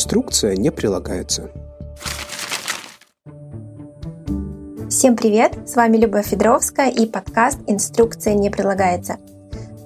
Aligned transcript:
Инструкция 0.00 0.56
не 0.56 0.70
прилагается. 0.70 1.50
Всем 4.88 5.14
привет! 5.14 5.52
С 5.68 5.76
вами 5.76 5.98
Любовь 5.98 6.28
Федоровская 6.28 6.88
и 6.88 7.04
подкаст 7.04 7.58
«Инструкция 7.66 8.32
не 8.32 8.48
прилагается». 8.48 9.18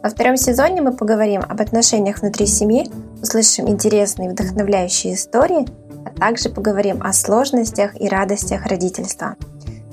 Во 0.05 0.11
втором 0.11 0.37
сезоне 0.37 0.83
мы 0.83 0.93
поговорим 0.93 1.41
об 1.41 1.61
отношениях 1.61 2.21
внутри 2.21 2.47
семьи, 2.47 2.89
услышим 3.21 3.69
интересные 3.69 4.31
вдохновляющие 4.31 5.15
истории, 5.15 5.67
а 6.07 6.11
также 6.11 6.49
поговорим 6.49 7.03
о 7.03 7.13
сложностях 7.13 8.01
и 8.01 8.09
радостях 8.09 8.67
родительства. 8.67 9.35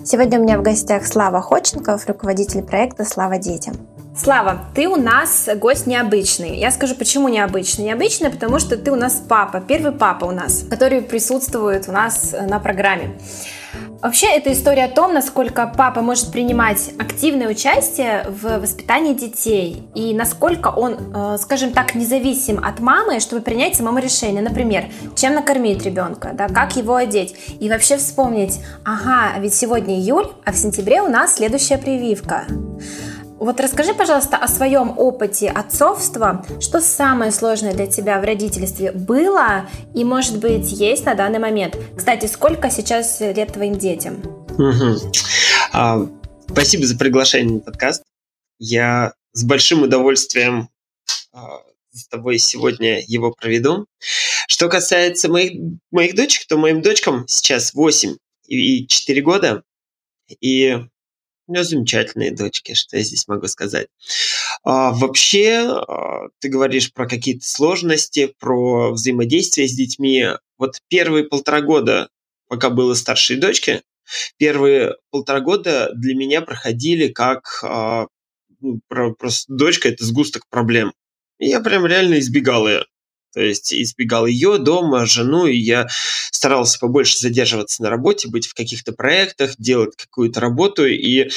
Сегодня 0.06 0.40
у 0.40 0.44
меня 0.44 0.59
в 0.59 0.62
гостях 0.62 1.08
Слава 1.08 1.42
Ходченков, 1.42 2.06
руководитель 2.06 2.62
проекта 2.62 3.06
«Слава 3.06 3.40
детям». 3.40 3.73
Слава, 4.23 4.59
ты 4.75 4.88
у 4.88 4.98
нас 4.98 5.49
гость 5.55 5.88
необычный. 5.88 6.55
Я 6.59 6.70
скажу, 6.70 6.93
почему 6.93 7.27
необычный. 7.27 7.85
Необычный, 7.85 8.30
потому 8.30 8.59
что 8.59 8.77
ты 8.77 8.91
у 8.91 8.95
нас 8.95 9.16
папа, 9.27 9.59
первый 9.59 9.94
папа 9.94 10.25
у 10.25 10.31
нас, 10.31 10.63
который 10.70 11.02
присутствует 11.02 11.89
у 11.89 11.91
нас 11.91 12.35
на 12.39 12.59
программе. 12.59 13.17
Вообще, 13.99 14.27
это 14.27 14.53
история 14.53 14.85
о 14.85 14.89
том, 14.89 15.16
насколько 15.16 15.66
папа 15.75 16.02
может 16.02 16.31
принимать 16.31 16.91
активное 16.99 17.47
участие 17.49 18.27
в 18.27 18.59
воспитании 18.59 19.16
детей 19.16 19.88
и 19.95 20.13
насколько 20.13 20.67
он, 20.67 20.97
э, 21.16 21.38
скажем 21.39 21.72
так, 21.72 21.95
независим 21.95 22.63
от 22.63 22.80
мамы, 22.80 23.22
чтобы 23.22 23.41
принять 23.41 23.75
самому 23.75 23.97
решение. 23.97 24.44
Например, 24.44 24.85
чем 25.16 25.33
накормить 25.33 25.83
ребенка, 25.83 26.30
да, 26.35 26.47
как 26.47 26.75
его 26.75 26.94
одеть. 26.94 27.35
И 27.59 27.67
вообще 27.69 27.97
вспомнить, 27.97 28.59
ага, 28.85 29.39
ведь 29.39 29.56
сегодня 29.56 29.95
июль, 29.95 30.28
а 30.45 30.52
в 30.52 30.58
сентябре 30.58 31.02
у 31.02 31.08
нас 31.08 31.38
следующая 31.38 31.80
прививка. 31.80 32.45
Вот 33.42 33.59
расскажи, 33.59 33.95
пожалуйста, 33.95 34.38
о 34.38 34.47
своем 34.47 35.00
опыте 35.00 35.50
отцовства. 35.50 36.45
Что 36.59 36.80
самое 36.80 37.31
сложное 37.31 37.73
для 37.73 37.88
тебя 37.88 38.22
в 38.22 38.23
родительстве 38.23 38.92
было 38.92 39.67
и, 39.95 40.03
может 40.03 40.38
быть, 40.38 40.72
есть 40.72 41.06
на 41.06 41.16
данный 41.16 41.39
момент? 41.39 41.75
Кстати, 41.97 42.28
сколько 42.28 42.69
сейчас 42.69 43.19
лет 43.19 43.53
твоим 43.53 43.80
детям? 43.80 44.22
Угу. 44.59 45.12
А, 45.73 46.08
спасибо 46.52 46.86
за 46.86 46.95
приглашение 46.95 47.56
на 47.56 47.59
подкаст. 47.62 48.03
Я 48.59 49.14
с 49.34 49.44
большим 49.44 49.81
удовольствием 49.81 50.69
а, 51.34 51.64
с 51.94 52.08
тобой 52.09 52.38
сегодня 52.38 53.03
его 53.08 53.31
проведу. 53.31 53.88
Что 54.47 54.69
касается 54.69 55.30
моих, 55.30 55.59
моих 55.89 56.14
дочек, 56.14 56.45
то 56.47 56.58
моим 56.58 56.84
дочкам 56.84 57.25
сейчас 57.28 57.73
8 57.73 58.17
и 58.45 58.86
4 58.86 59.22
года. 59.23 59.64
И 60.42 60.78
у 61.52 61.53
меня 61.53 61.63
замечательные 61.66 62.31
дочки, 62.31 62.73
что 62.73 62.95
я 62.95 63.03
здесь 63.03 63.27
могу 63.27 63.47
сказать. 63.47 63.88
А, 64.63 64.91
вообще, 64.91 65.67
а, 65.67 66.30
ты 66.39 66.47
говоришь 66.47 66.94
про 66.94 67.07
какие-то 67.07 67.45
сложности, 67.45 68.33
про 68.39 68.91
взаимодействие 68.94 69.67
с 69.67 69.73
детьми. 69.73 70.25
Вот 70.57 70.79
первые 70.88 71.25
полтора 71.25 71.61
года, 71.61 72.07
пока 72.47 72.69
было 72.69 72.94
старшей 72.94 73.35
дочки, 73.35 73.81
первые 74.38 74.95
полтора 75.09 75.41
года 75.41 75.91
для 75.94 76.16
меня 76.16 76.41
проходили 76.41 77.09
как 77.09 77.61
а, 77.63 78.07
ну, 78.61 78.79
просто 78.88 79.53
дочка 79.53 79.89
это 79.89 80.05
сгусток 80.05 80.44
проблем. 80.49 80.94
И 81.38 81.47
я 81.47 81.59
прям 81.59 81.85
реально 81.85 82.19
избегал 82.19 82.67
ее. 82.67 82.85
То 83.34 83.42
есть 83.42 83.74
избегал 83.74 84.26
ее, 84.26 84.58
дома, 84.58 85.06
жену, 85.06 85.46
и 85.46 85.58
я 85.58 85.88
старался 86.32 86.80
побольше 86.80 87.20
задерживаться 87.20 87.82
на 87.82 87.90
работе, 87.90 88.30
быть 88.30 88.48
в 88.48 88.54
каких-то 88.54 88.94
проектах, 88.94 89.56
делать 89.58 89.96
какую-то 89.96 90.40
работу, 90.40 90.86
и 90.86 91.30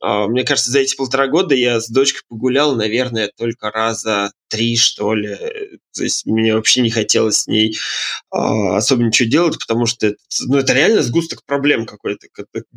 Uh, 0.00 0.28
мне 0.28 0.44
кажется, 0.44 0.70
за 0.70 0.78
эти 0.78 0.94
полтора 0.94 1.26
года 1.26 1.56
я 1.56 1.80
с 1.80 1.88
дочкой 1.88 2.22
погулял, 2.28 2.76
наверное, 2.76 3.32
только 3.36 3.72
раза 3.72 4.30
три, 4.46 4.76
что 4.76 5.12
ли. 5.12 5.36
То 5.92 6.04
есть 6.04 6.24
мне 6.24 6.54
вообще 6.54 6.82
не 6.82 6.90
хотелось 6.90 7.38
с 7.38 7.46
ней 7.48 7.76
uh, 8.32 8.76
особо 8.76 9.02
ничего 9.02 9.28
делать, 9.28 9.58
потому 9.58 9.86
что 9.86 10.06
это, 10.06 10.18
ну, 10.46 10.58
это 10.58 10.72
реально 10.72 11.02
сгусток 11.02 11.44
проблем 11.44 11.84
какой-то, 11.84 12.28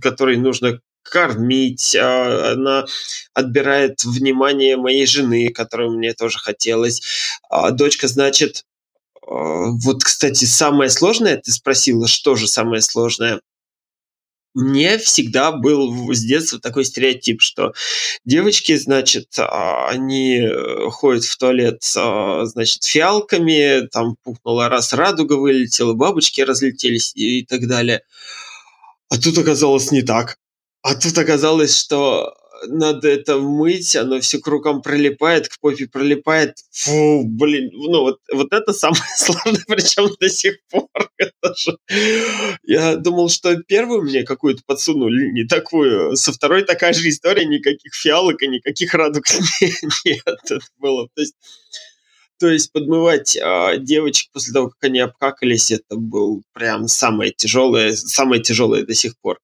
который 0.01 0.37
нужно 0.37 0.79
кормить, 1.03 1.95
а, 1.95 2.53
она 2.53 2.85
отбирает 3.33 4.03
внимание 4.03 4.77
моей 4.77 5.05
жены, 5.05 5.49
которую 5.49 5.97
мне 5.97 6.13
тоже 6.13 6.39
хотелось. 6.39 7.01
А 7.49 7.71
дочка, 7.71 8.07
значит, 8.07 8.65
а, 9.21 9.71
вот, 9.71 10.03
кстати, 10.03 10.45
самое 10.45 10.89
сложное, 10.89 11.37
ты 11.37 11.51
спросила, 11.51 12.07
что 12.07 12.35
же 12.35 12.47
самое 12.47 12.81
сложное? 12.81 13.41
Мне 14.53 14.97
всегда 14.97 15.53
был 15.53 16.13
с 16.13 16.19
детства 16.19 16.59
такой 16.59 16.83
стереотип, 16.83 17.41
что 17.41 17.73
девочки, 18.25 18.75
значит, 18.75 19.29
они 19.37 20.39
э, 20.41 20.89
ходят 20.89 21.23
в 21.23 21.37
туалет, 21.37 21.81
значит, 21.83 22.83
фиалками, 22.83 23.87
там 23.87 24.17
пухнула 24.21 24.67
раз 24.67 24.91
радуга 24.91 25.35
вылетела, 25.35 25.93
бабочки 25.93 26.41
разлетелись 26.41 27.13
и 27.15 27.45
так 27.45 27.65
далее. 27.65 28.01
А 29.07 29.17
тут 29.17 29.37
оказалось 29.37 29.91
не 29.91 30.01
так. 30.01 30.37
А 30.83 30.95
тут 30.95 31.17
оказалось, 31.17 31.77
что 31.77 32.33
надо 32.67 33.09
это 33.09 33.37
мыть, 33.37 33.95
оно 33.95 34.19
все 34.19 34.39
к 34.39 34.47
рукам 34.47 34.81
прилипает, 34.81 35.47
к 35.47 35.59
попе 35.59 35.87
прилипает. 35.87 36.57
Фу, 36.71 37.23
блин, 37.25 37.69
ну 37.73 38.01
вот, 38.01 38.19
вот 38.31 38.53
это 38.53 38.73
самое 38.73 39.01
сложное, 39.17 39.63
причем 39.67 40.09
до 40.19 40.29
сих 40.29 40.57
пор. 40.69 40.87
Я 42.63 42.95
думал, 42.95 43.29
что 43.29 43.55
первую 43.63 44.03
мне 44.03 44.23
какую-то 44.23 44.63
подсунули, 44.65 45.31
не 45.31 45.45
такую. 45.45 46.15
Со 46.15 46.31
второй 46.31 46.63
такая 46.63 46.93
же 46.93 47.07
история, 47.09 47.45
никаких 47.45 47.93
фиалок 47.93 48.41
и 48.41 48.47
никаких 48.47 48.93
радуг 48.93 49.25
нет. 50.05 50.21
Это 50.25 50.59
было. 50.77 51.07
То 51.15 51.21
есть 51.21 51.35
то 52.41 52.49
есть 52.49 52.71
подмывать 52.71 53.37
э, 53.37 53.77
девочек 53.77 54.31
после 54.33 54.51
того, 54.51 54.69
как 54.69 54.83
они 54.85 54.97
обкакались, 54.97 55.69
это 55.69 55.95
был 55.95 56.41
прям 56.53 56.87
самое 56.87 57.31
тяжелое, 57.31 57.93
самое 57.93 58.41
тяжелое 58.41 58.83
до 58.83 58.95
сих 58.95 59.15
пор. 59.19 59.37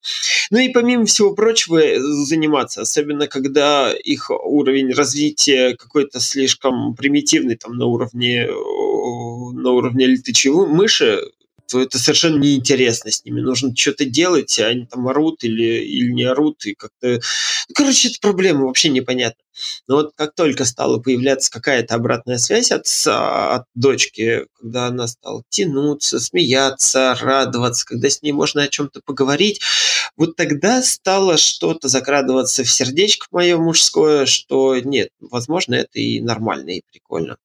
Ну 0.49 0.57
и 0.57 0.69
помимо 0.69 1.05
всего 1.05 1.35
прочего 1.35 1.79
заниматься, 2.25 2.81
особенно 2.81 3.27
когда 3.27 3.93
их 3.93 4.31
уровень 4.31 4.93
развития 4.93 5.75
какой-то 5.75 6.19
слишком 6.19 6.95
примитивный, 6.95 7.55
там 7.55 7.77
на 7.77 7.85
уровне 7.85 8.47
на 8.47 9.71
уровне 9.71 10.07
летучей 10.07 10.49
мыши, 10.49 11.21
то 11.67 11.81
это 11.81 11.99
совершенно 11.99 12.39
неинтересно 12.39 13.11
с 13.11 13.23
ними. 13.25 13.41
Нужно 13.41 13.75
что-то 13.75 14.05
делать, 14.05 14.57
а 14.59 14.67
они 14.67 14.85
там 14.85 15.07
орут 15.07 15.43
или, 15.43 15.83
или 15.83 16.11
не 16.11 16.23
орут, 16.23 16.65
и 16.65 16.73
как-то... 16.73 17.19
Ну, 17.69 17.75
короче, 17.75 18.09
это 18.09 18.17
проблема 18.21 18.65
вообще 18.65 18.89
непонятна. 18.89 19.43
Но 19.87 19.95
вот 19.95 20.11
как 20.15 20.35
только 20.35 20.65
стала 20.65 20.99
появляться 20.99 21.51
какая-то 21.51 21.95
обратная 21.95 22.37
связь 22.37 22.71
от, 22.71 22.87
от 23.07 23.65
дочки, 23.75 24.45
когда 24.59 24.87
она 24.87 25.07
стала 25.07 25.43
тянуться, 25.49 26.19
смеяться, 26.19 27.15
радоваться, 27.19 27.85
когда 27.85 28.09
с 28.09 28.21
ней 28.21 28.31
можно 28.31 28.63
о 28.63 28.67
чем-то 28.67 29.01
поговорить, 29.03 29.61
вот 30.15 30.35
тогда 30.35 30.81
стало 30.81 31.37
что-то 31.37 31.87
закрадываться 31.87 32.63
в 32.63 32.71
сердечко 32.71 33.27
мое 33.31 33.57
мужское, 33.57 34.25
что 34.25 34.77
нет, 34.79 35.09
возможно, 35.19 35.75
это 35.75 35.99
и 35.99 36.21
нормально, 36.21 36.71
и 36.71 36.83
прикольно. 36.91 37.37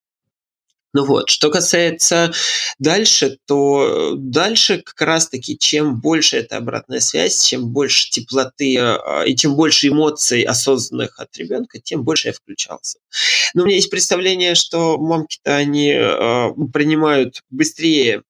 Ну 0.94 1.06
вот, 1.06 1.30
что 1.30 1.50
касается 1.50 2.32
дальше, 2.78 3.38
то 3.46 4.14
дальше 4.16 4.82
как 4.82 5.00
раз-таки, 5.00 5.58
чем 5.58 6.00
больше 6.00 6.36
эта 6.38 6.58
обратная 6.58 7.00
связь, 7.00 7.42
чем 7.44 7.70
больше 7.70 8.10
теплоты 8.10 8.76
а, 8.78 9.24
и 9.24 9.34
чем 9.34 9.56
больше 9.56 9.88
эмоций 9.88 10.42
осознанных 10.42 11.18
от 11.18 11.34
ребенка, 11.36 11.80
тем 11.80 12.04
больше 12.04 12.28
я 12.28 12.34
включался. 12.34 12.98
Но 13.54 13.62
у 13.62 13.66
меня 13.66 13.76
есть 13.76 13.90
представление, 13.90 14.54
что 14.54 14.98
мамки-то 14.98 15.56
они 15.56 15.92
э, 15.92 16.48
принимают 16.72 17.42
быстрее 17.50 18.22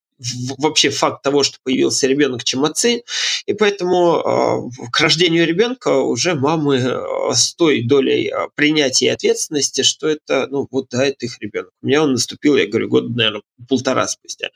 вообще 0.59 0.91
факт 0.91 1.23
того, 1.23 1.43
что 1.43 1.59
появился 1.63 2.07
ребенок, 2.07 2.45
чем 2.45 2.65
отцы. 2.65 3.03
И 3.47 3.55
поэтому 3.55 4.19
э, 4.19 4.89
к 4.91 5.01
рождению 5.01 5.47
ребенка 5.47 5.99
уже 5.99 6.35
мамы 6.35 6.77
э, 6.77 7.35
с 7.35 7.55
той 7.55 7.83
долей 7.83 8.29
э, 8.29 8.49
принятия 8.55 9.07
и 9.07 9.09
ответственности, 9.11 9.83
что 9.83 10.09
это, 10.09 10.47
ну, 10.51 10.67
вот 10.71 10.89
да, 10.91 11.05
это 11.05 11.27
их 11.27 11.39
ребенок. 11.41 11.71
У 11.83 11.87
меня 11.87 12.03
он 12.03 12.13
наступил, 12.13 12.57
я 12.57 12.67
говорю, 12.67 12.89
год, 12.89 13.11
наверное, 13.11 13.43
полтора 13.69 14.07
спустя. 14.09 14.51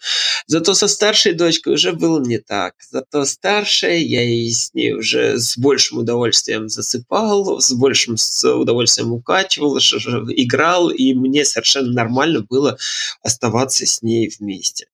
Зато 0.46 0.74
со 0.74 0.88
старшей 0.88 1.32
дочкой 1.32 1.74
уже 1.74 1.92
было 1.92 2.20
не 2.20 2.38
так. 2.38 2.74
Зато 2.90 3.24
старшая, 3.24 3.98
я 3.98 4.22
и 4.22 4.50
с 4.50 4.72
ней 4.74 4.92
уже 4.92 5.38
с 5.38 5.56
большим 5.58 5.98
удовольствием 5.98 6.68
засыпал, 6.68 7.60
с 7.60 7.72
большим 7.72 8.16
удовольствием 8.44 9.12
укачивал, 9.12 9.78
играл, 9.78 10.90
и 10.90 11.14
мне 11.14 11.44
совершенно 11.44 11.92
нормально 11.92 12.42
было 12.42 12.78
оставаться 13.22 13.86
с 13.86 14.02
ней 14.02 14.30
вместе. 14.38 14.86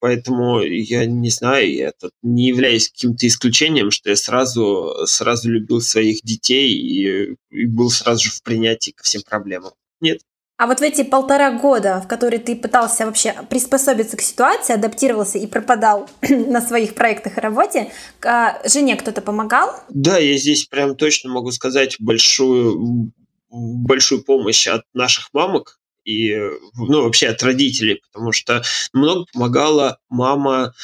Поэтому 0.00 0.60
я 0.62 1.04
не 1.04 1.28
знаю, 1.28 1.72
я 1.72 1.92
тут 1.92 2.12
не 2.22 2.48
являюсь 2.48 2.88
каким-то 2.88 3.26
исключением, 3.26 3.90
что 3.90 4.08
я 4.08 4.16
сразу, 4.16 4.94
сразу 5.04 5.50
любил 5.50 5.82
своих 5.82 6.22
детей 6.22 6.72
и, 6.72 7.36
и 7.50 7.66
был 7.66 7.90
сразу 7.90 8.24
же 8.24 8.30
в 8.30 8.42
принятии 8.42 8.92
ко 8.92 9.04
всем 9.04 9.22
проблемам. 9.22 9.72
Нет. 10.00 10.22
А 10.56 10.66
вот 10.66 10.80
в 10.80 10.82
эти 10.82 11.02
полтора 11.02 11.52
года, 11.52 12.02
в 12.04 12.06
которые 12.06 12.38
ты 12.38 12.54
пытался 12.54 13.06
вообще 13.06 13.34
приспособиться 13.48 14.18
к 14.18 14.20
ситуации, 14.20 14.74
адаптировался 14.74 15.38
и 15.38 15.46
пропадал 15.46 16.08
на 16.28 16.60
своих 16.60 16.94
проектах 16.94 17.38
и 17.38 17.40
работе, 17.40 17.90
а, 18.22 18.60
жене 18.68 18.96
кто-то 18.96 19.22
помогал? 19.22 19.74
Да, 19.88 20.18
я 20.18 20.36
здесь 20.36 20.66
прям 20.66 20.96
точно 20.96 21.30
могу 21.30 21.50
сказать 21.50 21.96
большую, 21.98 23.12
большую 23.50 24.22
помощь 24.22 24.66
от 24.66 24.82
наших 24.92 25.30
мамок, 25.32 25.79
и 26.04 26.34
ну, 26.76 27.02
вообще 27.02 27.28
от 27.28 27.42
родителей, 27.42 28.00
потому 28.12 28.32
что 28.32 28.62
много 28.92 29.26
помогала 29.32 29.98
мама, 30.08 30.74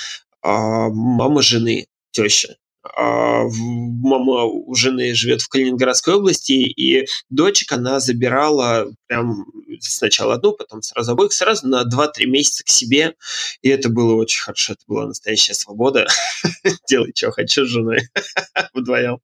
а, 0.42 0.88
мама 0.88 1.42
жены, 1.42 1.86
теща. 2.10 2.56
А, 2.94 3.44
мама 3.44 4.44
у 4.44 4.74
жены 4.74 5.14
живет 5.14 5.42
в 5.42 5.48
Калининградской 5.48 6.14
области, 6.14 6.52
и 6.52 7.06
дочек 7.30 7.72
она 7.72 8.00
забирала 8.00 8.86
прям 9.06 9.46
сначала 9.80 10.34
одну, 10.34 10.52
потом 10.52 10.82
сразу 10.82 11.12
обоих, 11.12 11.32
сразу 11.32 11.66
на 11.66 11.82
2-3 11.84 12.26
месяца 12.26 12.64
к 12.64 12.68
себе, 12.68 13.14
и 13.62 13.68
это 13.68 13.88
было 13.88 14.14
очень 14.14 14.42
хорошо, 14.42 14.74
это 14.74 14.82
была 14.86 15.06
настоящая 15.06 15.54
свобода. 15.54 16.06
Делай, 16.88 17.12
что 17.14 17.32
хочешь 17.32 17.66
с 17.66 17.70
женой 17.70 18.00
вдвоем. 18.74 19.18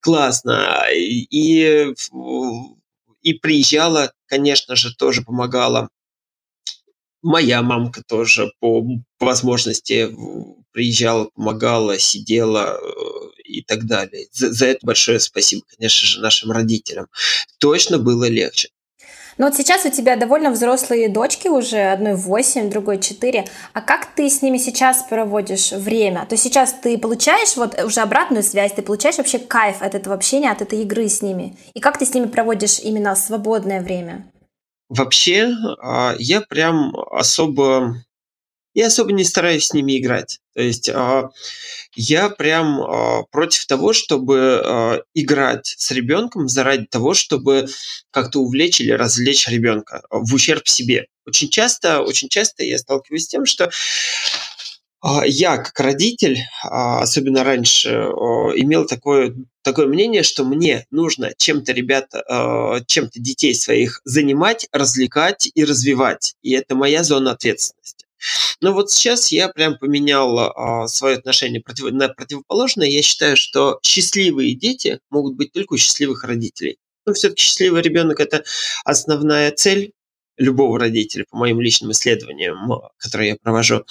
Классно. 0.00 0.86
И, 0.92 1.94
и 3.22 3.34
приезжала, 3.34 4.12
конечно 4.26 4.76
же, 4.76 4.94
тоже 4.94 5.22
помогала 5.22 5.88
Моя 7.22 7.62
мамка 7.62 8.02
тоже 8.02 8.52
по, 8.58 8.84
возможности 9.20 10.12
приезжала, 10.72 11.30
помогала, 11.34 11.96
сидела 11.98 12.76
э, 12.76 13.42
и 13.44 13.62
так 13.62 13.86
далее. 13.86 14.26
За, 14.32 14.52
за 14.52 14.66
это 14.66 14.84
большое 14.84 15.20
спасибо, 15.20 15.62
конечно 15.76 16.04
же, 16.04 16.20
нашим 16.20 16.50
родителям. 16.50 17.06
Точно 17.58 17.98
было 17.98 18.28
легче. 18.28 18.70
Но 19.38 19.46
вот 19.46 19.54
сейчас 19.56 19.84
у 19.84 19.90
тебя 19.90 20.16
довольно 20.16 20.50
взрослые 20.50 21.08
дочки 21.08 21.48
уже, 21.48 21.90
одной 21.90 22.14
8, 22.14 22.70
другой 22.70 22.98
4. 22.98 23.44
А 23.72 23.80
как 23.80 24.06
ты 24.14 24.28
с 24.28 24.42
ними 24.42 24.58
сейчас 24.58 25.02
проводишь 25.02 25.72
время? 25.72 26.26
То 26.26 26.34
есть 26.34 26.44
сейчас 26.44 26.72
ты 26.72 26.98
получаешь 26.98 27.56
вот 27.56 27.80
уже 27.82 28.00
обратную 28.00 28.42
связь, 28.42 28.72
ты 28.72 28.82
получаешь 28.82 29.18
вообще 29.18 29.38
кайф 29.38 29.76
от 29.80 29.94
этого 29.94 30.14
общения, 30.14 30.50
от 30.50 30.62
этой 30.62 30.82
игры 30.82 31.08
с 31.08 31.22
ними? 31.22 31.56
И 31.74 31.80
как 31.80 31.98
ты 31.98 32.06
с 32.06 32.14
ними 32.14 32.26
проводишь 32.26 32.78
именно 32.80 33.14
свободное 33.14 33.80
время? 33.80 34.30
Вообще, 34.88 35.54
а, 35.80 36.14
я 36.18 36.42
прям 36.42 36.94
особо... 37.10 37.96
Я 38.74 38.86
особо 38.86 39.12
не 39.12 39.24
стараюсь 39.24 39.66
с 39.66 39.72
ними 39.74 39.98
играть. 39.98 40.40
То 40.54 40.62
есть 40.62 40.88
а, 40.88 41.30
я 41.94 42.30
прям 42.30 42.80
а, 42.80 43.22
против 43.30 43.66
того, 43.66 43.92
чтобы 43.92 45.04
играть 45.14 45.74
с 45.78 45.90
ребенком 45.90 46.48
заради 46.48 46.86
того, 46.86 47.14
чтобы 47.14 47.68
как-то 48.10 48.40
увлечь 48.40 48.80
или 48.80 48.92
развлечь 48.92 49.48
ребенка 49.48 50.02
в 50.10 50.34
ущерб 50.34 50.68
себе. 50.68 51.06
Очень 51.26 51.50
часто, 51.50 52.00
очень 52.00 52.28
часто 52.28 52.64
я 52.64 52.78
сталкиваюсь 52.78 53.24
с 53.24 53.28
тем, 53.28 53.46
что 53.46 53.70
а, 55.02 55.26
я, 55.26 55.58
как 55.58 55.78
родитель, 55.80 56.38
а, 56.62 57.02
особенно 57.02 57.42
раньше, 57.42 57.88
имел 57.90 58.86
такое, 58.86 59.34
такое 59.62 59.88
мнение, 59.88 60.22
что 60.22 60.44
мне 60.44 60.86
нужно 60.92 61.32
чем-то 61.36 61.72
ребята, 61.72 62.22
а, 62.28 62.80
чем-то 62.86 63.18
детей 63.18 63.54
своих 63.54 64.00
занимать, 64.04 64.68
развлекать 64.70 65.50
и 65.52 65.64
развивать. 65.64 66.36
И 66.42 66.52
это 66.52 66.76
моя 66.76 67.02
зона 67.02 67.32
ответственности. 67.32 68.01
Но 68.60 68.72
вот 68.72 68.90
сейчас 68.90 69.32
я 69.32 69.48
прям 69.48 69.78
поменял 69.78 70.88
свое 70.88 71.16
отношение 71.16 71.60
против, 71.60 71.90
на 71.92 72.08
противоположное. 72.08 72.88
Я 72.88 73.02
считаю, 73.02 73.36
что 73.36 73.78
счастливые 73.82 74.54
дети 74.54 75.00
могут 75.10 75.36
быть 75.36 75.52
только 75.52 75.74
у 75.74 75.76
счастливых 75.76 76.24
родителей. 76.24 76.78
Но 77.06 77.14
все-таки 77.14 77.42
счастливый 77.42 77.82
ребенок– 77.82 78.20
это 78.20 78.44
основная 78.84 79.50
цель 79.50 79.92
любого 80.38 80.78
родителя, 80.78 81.24
по 81.30 81.36
моим 81.36 81.60
личным 81.60 81.92
исследованиям, 81.92 82.56
которые 82.96 83.30
я 83.30 83.36
провожу. 83.42 83.84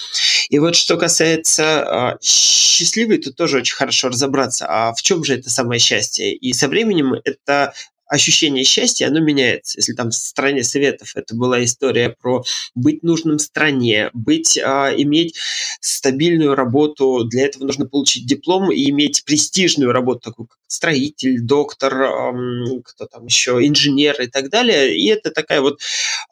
И 0.50 0.60
вот 0.60 0.75
что 0.75 0.98
касается 0.98 2.18
э, 2.19 2.24
счастливой, 2.24 3.19
тут 3.19 3.36
тоже 3.36 3.57
очень 3.57 3.75
хорошо 3.75 4.10
разобраться, 4.10 4.66
а 4.68 4.94
в 4.94 5.01
чем 5.01 5.24
же 5.24 5.36
это 5.36 5.50
самое 5.50 5.80
счастье. 5.80 6.36
И 6.36 6.54
со 6.54 6.68
временем 6.68 7.13
это 7.24 7.74
ощущение 8.11 8.65
счастья, 8.65 9.07
оно 9.07 9.21
меняется. 9.21 9.79
Если 9.79 9.93
там 9.93 10.09
в 10.09 10.15
стране 10.15 10.63
советов 10.63 11.13
это 11.15 11.33
была 11.33 11.63
история 11.63 12.09
про 12.09 12.43
быть 12.75 13.03
нужным 13.03 13.39
стране, 13.39 14.09
быть, 14.13 14.57
а, 14.57 14.91
иметь 14.93 15.37
стабильную 15.79 16.55
работу, 16.55 17.23
для 17.23 17.45
этого 17.45 17.63
нужно 17.63 17.85
получить 17.85 18.25
диплом 18.25 18.69
и 18.69 18.89
иметь 18.89 19.23
престижную 19.23 19.93
работу, 19.93 20.29
такую 20.29 20.47
как 20.47 20.57
строитель, 20.67 21.39
доктор, 21.39 22.01
эм, 22.01 22.83
кто 22.83 23.05
там 23.05 23.27
еще, 23.27 23.65
инженер 23.65 24.21
и 24.21 24.27
так 24.27 24.49
далее. 24.49 24.97
И 24.97 25.07
это 25.07 25.31
такая 25.31 25.61
вот 25.61 25.79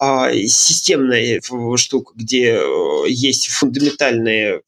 э, 0.01 0.47
системная 0.47 1.41
штука, 1.77 2.11
где 2.13 2.55
э, 2.55 3.03
есть 3.07 3.47
фундаментальные 3.47 4.63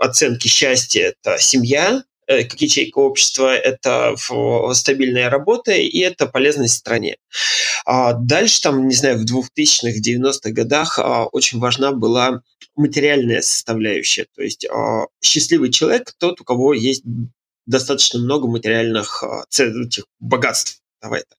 оценки 0.00 0.48
счастья. 0.48 1.14
Это 1.14 1.38
семья, 1.38 2.02
Э, 2.02 2.09
как 2.48 2.60
ячейка 2.60 2.98
общества, 2.98 3.54
это 3.54 4.14
стабильная 4.72 5.30
работа 5.30 5.72
и 5.72 5.98
это 5.98 6.26
полезность 6.26 6.76
стране. 6.76 7.16
А 7.84 8.12
дальше, 8.12 8.60
там, 8.62 8.86
не 8.86 8.94
знаю, 8.94 9.18
в 9.18 9.24
2000-х, 9.24 9.98
90-х 9.98 10.50
годах 10.50 10.98
а, 10.98 11.26
очень 11.26 11.58
важна 11.58 11.92
была 11.92 12.42
материальная 12.76 13.40
составляющая. 13.40 14.26
То 14.36 14.42
есть 14.42 14.66
а, 14.66 15.06
счастливый 15.20 15.70
человек 15.70 16.12
тот, 16.18 16.40
у 16.40 16.44
кого 16.44 16.74
есть 16.74 17.02
достаточно 17.66 18.20
много 18.20 18.48
материальных 18.48 19.24
этих 19.58 20.04
богатств. 20.20 20.80
Давай 21.02 21.20
так 21.20 21.38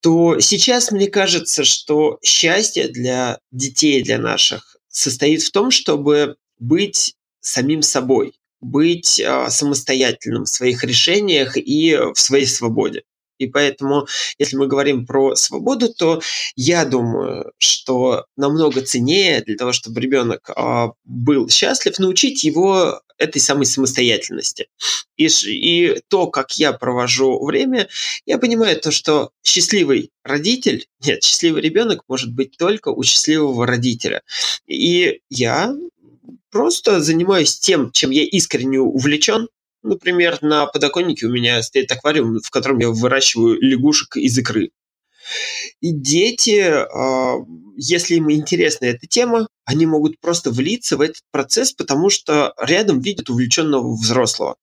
то 0.00 0.40
сейчас 0.40 0.90
мне 0.90 1.08
кажется, 1.08 1.64
что 1.64 2.18
счастье 2.22 2.88
для 2.88 3.38
детей, 3.50 4.02
для 4.02 4.18
наших, 4.18 4.76
состоит 4.88 5.42
в 5.42 5.50
том, 5.52 5.70
чтобы 5.70 6.36
быть 6.58 7.14
самим 7.40 7.82
собой 7.82 8.34
быть 8.62 9.20
а, 9.20 9.50
самостоятельным 9.50 10.44
в 10.44 10.48
своих 10.48 10.84
решениях 10.84 11.56
и 11.56 11.98
в 12.14 12.18
своей 12.18 12.46
свободе. 12.46 13.02
И 13.38 13.48
поэтому, 13.48 14.06
если 14.38 14.56
мы 14.56 14.68
говорим 14.68 15.04
про 15.04 15.34
свободу, 15.34 15.92
то 15.92 16.20
я 16.54 16.84
думаю, 16.84 17.52
что 17.58 18.26
намного 18.36 18.82
ценнее 18.82 19.40
для 19.42 19.56
того, 19.56 19.72
чтобы 19.72 20.00
ребенок 20.00 20.48
а, 20.54 20.92
был 21.04 21.48
счастлив, 21.48 21.98
научить 21.98 22.44
его 22.44 23.00
этой 23.18 23.40
самой 23.40 23.66
самостоятельности. 23.66 24.68
И, 25.16 25.26
и 25.26 26.00
то, 26.08 26.28
как 26.28 26.52
я 26.52 26.72
провожу 26.72 27.44
время, 27.44 27.88
я 28.26 28.38
понимаю 28.38 28.80
то, 28.80 28.90
что 28.90 29.30
счастливый 29.42 30.10
родитель, 30.24 30.86
нет, 31.04 31.22
счастливый 31.24 31.62
ребенок 31.62 32.02
может 32.08 32.32
быть 32.32 32.56
только 32.56 32.90
у 32.90 33.02
счастливого 33.02 33.66
родителя. 33.66 34.22
И 34.66 35.20
я 35.30 35.74
просто 36.52 37.00
занимаюсь 37.00 37.58
тем, 37.58 37.90
чем 37.90 38.10
я 38.10 38.24
искренне 38.24 38.78
увлечен. 38.78 39.48
Например, 39.82 40.38
на 40.42 40.66
подоконнике 40.66 41.26
у 41.26 41.32
меня 41.32 41.60
стоит 41.62 41.90
аквариум, 41.90 42.38
в 42.40 42.50
котором 42.50 42.78
я 42.78 42.90
выращиваю 42.90 43.60
лягушек 43.60 44.16
из 44.16 44.38
икры. 44.38 44.70
И 45.80 45.92
дети, 45.92 46.60
а, 46.60 47.36
если 47.76 48.16
им 48.16 48.30
интересна 48.30 48.86
эта 48.86 49.06
тема, 49.06 49.48
они 49.64 49.86
могут 49.86 50.20
просто 50.20 50.50
влиться 50.50 50.96
в 50.96 51.00
этот 51.00 51.22
процесс, 51.32 51.72
потому 51.72 52.10
что 52.10 52.54
рядом 52.60 53.00
видят 53.00 53.30
увлеченного 53.30 53.94
взрослого. 53.94 54.56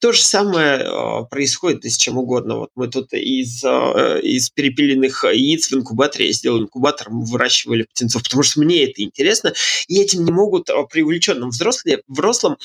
То 0.00 0.12
же 0.12 0.22
самое 0.22 0.78
э, 0.80 1.24
происходит 1.30 1.84
и 1.84 1.90
с 1.90 1.96
чем 1.96 2.18
угодно. 2.18 2.56
Вот 2.56 2.70
мы 2.74 2.88
тут 2.88 3.12
из, 3.12 3.62
э, 3.64 4.20
из 4.22 4.50
перепиленных 4.50 5.24
яиц 5.24 5.70
в 5.70 5.74
инкубаторе, 5.74 6.26
я 6.26 6.32
сделал 6.32 6.60
инкубатор, 6.60 7.10
мы 7.10 7.24
выращивали 7.24 7.84
птенцов, 7.84 8.22
потому 8.22 8.42
что 8.42 8.60
мне 8.60 8.84
это 8.84 9.02
интересно, 9.02 9.52
и 9.88 10.00
этим 10.00 10.24
не 10.24 10.32
могут 10.32 10.68
э, 10.70 10.74
при 10.90 11.02
увлеченном 11.02 11.50
взросле, 11.50 12.02
взрослом 12.08 12.56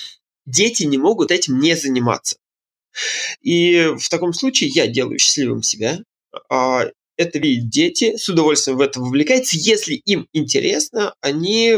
дети 0.46 0.84
не 0.84 0.98
могут 0.98 1.32
этим 1.32 1.60
не 1.60 1.76
заниматься. 1.76 2.38
И 3.42 3.92
в 3.98 4.10
таком 4.10 4.34
случае 4.34 4.70
я 4.70 4.88
делаю 4.88 5.20
счастливым 5.20 5.64
себя, 5.64 6.00
а 6.50 6.86
это 7.18 7.40
видят 7.40 7.70
дети, 7.70 8.18
с 8.18 8.28
удовольствием 8.30 8.78
в 8.78 8.82
это 8.82 9.00
вовлекаются. 9.00 9.58
Если 9.58 9.96
им 9.96 10.28
интересно, 10.34 11.14
они, 11.22 11.76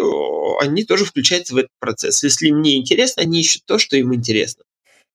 они 0.59 0.83
тоже 0.83 1.05
включаются 1.05 1.53
в 1.53 1.57
этот 1.57 1.71
процесс. 1.79 2.23
Если 2.23 2.47
им 2.47 2.61
не 2.61 2.77
интересно, 2.77 3.23
они 3.23 3.41
ищут 3.41 3.63
то, 3.65 3.77
что 3.77 3.97
им 3.97 4.13
интересно. 4.13 4.63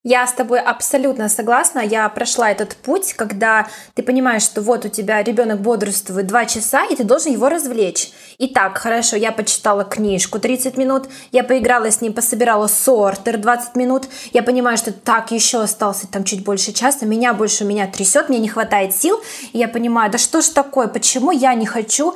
Я 0.05 0.27
с 0.27 0.33
тобой 0.33 0.59
абсолютно 0.59 1.29
согласна. 1.29 1.79
Я 1.79 2.09
прошла 2.09 2.51
этот 2.51 2.75
путь, 2.75 3.13
когда 3.13 3.67
ты 3.93 4.03
понимаешь, 4.03 4.41
что 4.41 4.61
вот 4.61 4.83
у 4.83 4.89
тебя 4.89 5.23
ребенок 5.23 5.61
бодрствует 5.61 6.27
два 6.27 6.45
часа, 6.45 6.83
и 6.83 6.95
ты 6.97 7.05
должен 7.05 7.31
его 7.31 7.47
развлечь. 7.47 8.11
Итак, 8.37 8.77
хорошо, 8.77 9.15
я 9.15 9.31
почитала 9.31 9.85
книжку 9.85 10.39
30 10.39 10.75
минут, 10.75 11.07
я 11.31 11.45
поиграла 11.45 11.89
с 11.89 12.01
ним, 12.01 12.11
пособирала 12.11 12.67
сортер 12.67 13.37
20 13.37 13.77
минут, 13.77 14.03
я 14.33 14.43
понимаю, 14.43 14.77
что 14.77 14.91
так 14.91 15.31
еще 15.31 15.61
остался 15.61 16.07
там 16.07 16.25
чуть 16.25 16.43
больше 16.43 16.73
часа, 16.73 17.05
меня 17.05 17.33
больше 17.33 17.63
меня 17.63 17.87
трясет, 17.87 18.27
мне 18.27 18.39
не 18.39 18.49
хватает 18.49 18.93
сил, 18.93 19.21
и 19.53 19.59
я 19.59 19.69
понимаю, 19.69 20.11
да 20.11 20.17
что 20.17 20.41
ж 20.41 20.47
такое, 20.49 20.87
почему 20.87 21.31
я 21.31 21.53
не 21.53 21.65
хочу 21.65 22.15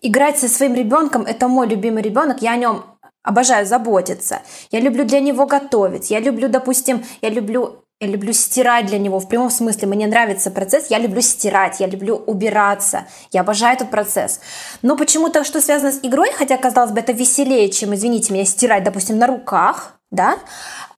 играть 0.00 0.38
со 0.38 0.48
своим 0.48 0.74
ребенком, 0.74 1.22
это 1.22 1.48
мой 1.48 1.66
любимый 1.66 2.02
ребенок, 2.02 2.40
я 2.40 2.52
о 2.52 2.56
нем 2.56 2.84
обожаю 3.26 3.66
заботиться. 3.66 4.40
Я 4.70 4.80
люблю 4.80 5.04
для 5.04 5.20
него 5.20 5.44
готовить. 5.46 6.10
Я 6.10 6.20
люблю, 6.20 6.48
допустим, 6.48 7.04
я 7.20 7.28
люблю 7.28 7.82
я 7.98 8.08
люблю 8.08 8.34
стирать 8.34 8.84
для 8.86 8.98
него 8.98 9.18
в 9.20 9.26
прямом 9.26 9.48
смысле. 9.48 9.88
Мне 9.88 10.06
нравится 10.06 10.50
процесс. 10.50 10.90
Я 10.90 10.98
люблю 10.98 11.22
стирать, 11.22 11.80
я 11.80 11.86
люблю 11.86 12.16
убираться. 12.26 13.06
Я 13.32 13.40
обожаю 13.40 13.74
этот 13.74 13.90
процесс. 13.90 14.40
Но 14.82 14.98
почему-то, 14.98 15.44
что 15.44 15.62
связано 15.62 15.92
с 15.92 16.00
игрой, 16.02 16.30
хотя, 16.36 16.58
казалось 16.58 16.90
бы, 16.90 17.00
это 17.00 17.12
веселее, 17.12 17.70
чем, 17.70 17.94
извините 17.94 18.34
меня, 18.34 18.44
стирать, 18.44 18.84
допустим, 18.84 19.16
на 19.16 19.26
руках, 19.26 19.98
да, 20.10 20.36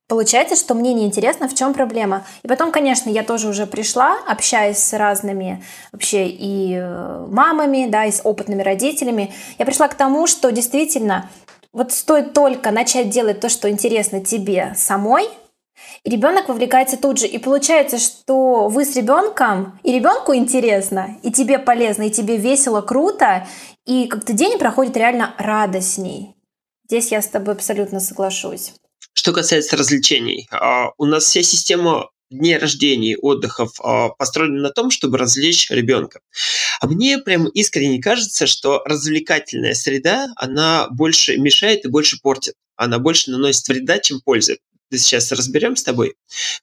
Получается, 0.09 0.55
что 0.55 0.73
мне 0.73 0.95
неинтересно, 0.95 1.47
в 1.47 1.53
чем 1.53 1.75
проблема. 1.75 2.25
И 2.41 2.47
потом, 2.47 2.71
конечно, 2.71 3.11
я 3.11 3.21
тоже 3.21 3.47
уже 3.47 3.67
пришла, 3.67 4.17
общаясь 4.27 4.79
с 4.79 4.97
разными 4.97 5.63
вообще 5.91 6.27
и 6.27 6.73
э, 6.73 7.27
мамами, 7.29 7.85
да, 7.87 8.05
и 8.05 8.11
с 8.11 8.21
опытными 8.23 8.63
родителями. 8.63 9.31
Я 9.59 9.67
пришла 9.67 9.87
к 9.87 9.93
тому, 9.93 10.25
что 10.25 10.51
действительно 10.51 11.29
вот 11.71 11.91
стоит 11.91 12.33
только 12.33 12.71
начать 12.71 13.09
делать 13.09 13.39
то, 13.39 13.49
что 13.49 13.69
интересно 13.69 14.23
тебе 14.23 14.73
самой, 14.75 15.29
и 16.03 16.09
ребенок 16.09 16.49
вовлекается 16.49 16.97
тут 16.97 17.19
же. 17.19 17.27
И 17.27 17.37
получается, 17.37 17.97
что 17.97 18.67
вы 18.67 18.85
с 18.85 18.95
ребенком, 18.95 19.79
и 19.83 19.91
ребенку 19.91 20.33
интересно, 20.33 21.17
и 21.23 21.31
тебе 21.31 21.59
полезно, 21.59 22.03
и 22.03 22.11
тебе 22.11 22.37
весело, 22.37 22.81
круто, 22.81 23.47
и 23.85 24.07
как-то 24.07 24.33
день 24.33 24.57
проходит 24.57 24.97
реально 24.97 25.35
радостней. 25.37 26.35
Здесь 26.85 27.11
я 27.11 27.21
с 27.21 27.27
тобой 27.27 27.53
абсолютно 27.53 27.99
соглашусь. 27.99 28.73
Что 29.13 29.33
касается 29.33 29.77
развлечений, 29.77 30.47
а, 30.51 30.91
у 30.97 31.05
нас 31.05 31.25
вся 31.25 31.43
система 31.43 32.09
дней 32.29 32.57
рождения, 32.57 33.17
отдыхов 33.17 33.79
а, 33.81 34.09
построена 34.09 34.61
на 34.61 34.69
том, 34.69 34.91
чтобы 34.91 35.17
развлечь 35.17 35.69
ребенка. 35.69 36.21
А 36.79 36.87
мне 36.87 37.17
прям 37.17 37.47
искренне 37.47 38.01
кажется, 38.01 38.47
что 38.47 38.81
развлекательная 38.85 39.73
среда, 39.73 40.27
она 40.35 40.87
больше 40.89 41.37
мешает 41.37 41.85
и 41.85 41.89
больше 41.89 42.19
портит. 42.21 42.55
Она 42.75 42.99
больше 42.99 43.31
наносит 43.31 43.67
вреда, 43.67 43.99
чем 43.99 44.21
пользы. 44.21 44.59
Сейчас 44.91 45.31
разберем 45.31 45.75
с 45.75 45.83
тобой, 45.83 46.15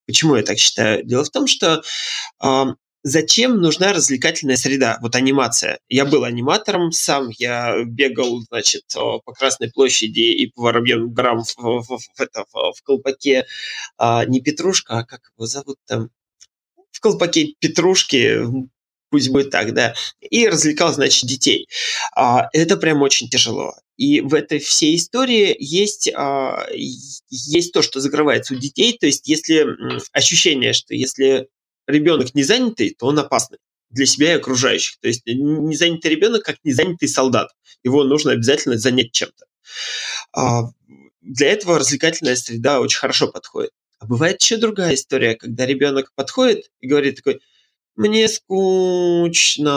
почему 0.07 0.35
я 0.37 0.43
так 0.43 0.59
считаю. 0.59 1.05
Дело 1.05 1.25
в 1.25 1.31
том, 1.31 1.47
что 1.47 1.83
зачем 3.07 3.61
нужна 3.61 3.93
развлекательная 3.93 4.57
среда, 4.57 4.99
вот 5.01 5.15
анимация. 5.15 5.79
Я 5.89 6.05
был 6.05 6.25
аниматором 6.25 6.91
сам, 6.91 7.29
я 7.39 7.85
бегал, 7.85 8.41
значит, 8.41 8.83
по 8.93 9.33
Красной 9.33 9.71
площади 9.71 10.33
и 10.33 10.51
по 10.51 10.63
Воробьевым 10.63 11.13
горам 11.13 11.45
в, 11.45 11.57
в, 11.57 11.99
в, 11.99 12.21
это, 12.21 12.45
в, 12.53 12.73
в 12.73 12.83
колпаке 12.83 13.47
а, 13.97 14.25
не 14.25 14.41
Петрушка, 14.41 14.99
а 14.99 15.05
как 15.05 15.21
его 15.37 15.47
зовут 15.47 15.79
там? 15.87 16.11
В 16.91 16.99
колпаке 16.99 17.55
Петрушки, 17.61 18.41
пусть 19.11 19.31
будет 19.31 19.51
так, 19.51 19.73
да, 19.73 19.95
и 20.21 20.49
развлекал, 20.49 20.93
значит, 20.93 21.29
детей. 21.29 21.69
А, 22.17 22.49
это 22.53 22.77
прям 22.77 23.03
очень 23.03 23.29
тяжело. 23.29 23.75
И 23.97 24.21
в 24.21 24.35
этой 24.35 24.59
всей 24.59 24.97
истории 24.97 25.55
есть, 25.61 26.11
а, 26.13 26.67
есть 26.75 27.73
то, 27.73 27.83
что 27.83 28.01
закрывается 28.01 28.55
у 28.55 28.59
детей, 28.59 28.99
то 28.99 29.07
есть 29.07 29.29
если 29.29 29.65
ощущение, 30.13 30.73
что 30.73 30.93
если 30.93 31.47
ребенок 31.87 32.35
не 32.35 32.43
занятый, 32.43 32.95
то 32.99 33.07
он 33.07 33.19
опасный 33.19 33.59
для 33.91 34.07
себя 34.07 34.33
и 34.33 34.37
окружающих. 34.37 34.99
То 35.01 35.09
есть 35.09 35.23
не 35.27 35.77
занятый 35.77 36.09
ребенок, 36.09 36.43
как 36.45 36.57
не 36.65 36.73
занятый 36.73 37.07
солдат. 37.07 37.51
Его 37.83 38.05
нужно 38.05 38.33
обязательно 38.33 38.79
занять 38.79 39.13
чем-то. 39.13 39.47
А, 40.33 40.71
для 41.21 41.53
этого 41.53 41.79
развлекательная 41.79 42.37
среда 42.37 42.81
очень 42.81 42.99
хорошо 42.99 43.29
подходит. 43.29 43.71
А 43.99 44.07
бывает 44.07 44.43
еще 44.43 44.57
другая 44.59 44.95
история, 44.95 45.35
когда 45.35 45.67
ребенок 45.67 46.13
подходит 46.15 46.71
и 46.81 46.87
говорит 46.87 47.17
такой, 47.17 47.41
мне 47.97 48.29
скучно. 48.29 49.75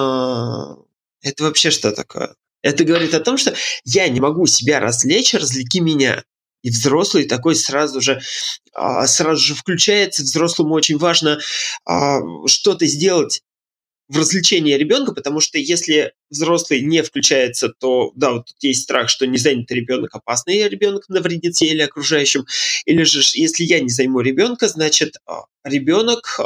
Это 1.21 1.43
вообще 1.43 1.71
что 1.71 1.91
такое? 1.91 2.35
Это 2.61 2.83
говорит 2.83 3.13
о 3.13 3.21
том, 3.21 3.37
что 3.37 3.55
я 3.85 4.09
не 4.09 4.19
могу 4.19 4.45
себя 4.45 4.81
развлечь, 4.81 5.33
развлеки 5.33 5.79
меня. 5.79 6.25
И 6.61 6.69
взрослый 6.69 7.25
такой 7.25 7.55
сразу 7.55 8.01
же, 8.01 8.21
а, 8.73 9.07
сразу 9.07 9.41
же 9.41 9.55
включается. 9.55 10.23
Взрослому 10.23 10.73
очень 10.73 10.97
важно 10.97 11.39
а, 11.85 12.19
что-то 12.47 12.85
сделать 12.85 13.41
в 14.07 14.17
развлечении 14.17 14.73
ребенка, 14.73 15.13
потому 15.13 15.39
что 15.39 15.59
если 15.59 16.13
взрослый 16.31 16.81
не 16.81 17.03
включается, 17.03 17.69
то 17.69 18.11
да, 18.15 18.31
вот 18.31 18.45
тут 18.47 18.55
есть 18.61 18.83
страх, 18.83 19.07
что 19.07 19.27
не 19.27 19.37
занятый 19.37 19.73
ребенок 19.73 20.15
опасный, 20.15 20.67
ребенок 20.67 21.07
навредит 21.09 21.55
себе 21.55 21.71
или 21.71 21.81
окружающим. 21.81 22.45
Или 22.85 23.03
же, 23.03 23.21
если 23.33 23.63
я 23.63 23.79
не 23.79 23.89
займу 23.89 24.21
ребенка, 24.21 24.67
значит, 24.67 25.15
а, 25.25 25.43
ребенок, 25.63 26.39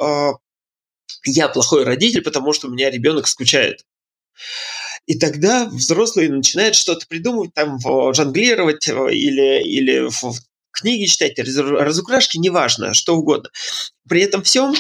я 1.25 1.47
плохой 1.47 1.85
родитель, 1.85 2.21
потому 2.21 2.53
что 2.53 2.67
у 2.67 2.71
меня 2.71 2.89
ребенок 2.89 3.27
скучает. 3.27 3.85
И 5.05 5.19
тогда 5.19 5.65
взрослый 5.65 6.29
начинает 6.29 6.75
что-то 6.75 7.05
придумывать, 7.07 7.53
там, 7.53 7.79
жонглировать 8.13 8.87
э, 8.87 9.13
или, 9.13 9.61
или 9.63 10.09
в 10.09 10.33
книги 10.71 11.05
читать, 11.05 11.37
разукрашки, 11.37 12.37
неважно, 12.37 12.93
что 12.93 13.15
угодно. 13.15 13.49
При 14.07 14.21
этом 14.21 14.43
всем 14.43 14.73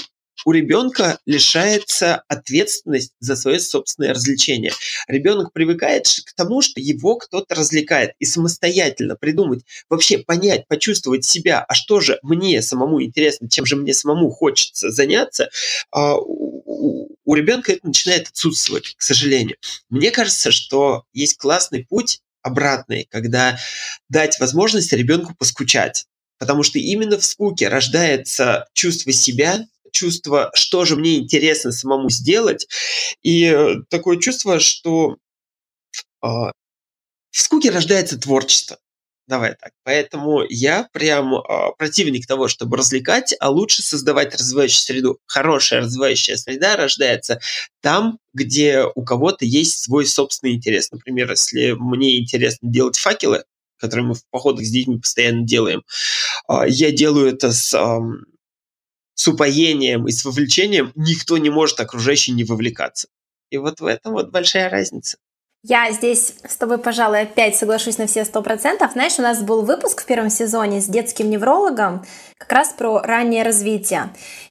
у 0.45 0.51
ребенка 0.51 1.19
лишается 1.25 2.23
ответственность 2.27 3.13
за 3.19 3.35
свое 3.35 3.59
собственное 3.59 4.13
развлечение. 4.13 4.71
Ребенок 5.07 5.53
привыкает 5.53 6.07
к 6.25 6.33
тому, 6.35 6.61
что 6.61 6.81
его 6.81 7.15
кто-то 7.15 7.55
развлекает, 7.55 8.11
и 8.19 8.25
самостоятельно 8.25 9.15
придумать, 9.15 9.63
вообще 9.89 10.17
понять, 10.17 10.67
почувствовать 10.67 11.25
себя, 11.25 11.63
а 11.67 11.73
что 11.73 11.99
же 11.99 12.19
мне 12.23 12.61
самому 12.61 13.01
интересно, 13.03 13.49
чем 13.49 13.65
же 13.65 13.75
мне 13.75 13.93
самому 13.93 14.31
хочется 14.31 14.91
заняться, 14.91 15.49
а, 15.91 16.15
у 17.25 17.35
ребенка 17.35 17.73
это 17.73 17.87
начинает 17.87 18.27
отсутствовать, 18.27 18.95
к 18.95 19.01
сожалению. 19.01 19.57
Мне 19.89 20.11
кажется, 20.11 20.51
что 20.51 21.05
есть 21.13 21.37
классный 21.37 21.85
путь 21.85 22.21
обратный, 22.41 23.07
когда 23.09 23.57
дать 24.09 24.39
возможность 24.39 24.93
ребенку 24.93 25.33
поскучать. 25.35 26.05
Потому 26.37 26.63
что 26.63 26.77
именно 26.77 27.17
в 27.17 27.23
скуке 27.23 27.69
рождается 27.69 28.67
чувство 28.73 29.13
себя, 29.13 29.65
чувство, 29.91 30.51
что 30.53 30.83
же 30.83 30.95
мне 30.95 31.19
интересно 31.19 31.71
самому 31.71 32.09
сделать, 32.09 32.67
и 33.21 33.45
э, 33.45 33.75
такое 33.89 34.17
чувство, 34.17 34.59
что 34.59 35.17
э, 36.21 36.27
в 36.27 36.51
скуке 37.31 37.69
рождается 37.69 38.19
творчество. 38.19 38.77
Давай 39.27 39.55
так. 39.55 39.71
Поэтому 39.83 40.43
я 40.49 40.89
прям 40.91 41.35
э, 41.35 41.41
противник 41.77 42.27
того, 42.27 42.49
чтобы 42.49 42.75
развлекать, 42.75 43.33
а 43.39 43.49
лучше 43.49 43.81
создавать 43.81 44.35
развивающую 44.35 44.81
среду. 44.81 45.19
Хорошая 45.27 45.81
развивающая 45.81 46.35
среда 46.35 46.75
рождается 46.75 47.39
там, 47.81 48.19
где 48.33 48.83
у 48.83 49.03
кого-то 49.03 49.45
есть 49.45 49.83
свой 49.83 50.05
собственный 50.05 50.55
интерес. 50.55 50.91
Например, 50.91 51.29
если 51.29 51.71
мне 51.71 52.19
интересно 52.19 52.69
делать 52.69 52.97
факелы, 52.97 53.45
которые 53.77 54.07
мы 54.07 54.15
в 54.15 54.25
походах 54.29 54.65
с 54.65 54.69
детьми 54.71 54.99
постоянно 54.99 55.43
делаем, 55.43 55.83
э, 56.49 56.63
я 56.67 56.91
делаю 56.91 57.33
это 57.33 57.53
с, 57.53 57.73
э, 57.73 57.99
с 59.15 59.27
упоением 59.27 60.05
и 60.05 60.11
с 60.11 60.25
вовлечением, 60.25 60.91
никто 60.95 61.37
не 61.37 61.49
может 61.49 61.79
окружающий 61.79 62.33
не 62.33 62.43
вовлекаться. 62.43 63.07
И 63.51 63.57
вот 63.57 63.79
в 63.79 63.85
этом 63.85 64.13
вот 64.13 64.31
большая 64.31 64.69
разница. 64.69 65.17
Я 65.65 65.89
здесь 65.93 66.35
с 66.45 66.57
тобой, 66.57 66.77
пожалуй, 66.77 67.21
опять 67.21 67.55
соглашусь 67.55 67.97
на 67.97 68.05
все 68.05 68.25
сто 68.25 68.41
процентов. 68.41 68.91
Знаешь, 68.91 69.17
у 69.17 69.21
нас 69.21 69.41
был 69.41 69.61
выпуск 69.61 70.01
в 70.01 70.05
первом 70.05 70.29
сезоне 70.29 70.81
с 70.81 70.87
детским 70.87 71.29
неврологом 71.29 72.03
как 72.37 72.51
раз 72.51 72.73
про 72.77 72.99
раннее 72.99 73.43
развитие. 73.43 74.09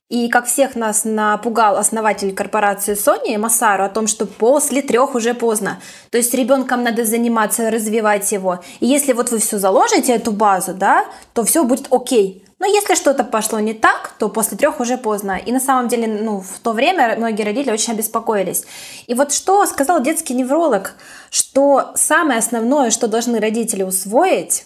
И 0.08 0.30
как 0.30 0.46
всех 0.46 0.74
нас 0.74 1.04
напугал 1.04 1.76
основатель 1.76 2.34
корпорации 2.34 2.94
Sony 2.94 3.36
Масару 3.36 3.84
о 3.84 3.90
том, 3.90 4.06
что 4.06 4.24
после 4.24 4.80
трех 4.80 5.14
уже 5.14 5.34
поздно. 5.34 5.82
То 6.10 6.16
есть 6.16 6.32
ребенком 6.32 6.82
надо 6.82 7.04
заниматься, 7.04 7.70
развивать 7.70 8.32
его. 8.32 8.60
И 8.80 8.86
если 8.86 9.12
вот 9.12 9.30
вы 9.30 9.38
все 9.38 9.58
заложите, 9.58 10.14
эту 10.14 10.32
базу, 10.32 10.72
да, 10.72 11.04
то 11.34 11.44
все 11.44 11.64
будет 11.64 11.88
окей. 11.90 12.41
Но 12.62 12.68
если 12.68 12.94
что-то 12.94 13.24
пошло 13.24 13.58
не 13.58 13.74
так, 13.74 14.14
то 14.20 14.28
после 14.28 14.56
трех 14.56 14.78
уже 14.78 14.96
поздно. 14.96 15.32
И 15.32 15.50
на 15.50 15.58
самом 15.58 15.88
деле, 15.88 16.06
ну, 16.06 16.38
в 16.38 16.60
то 16.60 16.70
время 16.70 17.16
многие 17.16 17.42
родители 17.42 17.72
очень 17.72 17.92
обеспокоились. 17.92 18.64
И 19.08 19.14
вот 19.14 19.32
что 19.32 19.66
сказал 19.66 20.00
детский 20.00 20.32
невролог, 20.32 20.94
что 21.28 21.90
самое 21.96 22.38
основное, 22.38 22.90
что 22.90 23.08
должны 23.08 23.40
родители 23.40 23.82
усвоить, 23.82 24.64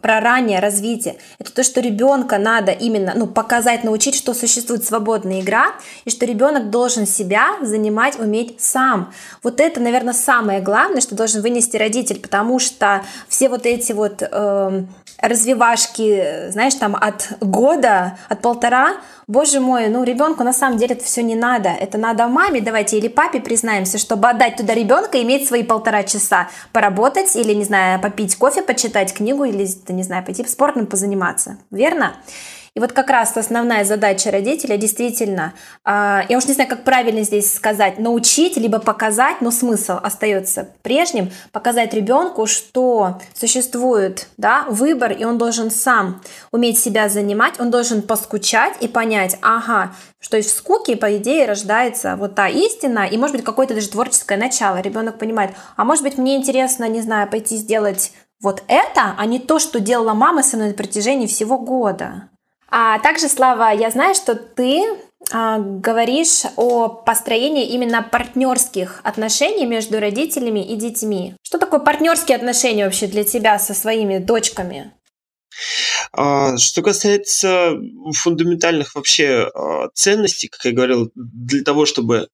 про 0.00 0.20
раннее 0.20 0.60
развитие. 0.60 1.16
Это 1.38 1.52
то, 1.52 1.62
что 1.62 1.80
ребенка 1.80 2.38
надо 2.38 2.72
именно 2.72 3.12
ну, 3.14 3.26
показать, 3.26 3.84
научить, 3.84 4.14
что 4.14 4.34
существует 4.34 4.84
свободная 4.84 5.40
игра, 5.40 5.72
и 6.04 6.10
что 6.10 6.26
ребенок 6.26 6.70
должен 6.70 7.06
себя 7.06 7.56
занимать, 7.62 8.18
уметь 8.18 8.60
сам. 8.60 9.12
Вот 9.42 9.60
это, 9.60 9.80
наверное, 9.80 10.14
самое 10.14 10.60
главное, 10.60 11.00
что 11.00 11.14
должен 11.14 11.42
вынести 11.42 11.76
родитель, 11.76 12.20
потому 12.20 12.58
что 12.58 13.02
все 13.28 13.48
вот 13.48 13.66
эти 13.66 13.92
вот 13.92 14.22
э, 14.22 14.82
развивашки, 15.22 16.50
знаешь, 16.50 16.74
там 16.74 16.96
от 16.96 17.32
года, 17.40 18.18
от 18.28 18.42
полтора, 18.42 18.96
боже 19.28 19.60
мой, 19.60 19.88
ну 19.88 20.02
ребенку 20.02 20.42
на 20.42 20.52
самом 20.52 20.78
деле 20.78 20.94
это 20.94 21.04
все 21.04 21.22
не 21.22 21.36
надо. 21.36 21.68
Это 21.68 21.96
надо 21.96 22.26
маме, 22.26 22.60
давайте, 22.60 22.98
или 22.98 23.08
папе 23.08 23.40
признаемся, 23.40 23.98
чтобы 23.98 24.28
отдать 24.28 24.56
туда 24.56 24.74
ребенка, 24.74 25.22
иметь 25.22 25.46
свои 25.46 25.62
полтора 25.62 26.02
часа 26.02 26.48
поработать, 26.72 27.34
или, 27.36 27.54
не 27.54 27.64
знаю, 27.64 28.00
попить 28.00 28.36
кофе, 28.36 28.62
почитать 28.62 29.14
книгу, 29.14 29.44
или, 29.44 29.64
не 29.88 30.02
знаю, 30.02 30.24
пойти 30.24 30.44
спортом 30.44 30.86
позаниматься. 30.86 31.58
Верно? 31.70 32.14
И 32.74 32.80
вот 32.80 32.92
как 32.92 33.10
раз 33.10 33.36
основная 33.36 33.84
задача 33.84 34.30
родителя 34.30 34.78
действительно, 34.78 35.52
а, 35.84 36.24
я 36.30 36.38
уж 36.38 36.46
не 36.46 36.54
знаю, 36.54 36.70
как 36.70 36.84
правильно 36.84 37.22
здесь 37.22 37.52
сказать, 37.52 37.98
научить, 37.98 38.56
либо 38.56 38.78
показать, 38.78 39.42
но 39.42 39.50
смысл 39.50 39.98
остается 40.02 40.70
прежним, 40.80 41.30
показать 41.52 41.92
ребенку, 41.92 42.46
что 42.46 43.20
существует 43.34 44.28
да, 44.38 44.64
выбор, 44.70 45.12
и 45.12 45.24
он 45.24 45.36
должен 45.36 45.70
сам 45.70 46.22
уметь 46.50 46.78
себя 46.78 47.10
занимать, 47.10 47.60
он 47.60 47.70
должен 47.70 48.00
поскучать 48.00 48.74
и 48.80 48.88
понять, 48.88 49.36
ага, 49.42 49.94
что 50.18 50.38
из 50.38 50.54
скуки, 50.54 50.94
по 50.94 51.18
идее, 51.18 51.46
рождается 51.46 52.16
вот 52.16 52.34
та 52.36 52.48
истина, 52.48 53.06
и, 53.06 53.18
может 53.18 53.36
быть, 53.36 53.44
какое-то 53.44 53.74
даже 53.74 53.90
творческое 53.90 54.38
начало. 54.38 54.80
Ребенок 54.80 55.18
понимает, 55.18 55.50
а 55.76 55.84
может 55.84 56.02
быть, 56.02 56.16
мне 56.16 56.36
интересно, 56.36 56.88
не 56.88 57.02
знаю, 57.02 57.28
пойти 57.28 57.58
сделать 57.58 58.12
вот 58.42 58.62
это, 58.66 59.14
а 59.16 59.26
не 59.26 59.38
то, 59.38 59.58
что 59.58 59.80
делала 59.80 60.14
мама 60.14 60.42
со 60.42 60.56
мной 60.56 60.68
на 60.70 60.74
протяжении 60.74 61.26
всего 61.26 61.58
года. 61.58 62.28
А 62.68 62.98
также, 62.98 63.28
Слава, 63.28 63.70
я 63.70 63.90
знаю, 63.90 64.14
что 64.14 64.34
ты 64.34 64.82
а, 65.30 65.58
говоришь 65.58 66.42
о 66.56 66.88
построении 66.88 67.68
именно 67.68 68.02
партнерских 68.02 69.00
отношений 69.04 69.66
между 69.66 70.00
родителями 70.00 70.66
и 70.66 70.76
детьми. 70.76 71.34
Что 71.42 71.58
такое 71.58 71.80
партнерские 71.80 72.36
отношения 72.36 72.84
вообще 72.84 73.06
для 73.06 73.24
тебя 73.24 73.58
со 73.58 73.74
своими 73.74 74.18
дочками? 74.18 74.92
А, 76.12 76.56
что 76.56 76.82
касается 76.82 77.74
фундаментальных 78.14 78.94
вообще 78.94 79.50
а, 79.54 79.88
ценностей, 79.94 80.48
как 80.48 80.64
я 80.64 80.72
говорил, 80.72 81.12
для 81.14 81.62
того, 81.62 81.86
чтобы 81.86 82.28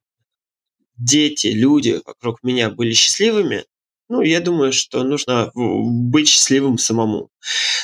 дети, 0.97 1.49
люди 1.49 2.01
вокруг 2.05 2.43
меня 2.43 2.71
были 2.71 2.93
счастливыми, 2.93 3.65
ну, 4.09 4.23
я 4.23 4.41
думаю, 4.41 4.73
что 4.73 5.03
нужно 5.05 5.51
быть 5.55 6.29
счастливым 6.29 6.79
самому. 6.79 7.31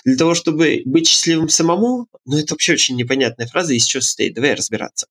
Для 0.04 0.16
того, 0.16 0.35
чтобы 0.35 0.83
быть 0.85 1.07
счастливым 1.07 1.49
самому, 1.49 2.09
ну, 2.25 2.38
это 2.38 2.54
вообще 2.54 2.73
очень 2.73 2.97
непонятная 2.97 3.47
фраза, 3.47 3.75
из 3.75 3.85
чего 3.85 4.00
состоит. 4.00 4.35
Давай 4.35 4.54
разбираться. 4.54 5.07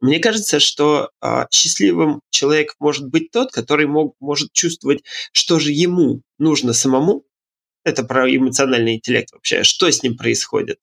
Мне 0.00 0.18
кажется, 0.18 0.60
что 0.60 1.10
а, 1.20 1.46
счастливым 1.50 2.20
человек 2.30 2.74
может 2.78 3.08
быть 3.08 3.30
тот, 3.30 3.52
который 3.52 3.86
мог, 3.86 4.14
может 4.20 4.52
чувствовать, 4.52 5.02
что 5.32 5.58
же 5.58 5.72
ему 5.72 6.22
нужно 6.38 6.72
самому, 6.72 7.24
это 7.84 8.02
про 8.02 8.28
эмоциональный 8.28 8.96
интеллект 8.96 9.32
вообще, 9.32 9.62
что 9.62 9.88
с 9.88 10.02
ним 10.02 10.16
происходит. 10.16 10.80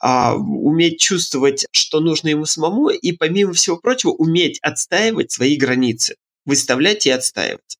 А, 0.00 0.34
уметь 0.34 0.98
чувствовать, 0.98 1.66
что 1.70 2.00
нужно 2.00 2.28
ему 2.28 2.46
самому, 2.46 2.88
и 2.88 3.12
помимо 3.12 3.52
всего 3.52 3.76
прочего, 3.76 4.12
уметь 4.12 4.58
отстаивать 4.62 5.30
свои 5.30 5.56
границы, 5.56 6.16
выставлять 6.46 7.06
и 7.06 7.10
отстаивать. 7.10 7.76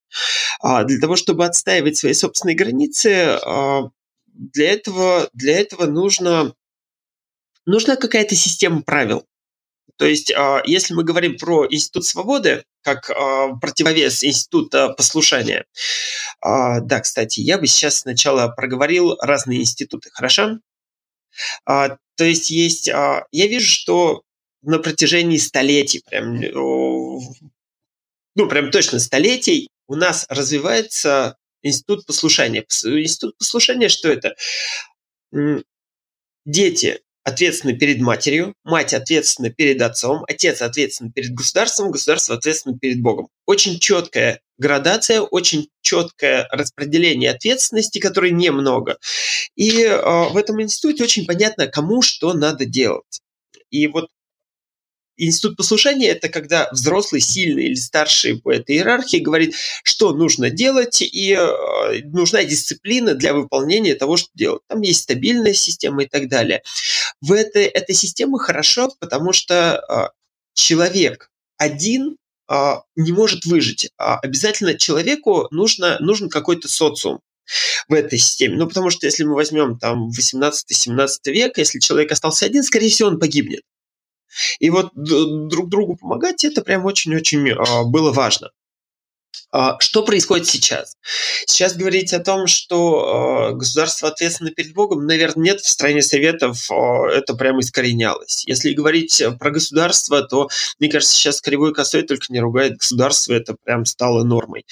А, 0.60 0.84
для 0.84 0.98
того, 1.00 1.16
чтобы 1.16 1.44
отстаивать 1.44 1.96
свои 1.96 2.12
собственные 2.12 2.56
границы, 2.56 3.38
а, 3.44 3.90
для 4.26 4.72
этого, 4.72 5.28
для 5.32 5.58
этого 5.58 5.86
нужно, 5.86 6.54
нужна 7.64 7.96
какая-то 7.96 8.34
система 8.34 8.82
правил. 8.82 9.26
То 9.96 10.04
есть, 10.04 10.32
а, 10.32 10.62
если 10.64 10.94
мы 10.94 11.04
говорим 11.04 11.38
про 11.38 11.66
институт 11.66 12.04
свободы, 12.04 12.64
как 12.82 13.08
противовес 13.60 14.22
института 14.22 14.90
послушания, 14.90 15.64
да, 16.40 17.00
кстати, 17.00 17.40
я 17.40 17.58
бы 17.58 17.66
сейчас 17.66 18.00
сначала 18.00 18.46
проговорил 18.46 19.16
разные 19.20 19.62
институты, 19.62 20.08
хорошо? 20.12 20.60
То 21.64 21.98
есть 22.20 22.50
есть, 22.50 22.86
я 22.86 23.26
вижу, 23.32 23.66
что 23.66 24.22
на 24.62 24.78
протяжении 24.78 25.38
столетий, 25.38 26.00
прям, 26.08 26.40
ну, 28.36 28.48
прям 28.48 28.70
точно 28.70 29.00
столетий, 29.00 29.68
у 29.86 29.94
нас 29.94 30.26
развивается 30.28 31.36
институт 31.62 32.06
послушания. 32.06 32.62
Институт 32.62 33.36
послушания 33.38 33.88
что 33.88 34.08
это? 34.08 34.34
Дети 36.44 37.00
ответственны 37.26 37.76
перед 37.76 38.00
матерью, 38.00 38.54
мать 38.62 38.94
ответственна 38.94 39.50
перед 39.50 39.82
отцом, 39.82 40.24
отец 40.28 40.62
ответственен 40.62 41.10
перед 41.10 41.34
государством, 41.34 41.90
государство 41.90 42.36
ответственно 42.36 42.78
перед 42.78 43.02
Богом. 43.02 43.28
Очень 43.46 43.80
четкая 43.80 44.40
градация, 44.58 45.20
очень 45.20 45.68
четкое 45.82 46.46
распределение 46.52 47.32
ответственности, 47.32 47.98
которой 47.98 48.30
немного. 48.30 48.98
И 49.56 49.82
э, 49.82 50.28
в 50.30 50.36
этом 50.36 50.62
институте 50.62 51.02
очень 51.02 51.26
понятно, 51.26 51.66
кому 51.66 52.00
что 52.00 52.32
надо 52.32 52.64
делать. 52.64 53.20
И 53.70 53.88
вот 53.88 54.08
Институт 55.16 55.56
послушания– 55.56 56.08
это 56.10 56.28
когда 56.28 56.68
взрослый, 56.72 57.20
сильный 57.20 57.66
или 57.66 57.74
старший 57.74 58.38
по 58.38 58.52
этой 58.52 58.76
иерархии 58.76 59.18
говорит, 59.18 59.54
что 59.82 60.12
нужно 60.12 60.50
делать, 60.50 61.00
и 61.00 61.32
э, 61.32 62.02
нужна 62.04 62.44
дисциплина 62.44 63.14
для 63.14 63.32
выполнения 63.32 63.94
того, 63.94 64.16
что 64.16 64.28
делать. 64.34 64.62
Там 64.68 64.82
есть 64.82 65.02
стабильная 65.02 65.54
система 65.54 66.02
и 66.02 66.06
так 66.06 66.28
далее. 66.28 66.62
В 67.20 67.32
этой, 67.32 67.64
этой 67.64 67.94
системе 67.94 68.38
хорошо, 68.38 68.90
потому 69.00 69.32
что 69.32 69.82
э, 69.88 70.16
человек 70.54 71.30
один 71.56 72.16
э, 72.50 72.74
не 72.96 73.12
может 73.12 73.46
выжить. 73.46 73.90
А 73.96 74.18
обязательно 74.18 74.74
человеку 74.74 75.48
нужно, 75.50 75.98
нужен 76.00 76.28
какой-то 76.28 76.68
социум 76.68 77.20
в 77.88 77.94
этой 77.94 78.18
системе. 78.18 78.56
Ну, 78.56 78.66
потому 78.68 78.90
что 78.90 79.06
если 79.06 79.24
мы 79.24 79.34
возьмем 79.34 79.78
там 79.78 80.10
18-17 80.10 81.08
век, 81.26 81.58
если 81.58 81.78
человек 81.78 82.12
остался 82.12 82.46
один, 82.46 82.62
скорее 82.62 82.90
всего, 82.90 83.08
он 83.08 83.18
погибнет. 83.18 83.62
И 84.58 84.70
вот 84.70 84.90
друг 84.94 85.68
другу 85.68 85.96
помогать, 85.96 86.44
это 86.44 86.62
прям 86.62 86.84
очень-очень 86.84 87.50
а, 87.50 87.84
было 87.84 88.12
важно. 88.12 88.50
А, 89.52 89.78
что 89.80 90.02
происходит 90.02 90.46
сейчас? 90.46 90.96
Сейчас 91.46 91.74
говорить 91.74 92.12
о 92.12 92.20
том, 92.20 92.46
что 92.46 93.48
а, 93.48 93.52
государство 93.52 94.08
ответственно 94.08 94.50
перед 94.50 94.74
Богом, 94.74 95.06
наверное, 95.06 95.44
нет. 95.44 95.60
В 95.60 95.68
стране 95.68 96.02
советов 96.02 96.68
это 96.70 97.34
прямо 97.34 97.60
искоренялось. 97.60 98.44
Если 98.46 98.72
говорить 98.72 99.22
про 99.38 99.50
государство, 99.50 100.22
то, 100.22 100.48
мне 100.78 100.90
кажется, 100.90 101.14
сейчас 101.14 101.40
кривой 101.40 101.72
косой 101.72 102.02
только 102.02 102.26
не 102.30 102.40
ругает 102.40 102.78
государство, 102.78 103.32
это 103.32 103.56
прям 103.64 103.84
стало 103.84 104.24
нормой. 104.24 104.64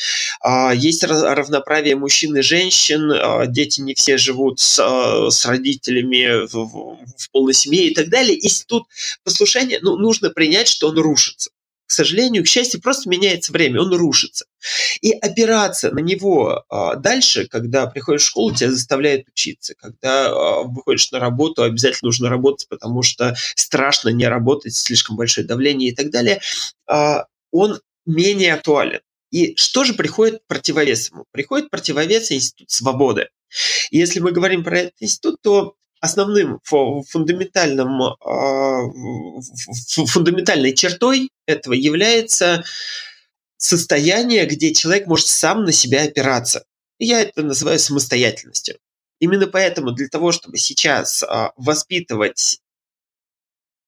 Есть 0.75 1.05
равноправие 1.05 1.97
мужчин 1.97 2.37
и 2.37 2.43
женщин, 2.43 3.13
дети 3.53 3.81
не 3.81 3.95
все 3.95 4.19
живут 4.19 4.61
с, 4.61 5.31
с 5.31 5.47
родителями 5.47 6.47
в, 6.47 6.99
в 7.17 7.31
полной 7.31 7.55
семье 7.55 7.89
и 7.89 7.95
так 7.95 8.09
далее. 8.09 8.45
Институт 8.45 8.85
послушания, 9.23 9.79
ну, 9.83 9.97
нужно 9.97 10.31
принять, 10.31 10.69
что 10.69 10.89
он 10.89 10.99
рушится 10.99 11.51
к 11.87 11.93
сожалению, 11.93 12.45
к 12.45 12.47
счастью, 12.47 12.81
просто 12.81 13.09
меняется 13.09 13.53
время, 13.53 13.81
он 13.81 13.93
рушится. 13.95 14.47
И 15.03 15.13
опираться 15.13 15.91
на 15.91 15.99
него 15.99 16.65
а, 16.69 16.97
дальше, 16.97 17.47
когда 17.47 17.87
приходишь 17.87 18.23
в 18.23 18.29
школу, 18.29 18.55
тебя 18.55 18.71
заставляют 18.71 19.29
учиться. 19.29 19.75
Когда 19.77 20.29
а, 20.29 20.63
выходишь 20.63 21.11
на 21.13 21.19
работу, 21.19 21.63
обязательно 21.63 22.09
нужно 22.09 22.31
работать, 22.31 22.69
потому 22.69 23.03
что 23.03 23.37
страшно 23.55 24.09
не 24.09 24.27
работать, 24.27 24.75
слишком 24.75 25.17
большое 25.17 25.47
давление 25.47 25.91
и 25.91 25.95
так 25.95 26.11
далее, 26.11 26.41
а, 26.87 27.27
он 27.51 27.81
менее 28.07 28.55
актуален. 28.55 29.01
И 29.31 29.57
что 29.57 29.85
же 29.85 29.95
приходит 29.95 30.47
противовес 30.47 31.11
ему? 31.11 31.25
Приходит 31.33 31.69
противовес 31.69 32.31
институт 32.33 32.71
свободы. 32.71 33.29
Если 33.91 34.21
мы 34.21 34.33
говорим 34.33 34.65
про 34.65 34.79
этот 34.79 34.95
институт, 35.01 35.43
то 35.43 35.77
основным 36.05 36.61
фундаментальным, 36.65 38.03
а, 38.03 38.83
фундаментальной 40.07 40.75
чертой 40.75 41.31
этого 41.47 41.73
является 41.73 42.63
состояние, 43.57 44.45
где 44.45 44.75
человек 44.75 45.07
может 45.07 45.27
сам 45.27 45.65
на 45.65 45.73
себя 45.73 46.03
опираться. 46.03 46.67
я 46.99 47.23
это 47.23 47.43
называю 47.43 47.79
самостоятельностью. 47.79 48.79
Именно 49.19 49.47
поэтому 49.47 49.93
для 49.93 50.09
того, 50.09 50.33
чтобы 50.33 50.59
сейчас 50.59 51.23
а, 51.23 51.53
воспитывать 51.57 52.61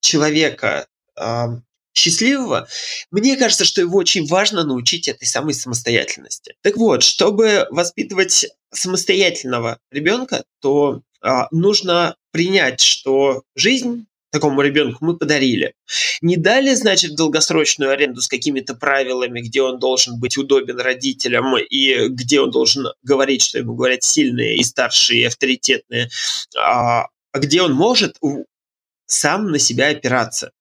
человека 0.00 0.86
а, 1.16 1.60
счастливого, 1.92 2.66
мне 3.10 3.36
кажется, 3.36 3.66
что 3.66 3.82
его 3.82 3.98
очень 3.98 4.26
важно 4.26 4.64
научить 4.64 5.08
этой 5.08 5.26
самой 5.26 5.52
самостоятельности. 5.52 6.54
Так 6.62 6.78
вот, 6.78 7.02
чтобы 7.02 7.66
воспитывать 7.70 8.46
самостоятельного 8.72 9.78
ребенка, 9.90 10.44
то 10.60 11.02
нужно 11.50 12.16
принять, 12.32 12.80
что 12.80 13.42
жизнь 13.54 14.06
такому 14.30 14.60
ребенку 14.60 15.04
мы 15.04 15.16
подарили. 15.16 15.74
Не 16.20 16.36
дали, 16.36 16.74
значит, 16.74 17.14
долгосрочную 17.14 17.90
аренду 17.90 18.20
с 18.20 18.28
какими-то 18.28 18.74
правилами, 18.74 19.40
где 19.40 19.62
он 19.62 19.78
должен 19.78 20.18
быть 20.18 20.36
удобен 20.36 20.78
родителям 20.78 21.56
и 21.56 22.08
где 22.08 22.40
он 22.40 22.50
должен 22.50 22.86
говорить, 23.02 23.42
что 23.42 23.58
ему 23.58 23.74
говорят 23.74 24.02
сильные 24.02 24.56
и 24.56 24.62
старшие, 24.62 25.22
и 25.22 25.26
авторитетные, 25.26 26.10
а, 26.58 27.06
а 27.32 27.38
где 27.38 27.62
он 27.62 27.72
может 27.72 28.18
сам 29.06 29.50
на 29.50 29.58
себя 29.58 29.88
опираться. 29.88 30.52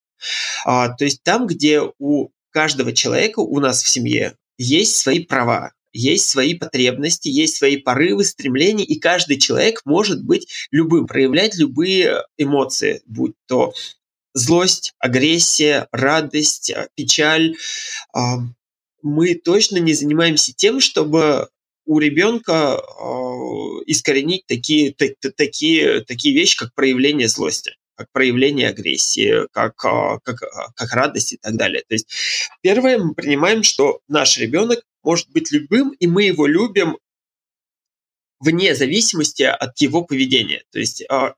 А, 0.64 0.88
то 0.88 1.04
есть 1.04 1.22
там, 1.22 1.46
где 1.46 1.82
у 1.98 2.30
каждого 2.50 2.92
человека 2.92 3.40
у 3.40 3.60
нас 3.60 3.82
в 3.82 3.88
семье 3.88 4.36
есть 4.56 4.96
свои 4.96 5.22
права, 5.22 5.72
есть 5.96 6.28
свои 6.28 6.54
потребности, 6.54 7.28
есть 7.28 7.56
свои 7.56 7.76
порывы, 7.76 8.24
стремления, 8.24 8.84
и 8.84 8.98
каждый 8.98 9.38
человек 9.38 9.82
может 9.84 10.22
быть 10.22 10.48
любым, 10.70 11.06
проявлять 11.06 11.56
любые 11.56 12.24
эмоции, 12.36 13.02
будь 13.06 13.34
то 13.46 13.72
злость, 14.34 14.94
агрессия, 14.98 15.88
радость, 15.92 16.70
а, 16.70 16.88
печаль. 16.94 17.56
А, 18.12 18.38
мы 19.02 19.34
точно 19.34 19.78
не 19.78 19.94
занимаемся 19.94 20.52
тем, 20.54 20.80
чтобы 20.80 21.48
у 21.86 21.98
ребенка 21.98 22.76
а, 22.76 23.82
искоренить 23.86 24.46
такие, 24.46 24.94
такие, 24.94 26.02
такие 26.02 26.34
вещи, 26.34 26.58
как 26.58 26.74
проявление 26.74 27.28
злости 27.28 27.72
как 27.96 28.10
проявление 28.12 28.68
агрессии, 28.68 29.46
как, 29.52 29.76
как, 29.76 30.22
как 30.22 30.92
радость 30.92 31.32
и 31.32 31.36
так 31.38 31.56
далее. 31.56 31.82
То 31.88 31.94
есть 31.94 32.08
первое, 32.60 32.98
мы 32.98 33.14
принимаем, 33.14 33.62
что 33.62 34.00
наш 34.08 34.38
ребенок 34.38 34.80
может 35.02 35.30
быть 35.30 35.50
любым, 35.52 35.90
и 35.90 36.06
мы 36.06 36.24
его 36.24 36.46
любим 36.46 36.98
вне 38.40 38.74
зависимости 38.74 39.42
от 39.42 39.78
его 39.80 40.02
поведения. 40.02 40.62
То 40.70 40.78
есть 40.78 41.02
а, 41.08 41.34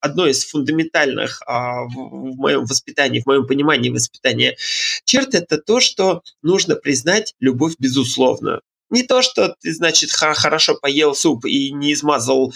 одно 0.00 0.26
из 0.26 0.44
фундаментальных 0.44 1.42
а, 1.46 1.84
в 1.84 2.36
моем 2.36 2.64
воспитании, 2.64 3.20
в 3.20 3.26
моем 3.26 3.46
понимании 3.46 3.90
воспитания 3.90 4.56
черт 5.04 5.34
это 5.34 5.58
то, 5.58 5.80
что 5.80 6.22
нужно 6.42 6.76
признать 6.76 7.34
любовь 7.40 7.74
безусловно. 7.78 8.60
Не 8.90 9.02
то, 9.02 9.22
что 9.22 9.56
ты, 9.60 9.72
значит, 9.72 10.10
хорошо 10.12 10.76
поел 10.76 11.14
суп 11.14 11.46
и 11.46 11.72
не 11.72 11.94
измазал 11.94 12.52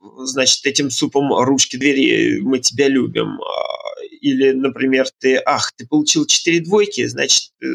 значит, 0.00 0.64
этим 0.66 0.90
супом 0.90 1.32
ручки 1.32 1.76
двери 1.76 2.40
мы 2.40 2.58
тебя 2.58 2.88
любим. 2.88 3.40
А, 3.40 4.02
или, 4.20 4.52
например, 4.52 5.06
ты, 5.18 5.40
ах, 5.44 5.72
ты 5.72 5.86
получил 5.86 6.26
четыре 6.26 6.60
двойки, 6.60 7.06
значит, 7.06 7.52
э, 7.62 7.66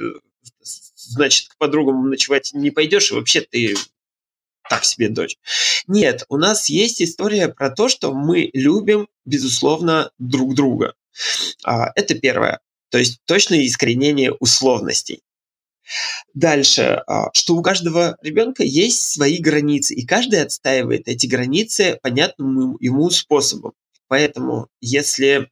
значит, 0.96 1.50
к 1.50 1.58
подругам 1.58 2.10
ночевать 2.10 2.52
не 2.54 2.72
пойдешь, 2.72 3.12
и 3.12 3.16
вообще 3.16 3.42
ты 3.42 3.76
так 4.70 4.84
себе 4.84 5.10
дочь. 5.10 5.38
Нет, 5.88 6.26
у 6.30 6.38
нас 6.38 6.70
есть 6.70 7.02
история 7.02 7.50
про 7.50 7.70
то, 7.70 7.88
что 7.88 8.14
мы 8.14 8.50
любим, 8.54 9.08
безусловно, 9.26 10.12
друг 10.18 10.56
друга. 10.56 10.96
А, 11.64 11.92
это 11.96 12.16
первое. 12.16 12.60
То 12.90 12.98
есть 12.98 13.20
точное 13.26 13.66
искоренение 13.66 14.32
условностей. 14.32 15.22
Дальше, 16.34 17.04
а, 17.08 17.30
что 17.34 17.56
у 17.56 17.62
каждого 17.62 18.18
ребенка 18.22 18.64
есть 18.64 19.02
свои 19.04 19.38
границы, 19.38 19.94
и 19.94 20.06
каждый 20.06 20.42
отстаивает 20.42 21.08
эти 21.08 21.28
границы 21.28 22.00
понятным 22.02 22.78
ему 22.80 23.10
способом. 23.10 23.74
Поэтому, 24.08 24.68
если 24.82 25.50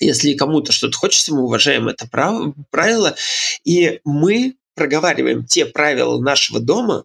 если 0.00 0.34
кому-то 0.34 0.72
что-то 0.72 0.96
хочется, 0.96 1.34
мы 1.34 1.42
уважаем 1.42 1.88
это 1.88 2.08
правило, 2.08 3.16
и 3.64 4.00
мы 4.04 4.56
проговариваем 4.74 5.44
те 5.44 5.66
правила 5.66 6.20
нашего 6.20 6.58
дома, 6.58 7.04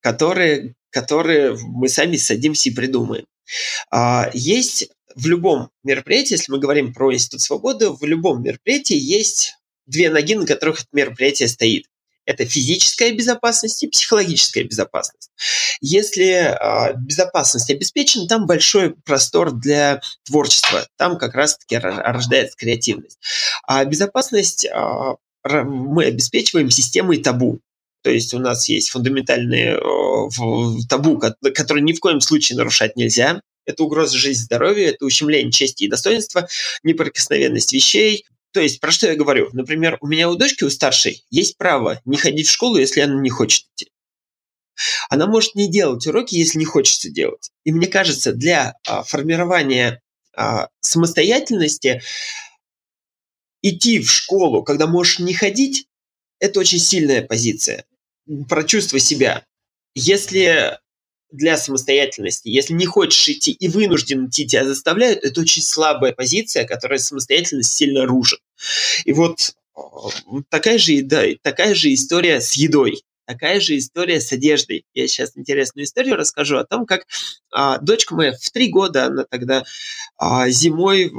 которые, 0.00 0.74
которые 0.90 1.56
мы 1.60 1.88
сами 1.88 2.16
садимся 2.16 2.70
и 2.70 2.74
придумаем. 2.74 3.26
А, 3.90 4.30
есть 4.34 4.90
в 5.14 5.26
любом 5.26 5.70
мероприятии, 5.82 6.34
если 6.34 6.52
мы 6.52 6.58
говорим 6.58 6.92
про 6.92 7.12
Институт 7.12 7.40
свободы, 7.40 7.90
в 7.90 8.02
любом 8.04 8.42
мероприятии 8.42 8.96
есть 8.96 9.56
две 9.90 10.10
ноги, 10.10 10.34
на 10.34 10.46
которых 10.46 10.80
это 10.80 10.88
мероприятие 10.92 11.48
стоит. 11.48 11.86
Это 12.26 12.44
физическая 12.44 13.12
безопасность 13.12 13.82
и 13.82 13.88
психологическая 13.88 14.62
безопасность. 14.64 15.30
Если 15.80 16.26
э, 16.26 16.94
безопасность 16.96 17.70
обеспечена, 17.70 18.28
там 18.28 18.46
большой 18.46 18.94
простор 19.04 19.52
для 19.52 20.00
творчества. 20.24 20.86
Там 20.96 21.18
как 21.18 21.34
раз-таки 21.34 21.76
рождается 21.78 22.56
креативность. 22.56 23.18
А 23.66 23.84
безопасность 23.84 24.66
э, 24.66 25.14
мы 25.44 26.04
обеспечиваем 26.04 26.70
системой 26.70 27.18
табу. 27.18 27.60
То 28.02 28.10
есть 28.10 28.32
у 28.32 28.38
нас 28.38 28.68
есть 28.68 28.90
фундаментальные 28.90 29.76
э, 29.76 30.82
табу, 30.88 31.18
которые 31.18 31.82
ни 31.82 31.94
в 31.94 32.00
коем 32.00 32.20
случае 32.20 32.58
нарушать 32.58 32.96
нельзя 32.96 33.40
это 33.66 33.84
угроза 33.84 34.18
жизни, 34.18 34.42
здоровью, 34.42 34.88
это 34.88 35.04
ущемление 35.04 35.52
чести 35.52 35.84
и 35.84 35.88
достоинства, 35.88 36.48
неприкосновенность 36.82 37.72
вещей. 37.72 38.24
То 38.52 38.60
есть, 38.60 38.80
про 38.80 38.90
что 38.90 39.06
я 39.06 39.16
говорю? 39.16 39.48
Например, 39.52 39.96
у 40.00 40.06
меня 40.06 40.28
у 40.28 40.34
дочки, 40.34 40.64
у 40.64 40.70
старшей, 40.70 41.24
есть 41.30 41.56
право 41.56 42.00
не 42.04 42.16
ходить 42.16 42.48
в 42.48 42.52
школу, 42.52 42.78
если 42.78 43.00
она 43.00 43.20
не 43.20 43.30
хочет 43.30 43.66
идти. 43.74 43.92
Она 45.08 45.26
может 45.26 45.54
не 45.54 45.70
делать 45.70 46.06
уроки, 46.06 46.34
если 46.34 46.58
не 46.58 46.64
хочется 46.64 47.10
делать. 47.10 47.50
И 47.64 47.72
мне 47.72 47.86
кажется, 47.86 48.32
для 48.32 48.74
а, 48.86 49.02
формирования 49.02 50.00
а, 50.34 50.68
самостоятельности 50.80 52.02
идти 53.62 54.00
в 54.00 54.10
школу, 54.10 54.62
когда 54.62 54.86
можешь 54.86 55.18
не 55.18 55.34
ходить, 55.34 55.86
это 56.38 56.60
очень 56.60 56.78
сильная 56.78 57.22
позиция 57.22 57.84
про 58.48 58.64
чувство 58.64 58.98
себя. 58.98 59.44
Если 59.94 60.78
для 61.32 61.56
самостоятельности. 61.56 62.48
Если 62.48 62.74
не 62.74 62.86
хочешь 62.86 63.28
идти 63.28 63.52
и 63.52 63.68
вынужден 63.68 64.26
идти, 64.26 64.46
тебя 64.46 64.64
заставляют, 64.64 65.24
это 65.24 65.40
очень 65.40 65.62
слабая 65.62 66.12
позиция, 66.12 66.64
которая 66.64 66.98
самостоятельность 66.98 67.72
сильно 67.72 68.06
рушит. 68.06 68.40
И 69.04 69.12
вот 69.12 69.54
э, 69.76 69.80
такая 70.48 70.78
же, 70.78 71.02
да, 71.02 71.24
такая 71.42 71.74
же 71.74 71.92
история 71.92 72.40
с 72.40 72.54
едой. 72.54 73.02
Такая 73.30 73.60
же 73.60 73.78
история 73.78 74.20
с 74.20 74.32
одеждой. 74.32 74.84
Я 74.92 75.06
сейчас 75.06 75.36
интересную 75.36 75.84
историю 75.84 76.16
расскажу 76.16 76.56
о 76.56 76.64
том, 76.64 76.84
как 76.84 77.06
а, 77.52 77.78
дочка 77.78 78.16
моя 78.16 78.32
в 78.32 78.50
три 78.50 78.70
года, 78.70 79.04
она 79.04 79.22
тогда 79.22 79.62
а, 80.18 80.48
зимой, 80.50 81.12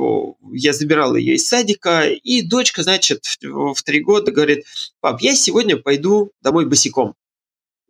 я 0.52 0.74
забирал 0.74 1.16
ее 1.16 1.36
из 1.36 1.48
садика, 1.48 2.10
и 2.10 2.42
дочка, 2.42 2.84
значит, 2.84 3.24
в, 3.42 3.74
в 3.74 3.84
три 3.84 4.02
года 4.02 4.34
говорит, 4.34 4.66
пап, 5.00 5.22
я 5.22 5.34
сегодня 5.36 5.78
пойду 5.78 6.34
домой 6.42 6.66
босиком. 6.66 7.16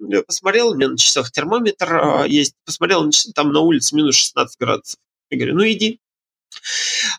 Я 0.07 0.23
посмотрел, 0.23 0.69
у 0.69 0.75
меня 0.75 0.89
на 0.89 0.97
часах 0.97 1.31
термометр 1.31 1.93
а, 1.93 2.25
есть, 2.27 2.55
посмотрел, 2.65 3.09
там 3.35 3.51
на 3.51 3.59
улице 3.59 3.95
минус 3.95 4.15
16 4.15 4.59
градусов. 4.59 4.99
Я 5.29 5.37
говорю, 5.37 5.55
ну 5.55 5.63
иди. 5.63 5.99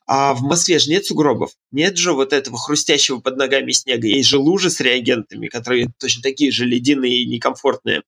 А 0.06 0.34
в 0.34 0.42
Москве 0.42 0.78
же 0.78 0.90
нет 0.90 1.06
сугробов, 1.06 1.52
нет 1.70 1.96
же 1.96 2.12
вот 2.12 2.32
этого 2.32 2.58
хрустящего 2.58 3.20
под 3.20 3.36
ногами 3.36 3.72
снега. 3.72 4.06
Есть 4.06 4.28
же 4.28 4.38
лужи 4.38 4.68
с 4.68 4.80
реагентами, 4.80 5.46
которые 5.46 5.88
точно 5.98 6.22
такие 6.22 6.50
же 6.50 6.66
ледяные 6.66 7.22
и 7.22 7.26
некомфортные. 7.26 8.02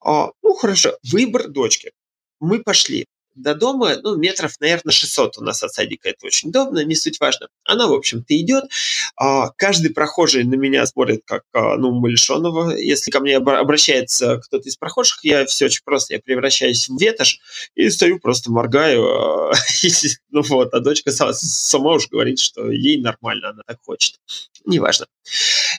А, 0.00 0.30
ну 0.42 0.54
хорошо, 0.54 0.96
выбор 1.04 1.48
дочки. 1.48 1.92
Мы 2.40 2.60
пошли 2.60 3.06
до 3.34 3.54
дома, 3.54 3.96
ну, 4.02 4.16
метров, 4.16 4.52
наверное, 4.60 4.92
600 4.92 5.38
у 5.38 5.42
нас 5.42 5.62
от 5.62 5.72
садика. 5.72 6.08
Это 6.08 6.26
очень 6.26 6.50
удобно, 6.50 6.84
не 6.84 6.94
суть 6.94 7.20
важно. 7.20 7.48
Она, 7.64 7.86
в 7.86 7.92
общем-то, 7.92 8.38
идет. 8.38 8.64
А, 9.16 9.50
каждый 9.50 9.90
прохожий 9.92 10.44
на 10.44 10.54
меня 10.54 10.86
смотрит 10.86 11.22
как, 11.24 11.42
а, 11.52 11.76
ну, 11.76 11.92
Малишонова. 11.92 12.76
Если 12.76 13.10
ко 13.10 13.20
мне 13.20 13.36
обращается 13.36 14.38
кто-то 14.38 14.68
из 14.68 14.76
прохожих, 14.76 15.20
я 15.24 15.46
все 15.46 15.66
очень 15.66 15.82
просто, 15.84 16.14
я 16.14 16.20
превращаюсь 16.20 16.88
в 16.88 17.00
ветошь 17.00 17.38
и 17.74 17.90
стою, 17.90 18.20
просто 18.20 18.50
моргаю. 18.50 19.04
А, 19.04 19.52
ну 20.30 20.42
вот, 20.42 20.72
а 20.74 20.80
дочка 20.80 21.12
сама 21.12 21.92
уж 21.92 22.08
говорит, 22.08 22.38
что 22.38 22.70
ей 22.70 23.00
нормально, 23.00 23.50
она 23.50 23.62
так 23.66 23.78
хочет. 23.82 24.16
Неважно. 24.64 25.06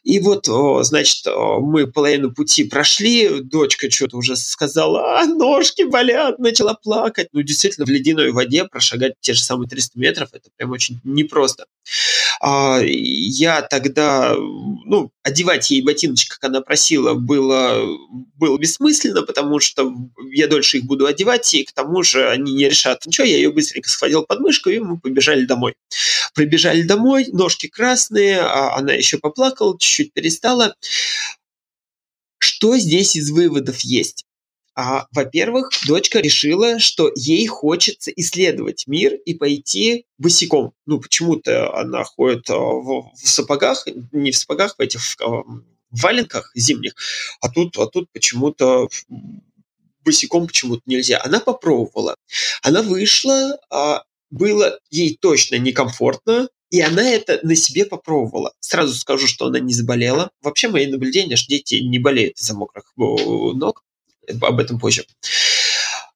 И 0.06 0.20
вот, 0.20 0.46
значит, 0.86 1.26
мы 1.26 1.88
половину 1.88 2.32
пути 2.32 2.64
прошли, 2.64 3.42
дочка 3.42 3.90
что-то 3.90 4.18
уже 4.18 4.36
сказала, 4.36 5.20
а, 5.20 5.26
ножки 5.26 5.82
болят, 5.82 6.38
начала 6.38 6.76
плакать. 6.76 7.30
Ну, 7.32 7.42
действительно, 7.42 7.88
в 7.88 7.90
ледяной 7.90 8.32
воде 8.32 8.66
прошагать 8.66 9.14
те 9.20 9.34
же 9.34 9.42
самые 9.42 9.68
300 9.68 10.00
метров, 10.00 10.30
это 10.32 10.52
прям 10.56 10.72
очень 10.72 11.02
непросто. 11.04 11.66
А, 12.42 12.80
я 12.84 13.62
тогда, 13.62 14.36
ну, 14.36 15.12
одевать 15.24 15.72
ей 15.72 15.82
ботиночки, 15.82 16.30
как 16.30 16.44
она 16.44 16.62
просила, 16.62 17.14
было, 17.14 17.86
было 18.36 18.58
бессмысленно, 18.58 19.24
потому 19.24 19.60
что 19.60 19.94
я 20.32 20.48
дольше 20.48 20.78
их 20.78 20.86
буду 20.86 21.06
одевать, 21.06 21.54
и 21.54 21.64
к 21.64 21.72
тому 21.72 22.04
же 22.04 22.30
они 22.30 22.54
не 22.54 22.70
решат 22.70 23.06
ничего. 23.06 23.26
Я 23.26 23.38
ее 23.38 23.52
быстренько 23.52 23.90
схватил 23.90 24.24
под 24.24 24.40
мышку, 24.40 24.70
и 24.70 24.80
мы 24.80 25.00
побежали 25.00 25.46
домой. 25.46 25.76
Прибежали 26.34 26.84
домой, 26.84 27.28
ножки 27.32 27.68
красные, 27.68 28.40
а 28.40 28.76
она 28.76 28.94
еще 28.94 29.18
поплакала, 29.18 29.78
чуть-чуть 29.80 30.14
перестала. 30.14 30.76
Что 32.38 32.78
здесь 32.78 33.16
из 33.16 33.32
выводов 33.32 33.80
есть? 33.82 34.26
А, 34.76 35.08
во-первых, 35.12 35.70
дочка 35.88 36.20
решила, 36.20 36.80
что 36.80 37.10
ей 37.16 37.48
хочется 37.48 38.12
исследовать 38.12 38.88
мир 38.88 39.14
и 39.14 39.34
пойти 39.34 40.06
босиком. 40.18 40.74
Ну, 40.86 41.00
почему-то 41.00 41.74
она 41.74 42.04
ходит 42.04 42.50
а, 42.50 42.58
в, 42.58 43.12
в 43.16 43.28
сапогах, 43.28 43.88
не 44.12 44.32
в 44.32 44.38
сапогах, 44.38 44.76
в 44.78 44.82
этих 44.82 45.02
в, 45.02 45.22
а, 45.22 45.44
в 45.44 45.64
валенках 45.92 46.52
зимних, 46.56 46.94
а 47.40 47.50
тут, 47.50 47.78
а 47.78 47.88
тут 47.88 48.12
почему-то 48.12 48.90
босиком 50.04 50.48
почему-то 50.48 50.82
нельзя. 50.86 51.22
Она 51.24 51.40
попробовала. 51.40 52.18
Она 52.62 52.82
вышла, 52.82 53.58
а, 53.70 54.04
было 54.30 54.78
ей 54.92 55.18
точно 55.20 55.56
некомфортно, 55.56 56.50
и 56.70 56.82
она 56.82 57.10
это 57.10 57.40
на 57.44 57.56
себе 57.56 57.86
попробовала. 57.86 58.52
Сразу 58.60 58.94
скажу, 58.94 59.28
что 59.28 59.46
она 59.46 59.60
не 59.60 59.74
заболела. 59.74 60.32
Вообще, 60.42 60.68
мои 60.68 60.88
наблюдения, 60.88 61.38
что 61.38 61.48
дети 61.48 61.76
не 61.76 62.00
болеют 62.00 62.38
из-за 62.38 62.56
мокрых 62.56 62.92
ног 62.98 63.86
об 64.42 64.60
этом 64.60 64.80
позже. 64.80 65.06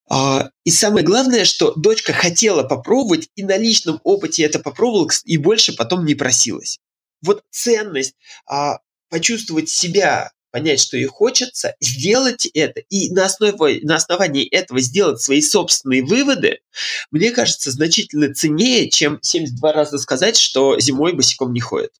А, 0.09 0.49
и 0.63 0.71
самое 0.71 1.05
главное, 1.05 1.45
что 1.45 1.73
дочка 1.75 2.13
хотела 2.13 2.63
попробовать 2.63 3.29
и 3.35 3.43
на 3.43 3.57
личном 3.57 3.99
опыте 4.03 4.43
это 4.43 4.59
попробовала 4.59 5.09
и 5.23 5.37
больше 5.37 5.75
потом 5.75 6.03
не 6.03 6.15
просилась. 6.15 6.79
Вот 7.21 7.43
ценность 7.51 8.15
а, 8.47 8.79
почувствовать 9.09 9.69
себя, 9.69 10.31
понять, 10.51 10.79
что 10.79 10.97
ей 10.97 11.05
хочется, 11.05 11.75
сделать 11.79 12.47
это 12.47 12.79
и 12.89 13.11
на, 13.11 13.25
основе, 13.25 13.81
на 13.83 13.95
основании 13.95 14.47
этого 14.47 14.79
сделать 14.81 15.21
свои 15.21 15.41
собственные 15.41 16.03
выводы, 16.03 16.61
мне 17.11 17.29
кажется, 17.31 17.69
значительно 17.69 18.33
ценнее, 18.33 18.89
чем 18.89 19.19
72 19.21 19.73
раза 19.73 19.99
сказать, 19.99 20.37
что 20.37 20.79
зимой 20.79 21.13
босиком 21.13 21.53
не 21.53 21.59
ходит. 21.59 21.91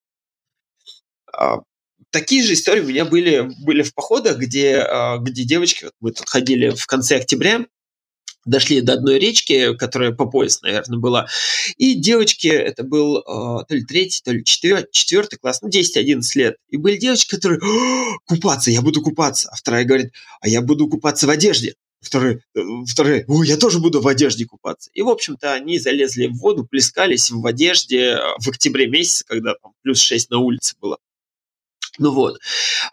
А, 2.10 2.17
такие 2.17 2.43
же 2.43 2.54
истории 2.54 2.82
у 2.82 2.88
меня 2.88 3.06
были, 3.06 3.50
были 3.63 3.82
в 3.82 3.93
походах, 3.93 4.38
где, 4.38 4.78
а, 4.78 5.17
где 5.17 5.43
девочки, 5.43 5.86
вот 5.86 5.93
мы 6.00 6.12
тут 6.12 6.30
ходили 6.30 6.69
в 6.69 6.86
конце 6.86 7.17
октября, 7.17 7.65
дошли 8.45 8.82
до 8.82 8.93
одной 8.93 9.19
речки, 9.19 9.76
которая 9.76 10.12
по 10.12 10.26
пояс, 10.26 10.62
наверное, 10.62 10.98
была. 10.98 11.28
И 11.78 11.95
девочки, 11.95 12.48
это 12.48 12.84
был 12.84 13.17
э, 13.17 13.22
то 13.67 13.76
ли 13.76 13.84
третий, 13.84 14.22
то 14.24 14.32
ли 14.32 14.43
четвертый, 14.43 14.89
четвертый 14.91 15.38
класс, 15.38 15.62
ну, 15.62 15.69
10-11 15.69 16.22
лет. 16.36 16.56
И 16.69 16.78
были 16.78 16.98
девочки, 16.98 17.36
которые, 17.36 17.60
купаться, 18.26 18.72
я 18.72 18.82
буду 18.82 19.02
купаться. 19.02 19.50
А 19.52 19.56
вторая 19.56 19.84
говорит, 19.84 20.13
а 20.41 20.48
я 20.48 20.62
буду 20.62 20.88
купаться 20.88 21.28
в 21.28 21.30
одежде. 21.30 21.76
Вторые, 22.02 22.39
э, 22.56 22.62
вторые, 22.88 23.26
ой, 23.28 23.45
я 23.45 23.58
тоже 23.58 23.80
буду 23.80 24.00
в 24.02 24.08
одежде 24.08 24.45
купаться. 24.45 24.89
И, 24.93 25.02
в 25.02 25.10
общем-то, 25.10 25.54
они 25.54 25.78
залезли 25.78 26.28
в 26.28 26.38
воду, 26.38 26.65
плескались 26.65 27.30
в 27.30 27.45
одежде 27.45 28.17
в 28.39 28.48
октябре 28.48 28.88
месяце, 28.88 29.26
когда 29.28 29.56
там 29.62 29.74
плюс 29.84 30.00
6 30.00 30.30
на 30.32 30.39
улице 30.39 30.76
было. 30.80 30.98
Ну 31.99 32.12
вот. 32.12 32.39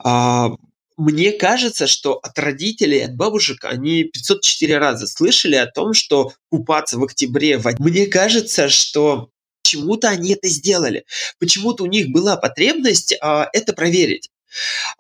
А, 0.04 0.50
мне 0.96 1.32
кажется, 1.32 1.86
что 1.86 2.14
от 2.14 2.38
родителей, 2.38 3.04
от 3.04 3.14
бабушек 3.14 3.64
они 3.64 4.04
504 4.04 4.78
раза 4.78 5.06
слышали 5.06 5.56
о 5.56 5.66
том, 5.66 5.94
что 5.94 6.32
купаться 6.50 6.98
в 6.98 7.04
октябре 7.04 7.58
в 7.58 7.66
Мне 7.78 8.06
кажется, 8.06 8.68
что 8.68 9.30
почему-то 9.62 10.08
они 10.08 10.32
это 10.32 10.48
сделали. 10.48 11.04
Почему-то 11.38 11.84
у 11.84 11.86
них 11.86 12.08
была 12.08 12.36
потребность 12.36 13.16
а, 13.20 13.48
это 13.52 13.72
проверить. 13.72 14.30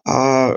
А, 0.04 0.56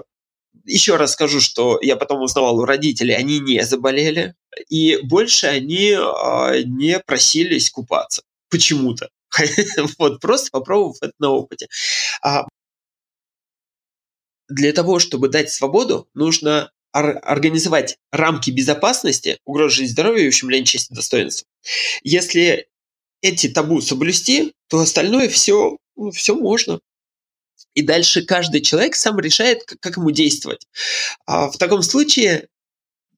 еще 0.65 0.97
раз 0.97 1.13
скажу, 1.13 1.39
что 1.39 1.79
я 1.81 1.95
потом 1.95 2.21
узнавал 2.21 2.59
у 2.59 2.65
родителей, 2.65 3.15
они 3.15 3.39
не 3.39 3.63
заболели, 3.63 4.35
и 4.69 4.97
больше 5.03 5.47
они 5.47 5.93
а, 5.97 6.61
не 6.63 6.99
просились 6.99 7.69
купаться. 7.69 8.23
Почему-то. 8.49 9.09
вот, 9.99 10.19
просто 10.19 10.49
попробовав 10.51 10.97
это 11.01 11.13
на 11.19 11.29
опыте. 11.29 11.67
А, 12.21 12.45
для 14.49 14.73
того, 14.73 14.99
чтобы 14.99 15.29
дать 15.29 15.51
свободу, 15.51 16.09
нужно 16.13 16.71
организовать 16.91 17.97
рамки 18.11 18.49
безопасности, 18.49 19.37
угрозы 19.45 19.75
жизни 19.75 19.91
здоровья 19.91 20.25
и 20.25 20.27
ущемления 20.27 20.65
чести 20.65 20.93
достоинства. 20.93 21.47
Если 22.03 22.67
эти 23.21 23.47
табу 23.47 23.79
соблюсти, 23.81 24.53
то 24.67 24.79
остальное 24.79 25.29
все, 25.29 25.77
ну, 25.95 26.09
все 26.11 26.35
можно. 26.35 26.79
И 27.75 27.83
дальше 27.83 28.23
каждый 28.23 28.61
человек 28.61 28.95
сам 28.95 29.19
решает, 29.19 29.63
как 29.65 29.97
ему 29.97 30.09
действовать. 30.11 30.65
А 31.25 31.51
в 31.51 31.57
таком 31.57 31.83
случае 31.83 32.47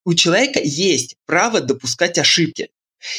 у 0.04 0.14
человека 0.14 0.60
есть 0.62 1.16
право 1.24 1.60
допускать 1.60 2.18
ошибки. 2.18 2.70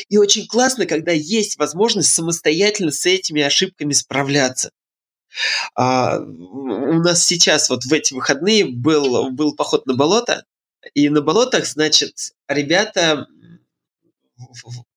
И 0.09 0.17
очень 0.17 0.47
классно, 0.47 0.85
когда 0.85 1.11
есть 1.11 1.57
возможность 1.57 2.13
самостоятельно 2.13 2.91
с 2.91 3.05
этими 3.05 3.41
ошибками 3.41 3.93
справляться. 3.93 4.71
А, 5.75 6.19
у 6.19 6.93
нас 6.99 7.23
сейчас 7.25 7.69
вот 7.69 7.83
в 7.83 7.93
эти 7.93 8.13
выходные 8.13 8.65
был, 8.65 9.31
был 9.31 9.55
поход 9.55 9.85
на 9.85 9.95
болото, 9.95 10.45
и 10.93 11.09
на 11.09 11.21
болотах, 11.21 11.65
значит, 11.65 12.33
ребята 12.47 13.27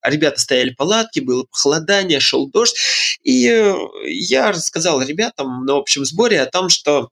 ребята 0.03 0.39
стояли 0.39 0.71
палатки, 0.71 1.19
было 1.19 1.45
похолодание, 1.45 2.19
шел 2.19 2.49
дождь, 2.49 2.75
и 3.23 3.73
я 4.05 4.51
рассказал 4.51 5.01
ребятам 5.01 5.65
на 5.65 5.77
общем 5.77 6.05
сборе 6.05 6.41
о 6.41 6.45
том, 6.45 6.69
что 6.69 7.09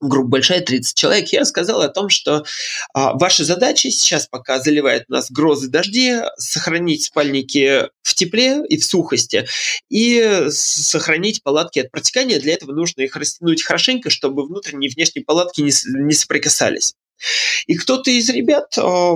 группа 0.00 0.28
большая, 0.28 0.60
30 0.60 0.96
человек, 0.96 1.28
я 1.28 1.44
сказал 1.44 1.80
о 1.80 1.88
том, 1.88 2.08
что 2.08 2.44
а, 2.92 3.14
ваша 3.14 3.44
задача 3.44 3.90
сейчас, 3.90 4.26
пока 4.26 4.60
заливает 4.60 5.08
нас 5.08 5.30
грозы, 5.30 5.68
дожди, 5.68 6.16
сохранить 6.36 7.04
спальники 7.04 7.88
в 8.02 8.14
тепле 8.14 8.62
и 8.68 8.76
в 8.76 8.84
сухости, 8.84 9.46
и 9.88 10.46
сохранить 10.50 11.42
палатки 11.42 11.78
от 11.80 11.90
протекания. 11.90 12.40
Для 12.40 12.54
этого 12.54 12.72
нужно 12.72 13.02
их 13.02 13.16
растянуть 13.16 13.62
хорошенько, 13.62 14.10
чтобы 14.10 14.46
внутренние 14.46 14.90
и 14.90 14.94
внешние 14.94 15.24
палатки 15.24 15.62
не, 15.62 15.72
не 16.04 16.12
соприкасались. 16.12 16.94
И 17.66 17.76
кто-то 17.76 18.10
из 18.10 18.28
ребят 18.28 18.76
а, 18.78 19.14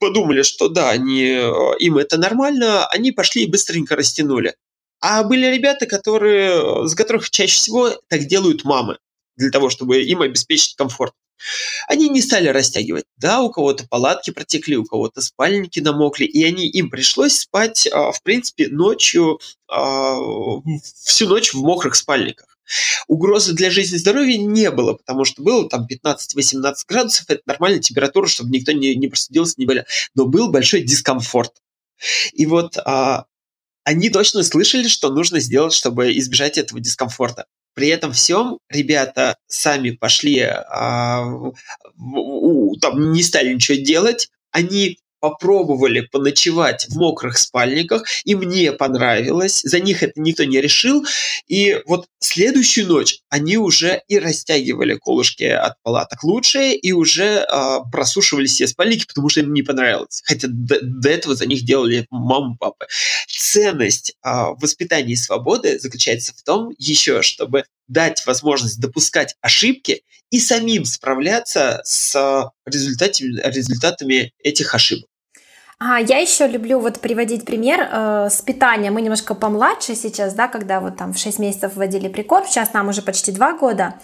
подумали, 0.00 0.42
что 0.42 0.68
да, 0.68 0.90
они, 0.90 1.32
а, 1.32 1.74
им 1.78 1.98
это 1.98 2.18
нормально, 2.18 2.86
они 2.88 3.12
пошли 3.12 3.44
и 3.44 3.50
быстренько 3.50 3.94
растянули. 3.94 4.54
А 5.00 5.22
были 5.22 5.46
ребята, 5.46 5.86
которые, 5.86 6.88
с 6.88 6.94
которых 6.94 7.30
чаще 7.30 7.54
всего 7.54 7.90
так 8.08 8.24
делают 8.24 8.64
мамы 8.64 8.96
для 9.36 9.50
того, 9.50 9.70
чтобы 9.70 10.02
им 10.02 10.22
обеспечить 10.22 10.76
комфорт. 10.76 11.12
Они 11.86 12.08
не 12.08 12.22
стали 12.22 12.48
растягивать. 12.48 13.04
Да, 13.16 13.42
у 13.42 13.50
кого-то 13.50 13.86
палатки 13.86 14.30
протекли, 14.30 14.76
у 14.76 14.84
кого-то 14.84 15.20
спальники 15.20 15.80
намокли, 15.80 16.24
и 16.24 16.42
они, 16.44 16.66
им 16.68 16.90
пришлось 16.90 17.40
спать, 17.40 17.86
а, 17.92 18.12
в 18.12 18.22
принципе, 18.22 18.68
ночью, 18.68 19.38
а, 19.68 20.16
всю 21.04 21.28
ночь 21.28 21.52
в 21.52 21.60
мокрых 21.62 21.94
спальниках. 21.94 22.58
Угрозы 23.06 23.52
для 23.52 23.70
жизни 23.70 23.96
и 23.96 23.98
здоровья 23.98 24.38
не 24.38 24.70
было, 24.70 24.94
потому 24.94 25.24
что 25.24 25.42
было 25.42 25.68
там 25.68 25.86
15-18 25.86 26.74
градусов, 26.88 27.26
это 27.28 27.42
нормальная 27.46 27.80
температура, 27.80 28.26
чтобы 28.26 28.50
никто 28.50 28.72
не, 28.72 28.96
не 28.96 29.06
простудился, 29.08 29.54
не 29.58 29.66
болел. 29.66 29.84
Но 30.14 30.26
был 30.26 30.50
большой 30.50 30.82
дискомфорт. 30.82 31.52
И 32.32 32.44
вот 32.46 32.76
а, 32.78 33.26
они 33.84 34.10
точно 34.10 34.42
слышали, 34.42 34.88
что 34.88 35.10
нужно 35.10 35.38
сделать, 35.38 35.72
чтобы 35.72 36.16
избежать 36.18 36.58
этого 36.58 36.80
дискомфорта. 36.80 37.46
При 37.76 37.88
этом 37.88 38.12
всем 38.12 38.58
ребята 38.70 39.36
сами 39.48 39.90
пошли, 39.90 40.40
а, 40.40 41.26
там 42.80 43.12
не 43.12 43.22
стали 43.22 43.52
ничего 43.52 43.76
делать, 43.76 44.30
они 44.50 44.98
попробовали 45.20 46.00
поночевать 46.00 46.86
в 46.88 46.96
мокрых 46.96 47.38
спальниках, 47.38 48.04
и 48.24 48.34
мне 48.34 48.72
понравилось, 48.72 49.62
за 49.62 49.80
них 49.80 50.02
это 50.02 50.20
никто 50.20 50.44
не 50.44 50.60
решил, 50.60 51.04
и 51.46 51.80
вот 51.86 52.06
следующую 52.20 52.88
ночь 52.88 53.20
они 53.28 53.56
уже 53.56 54.02
и 54.08 54.18
растягивали 54.18 54.94
колышки 54.94 55.44
от 55.44 55.74
палаток 55.82 56.22
лучшие, 56.24 56.76
и 56.76 56.92
уже 56.92 57.46
э, 57.50 57.78
просушивали 57.90 58.46
все 58.46 58.66
спальники, 58.66 59.06
потому 59.06 59.28
что 59.28 59.40
им 59.40 59.52
не 59.52 59.62
понравилось, 59.62 60.22
хотя 60.24 60.48
до, 60.50 60.78
до 60.82 61.08
этого 61.08 61.34
за 61.34 61.46
них 61.46 61.64
делали 61.64 62.06
мама, 62.10 62.56
папа. 62.58 62.86
Ценность 63.28 64.16
э, 64.24 64.30
воспитания 64.60 65.12
и 65.12 65.16
свободы 65.16 65.78
заключается 65.78 66.32
в 66.36 66.42
том 66.42 66.70
еще, 66.78 67.22
чтобы 67.22 67.64
дать 67.88 68.26
возможность 68.26 68.80
допускать 68.80 69.36
ошибки 69.40 70.02
и 70.30 70.40
самим 70.40 70.84
справляться 70.84 71.80
с 71.84 72.50
результатами, 72.66 73.40
результатами 73.48 74.32
этих 74.42 74.74
ошибок. 74.74 75.08
А, 75.78 76.00
я 76.00 76.18
еще 76.18 76.46
люблю 76.46 76.80
вот 76.80 77.00
приводить 77.00 77.44
пример 77.44 77.80
э, 77.80 78.28
с 78.30 78.40
питанием. 78.40 78.94
Мы 78.94 79.02
немножко 79.02 79.34
помладше 79.34 79.94
сейчас, 79.94 80.32
да, 80.32 80.48
когда 80.48 80.80
вот 80.80 80.96
там 80.96 81.12
в 81.12 81.18
6 81.18 81.38
месяцев 81.38 81.74
вводили 81.74 82.08
прикорм, 82.08 82.46
сейчас 82.46 82.72
нам 82.72 82.88
уже 82.88 83.02
почти 83.02 83.30
2 83.30 83.58
года. 83.58 83.94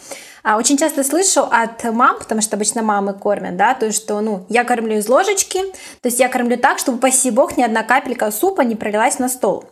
А, 0.43 0.57
очень 0.57 0.77
часто 0.77 1.05
слышу 1.05 1.43
от 1.43 1.85
мам, 1.85 2.19
потому 2.19 2.41
что 2.43 2.57
обычно 2.57 2.83
мамы 2.83 3.15
кормят, 3.15 3.57
да, 3.57 3.75
то 3.75 3.87
есть 3.87 4.03
что, 4.03 4.21
ну, 4.21 4.45
я 4.49 4.65
кормлю 4.65 4.99
из 4.99 5.09
ложечки, 5.09 5.61
то 6.01 6.09
есть 6.09 6.19
я 6.19 6.29
кормлю 6.29 6.57
так, 6.57 6.79
чтобы, 6.79 6.99
паси 6.99 7.31
бог, 7.31 7.57
ни 7.57 7.63
одна 7.63 7.85
капелька 7.85 8.31
супа 8.33 8.63
не 8.63 8.75
пролилась 8.75 9.19
на 9.21 9.29
стол. 9.29 9.65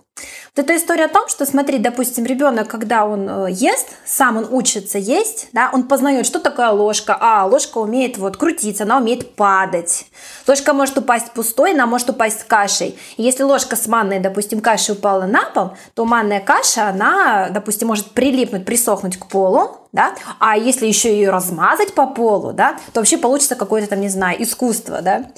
Вот 0.54 0.64
эта 0.64 0.76
история 0.76 1.04
о 1.04 1.08
том, 1.08 1.28
что, 1.28 1.46
смотри, 1.46 1.78
допустим, 1.78 2.26
ребенок, 2.26 2.68
когда 2.68 3.06
он 3.06 3.28
э, 3.28 3.50
ест, 3.50 3.86
сам 4.04 4.36
он 4.36 4.48
учится 4.50 4.98
есть, 4.98 5.48
да, 5.52 5.70
он 5.72 5.84
познает, 5.84 6.26
что 6.26 6.40
такое 6.40 6.70
ложка. 6.70 7.16
А, 7.18 7.46
ложка 7.46 7.78
умеет 7.78 8.18
вот 8.18 8.36
крутиться, 8.36 8.82
она 8.82 8.98
умеет 8.98 9.36
падать. 9.36 10.06
Ложка 10.46 10.72
может 10.72 10.98
упасть 10.98 11.32
пустой, 11.32 11.72
она 11.72 11.86
может 11.86 12.10
упасть 12.10 12.40
с 12.40 12.44
кашей. 12.44 12.98
И 13.16 13.22
если 13.22 13.44
ложка 13.44 13.76
с 13.76 13.86
манной, 13.86 14.18
допустим, 14.18 14.60
кашей 14.60 14.94
упала 14.94 15.24
на 15.24 15.44
пол, 15.50 15.70
то 15.94 16.04
манная 16.04 16.40
каша, 16.40 16.88
она, 16.88 17.48
допустим, 17.50 17.88
может 17.88 18.10
прилипнуть, 18.10 18.64
присохнуть 18.64 19.18
к 19.18 19.26
полу, 19.26 19.76
да, 19.92 20.14
а 20.38 20.56
если 20.56 20.86
еще 20.86 21.12
ее 21.12 21.30
размазать 21.30 21.94
по 21.94 22.06
полу, 22.06 22.52
да, 22.52 22.78
то 22.92 23.00
вообще 23.00 23.18
получится 23.18 23.56
какое-то 23.56 23.88
там, 23.88 24.00
не 24.00 24.08
знаю, 24.08 24.42
искусство, 24.42 25.02
да. 25.02 25.30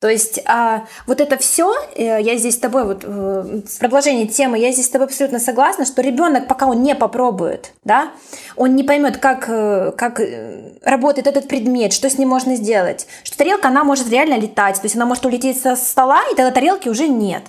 То 0.00 0.08
есть 0.08 0.40
а, 0.46 0.86
вот 1.06 1.20
это 1.20 1.36
все, 1.36 1.74
э, 1.94 2.22
я 2.22 2.36
здесь 2.38 2.54
с 2.54 2.58
тобой, 2.58 2.84
вот 2.84 3.04
в 3.04 3.78
продолжении 3.78 4.24
темы, 4.24 4.58
я 4.58 4.72
здесь 4.72 4.86
с 4.86 4.88
тобой 4.88 5.06
абсолютно 5.06 5.38
согласна, 5.38 5.84
что 5.84 6.00
ребенок, 6.00 6.48
пока 6.48 6.66
он 6.66 6.82
не 6.82 6.94
попробует, 6.94 7.72
да, 7.84 8.10
он 8.56 8.76
не 8.76 8.82
поймет, 8.82 9.18
как, 9.18 9.44
э, 9.48 9.92
как 9.94 10.20
э, 10.20 10.72
работает 10.82 11.26
этот 11.26 11.48
предмет, 11.48 11.92
что 11.92 12.08
с 12.08 12.16
ним 12.16 12.30
можно 12.30 12.56
сделать, 12.56 13.06
что 13.24 13.36
тарелка, 13.36 13.68
она 13.68 13.84
может 13.84 14.08
реально 14.08 14.38
летать, 14.38 14.76
то 14.76 14.86
есть 14.86 14.96
она 14.96 15.04
может 15.04 15.26
улететь 15.26 15.60
со 15.60 15.76
стола, 15.76 16.22
и 16.32 16.34
тогда 16.34 16.50
тарелки 16.50 16.88
уже 16.88 17.06
нет. 17.06 17.42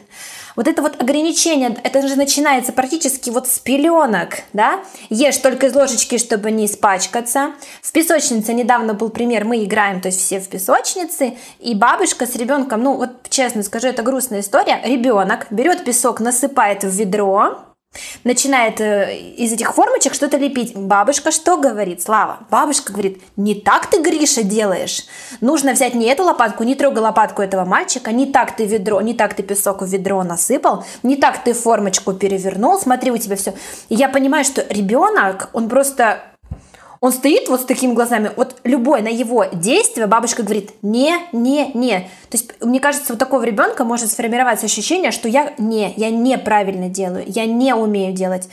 Вот 0.55 0.67
это 0.67 0.81
вот 0.81 1.01
ограничение, 1.01 1.77
это 1.83 2.05
же 2.07 2.15
начинается 2.15 2.73
практически 2.73 3.29
вот 3.29 3.47
с 3.47 3.59
пеленок, 3.59 4.41
да? 4.53 4.81
Ешь 5.09 5.37
только 5.37 5.67
из 5.67 5.75
ложечки, 5.75 6.17
чтобы 6.17 6.51
не 6.51 6.65
испачкаться. 6.65 7.53
В 7.81 7.91
песочнице 7.91 8.53
недавно 8.53 8.93
был 8.93 9.09
пример, 9.09 9.45
мы 9.45 9.63
играем, 9.63 10.01
то 10.01 10.07
есть 10.07 10.21
все 10.21 10.39
в 10.39 10.47
песочнице, 10.49 11.37
и 11.59 11.73
бабушка 11.73 12.25
с 12.25 12.35
ребенком, 12.41 12.83
ну 12.83 12.97
вот 12.97 13.29
честно 13.29 13.63
скажу, 13.63 13.87
это 13.87 14.03
грустная 14.03 14.41
история, 14.41 14.81
ребенок 14.83 15.47
берет 15.49 15.85
песок, 15.85 16.19
насыпает 16.19 16.83
в 16.83 16.89
ведро, 16.89 17.71
начинает 18.23 18.79
э, 18.79 19.17
из 19.17 19.51
этих 19.51 19.73
формочек 19.73 20.13
что-то 20.13 20.37
лепить. 20.37 20.75
Бабушка 20.75 21.31
что 21.31 21.57
говорит? 21.57 22.01
Слава, 22.01 22.39
бабушка 22.49 22.93
говорит, 22.93 23.21
не 23.35 23.55
так 23.55 23.87
ты, 23.87 24.01
Гриша, 24.01 24.43
делаешь. 24.43 25.05
Нужно 25.41 25.73
взять 25.73 25.93
не 25.93 26.05
эту 26.05 26.23
лопатку, 26.23 26.63
не 26.63 26.75
трогай 26.75 27.01
лопатку 27.01 27.41
этого 27.41 27.65
мальчика, 27.65 28.11
не 28.11 28.25
так 28.25 28.55
ты 28.55 28.65
ведро, 28.65 29.01
не 29.01 29.13
так 29.13 29.33
ты 29.33 29.43
песок 29.43 29.81
в 29.81 29.87
ведро 29.87 30.23
насыпал, 30.23 30.85
не 31.03 31.17
так 31.17 31.43
ты 31.43 31.53
формочку 31.53 32.13
перевернул, 32.13 32.79
смотри, 32.79 33.11
у 33.11 33.17
тебя 33.17 33.35
все. 33.35 33.53
И 33.89 33.95
я 33.95 34.07
понимаю, 34.07 34.45
что 34.45 34.65
ребенок, 34.69 35.49
он 35.53 35.67
просто 35.67 36.23
он 37.01 37.11
стоит 37.11 37.49
вот 37.49 37.61
с 37.61 37.65
такими 37.65 37.93
глазами, 37.93 38.31
вот 38.35 38.57
любое 38.63 39.01
на 39.01 39.07
его 39.07 39.45
действие 39.51 40.05
бабушка 40.05 40.43
говорит 40.43 40.71
не, 40.83 41.17
не, 41.33 41.71
не. 41.73 42.01
То 42.29 42.37
есть, 42.37 42.53
мне 42.61 42.79
кажется, 42.79 43.13
у 43.13 43.17
такого 43.17 43.43
ребенка 43.43 43.83
может 43.83 44.11
сформироваться 44.11 44.67
ощущение, 44.67 45.09
что 45.09 45.27
я 45.27 45.55
не, 45.57 45.93
я 45.97 46.11
неправильно 46.11 46.89
делаю, 46.89 47.25
я 47.27 47.47
не 47.47 47.73
умею 47.73 48.13
делать. 48.13 48.47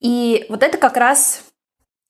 И 0.00 0.46
вот 0.48 0.62
это 0.62 0.78
как 0.78 0.96
раз, 0.96 1.42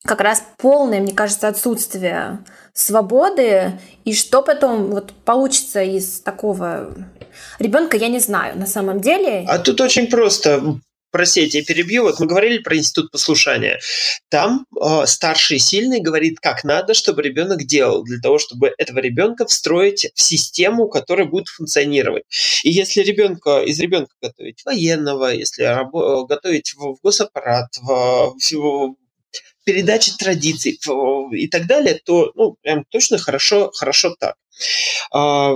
как 0.05 0.21
раз 0.21 0.43
полное, 0.57 1.01
мне 1.01 1.13
кажется, 1.13 1.49
отсутствие 1.49 2.39
свободы. 2.73 3.77
И 4.05 4.13
что 4.13 4.41
потом 4.41 4.91
вот 4.91 5.11
получится 5.25 5.81
из 5.83 6.21
такого 6.21 6.95
ребенка, 7.59 7.97
я 7.97 8.07
не 8.07 8.19
знаю 8.19 8.57
на 8.57 8.65
самом 8.65 9.01
деле. 9.01 9.45
А 9.45 9.59
тут 9.59 9.81
очень 9.81 10.07
просто 10.07 10.79
прости, 11.15 11.43
я 11.43 11.49
тебя 11.49 11.63
перебью. 11.63 12.03
Вот 12.03 12.19
мы 12.19 12.25
говорили 12.25 12.57
про 12.57 12.75
институт 12.75 13.09
послушания. 13.09 13.79
Там 14.27 14.65
э, 14.75 15.05
старший 15.05 15.59
сильный 15.59 16.01
говорит, 16.01 16.41
как 16.41 16.65
надо, 16.65 16.93
чтобы 16.93 17.21
ребенок 17.21 17.63
делал, 17.63 18.03
для 18.03 18.19
того, 18.19 18.37
чтобы 18.37 18.73
этого 18.77 18.99
ребенка 18.99 19.45
встроить 19.45 20.11
в 20.13 20.21
систему, 20.21 20.89
которая 20.89 21.25
будет 21.25 21.47
функционировать. 21.47 22.25
И 22.63 22.69
если 22.69 22.99
ребенка 22.99 23.61
из 23.61 23.79
ребенка 23.79 24.13
готовить 24.21 24.65
военного, 24.65 25.33
если 25.33 25.63
рабо- 25.63 26.27
готовить 26.27 26.73
в, 26.73 26.95
в 26.95 26.97
госаппарат, 27.01 27.69
в, 27.77 28.35
в 28.51 28.95
передачи 29.63 30.11
традиций 30.17 30.77
и 31.31 31.47
так 31.47 31.65
далее, 31.65 31.97
то 32.03 32.33
ну, 32.35 32.57
прям 32.61 32.83
точно 32.89 33.17
хорошо, 33.17 33.71
хорошо 33.71 34.13
так. 34.19 34.35
А, 35.11 35.53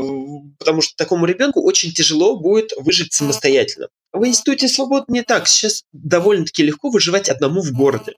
потому 0.57 0.81
что 0.81 0.95
такому 0.95 1.25
ребенку 1.25 1.61
очень 1.61 1.91
тяжело 1.91 2.37
будет 2.37 2.71
выжить 2.77 3.13
самостоятельно. 3.13 3.89
В 4.11 4.25
Институте 4.25 4.67
свобод 4.67 5.09
не 5.09 5.23
так. 5.23 5.47
Сейчас 5.47 5.83
довольно-таки 5.93 6.63
легко 6.63 6.89
выживать 6.89 7.29
одному 7.29 7.61
в 7.61 7.71
городе. 7.71 8.13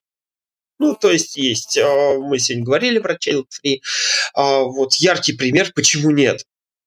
Ну, 0.80 0.96
то 0.96 1.12
есть 1.12 1.38
есть, 1.38 1.78
а, 1.78 2.18
мы 2.20 2.40
сегодня 2.40 2.66
говорили 2.66 3.00
про 3.00 3.16
Child 3.16 3.46
Free, 3.64 3.80
а, 4.34 4.62
вот 4.64 4.96
яркий 4.96 5.34
пример, 5.34 5.72
почему 5.74 6.12
нет 6.12 6.44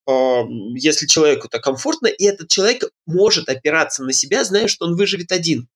если 0.06 1.06
человеку-то 1.06 1.60
комфортно, 1.60 2.08
и 2.08 2.24
этот 2.24 2.48
человек 2.48 2.84
может 3.06 3.48
опираться 3.48 4.02
на 4.02 4.12
себя, 4.12 4.44
зная, 4.44 4.68
что 4.68 4.86
он 4.86 4.96
выживет 4.96 5.32
один. 5.32 5.68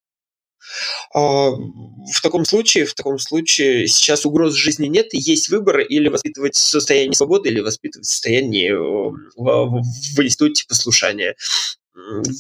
А, 1.15 1.51
в 1.51 2.21
таком 2.23 2.45
случае, 2.45 2.87
в 2.87 2.95
таком 2.95 3.19
случае 3.19 3.87
сейчас 3.87 4.27
угроз 4.27 4.55
жизни 4.55 4.87
нет, 4.87 5.09
есть 5.13 5.49
выбор 5.49 5.81
или 5.81 6.09
воспитывать 6.09 6.55
в 6.55 6.59
состоянии 6.59 7.15
свободы, 7.15 7.49
или 7.49 7.61
воспитывать 7.61 8.07
в 8.07 8.11
состоянии 8.11 8.71
в, 8.73 9.17
в, 9.37 9.83
в 9.83 10.23
институте 10.23 10.65
послушания. 10.69 11.37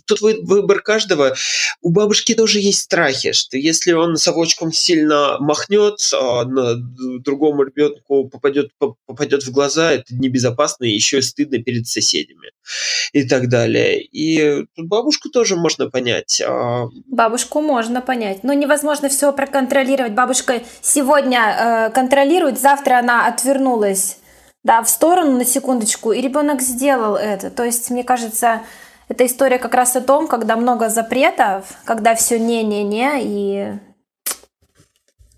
Тут 0.06 0.20
выбор 0.20 0.80
каждого. 0.82 1.34
У 1.82 1.90
бабушки 1.90 2.34
тоже 2.34 2.60
есть 2.60 2.80
страхи, 2.80 3.32
что 3.32 3.56
если 3.56 3.92
он 3.92 4.16
совочком 4.16 4.72
сильно 4.72 5.36
махнет, 5.40 5.98
а 6.14 6.44
другому 6.44 7.64
ребенку 7.64 8.28
попадет, 8.28 8.70
попадет 9.06 9.42
в 9.42 9.50
глаза, 9.50 9.92
это 9.92 10.14
небезопасно 10.14 10.84
и 10.84 10.90
еще 10.90 11.18
и 11.18 11.22
стыдно 11.22 11.58
перед 11.58 11.86
соседями 11.86 12.52
и 13.12 13.26
так 13.26 13.48
далее. 13.48 14.02
И 14.02 14.64
тут 14.76 14.86
бабушку 14.86 15.28
тоже 15.28 15.56
можно 15.56 15.90
понять. 15.90 16.42
А 16.46 16.86
бабушку 17.06 17.60
можно 17.60 18.00
понять, 18.00 18.44
но 18.44 18.52
невозможно 18.52 19.08
все 19.08 19.32
проконтролировать. 19.32 20.12
Бабушка 20.12 20.62
сегодня 20.82 21.88
э, 21.88 21.90
контролирует, 21.90 22.60
завтра 22.60 22.98
она 22.98 23.26
отвернулась 23.26 24.18
да, 24.64 24.82
в 24.82 24.88
сторону 24.88 25.38
на 25.38 25.44
секундочку, 25.44 26.12
и 26.12 26.20
ребенок 26.20 26.60
сделал 26.60 27.16
это. 27.16 27.50
То 27.50 27.64
есть, 27.64 27.90
мне 27.90 28.04
кажется, 28.04 28.62
эта 29.08 29.26
история 29.26 29.58
как 29.58 29.74
раз 29.74 29.96
о 29.96 30.00
том, 30.00 30.28
когда 30.28 30.56
много 30.56 30.88
запретов, 30.88 31.66
когда 31.84 32.14
все 32.14 32.38
не-не-не 32.38 33.20
и 33.22 33.72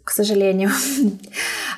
к 0.04 0.10
сожалению. 0.10 0.70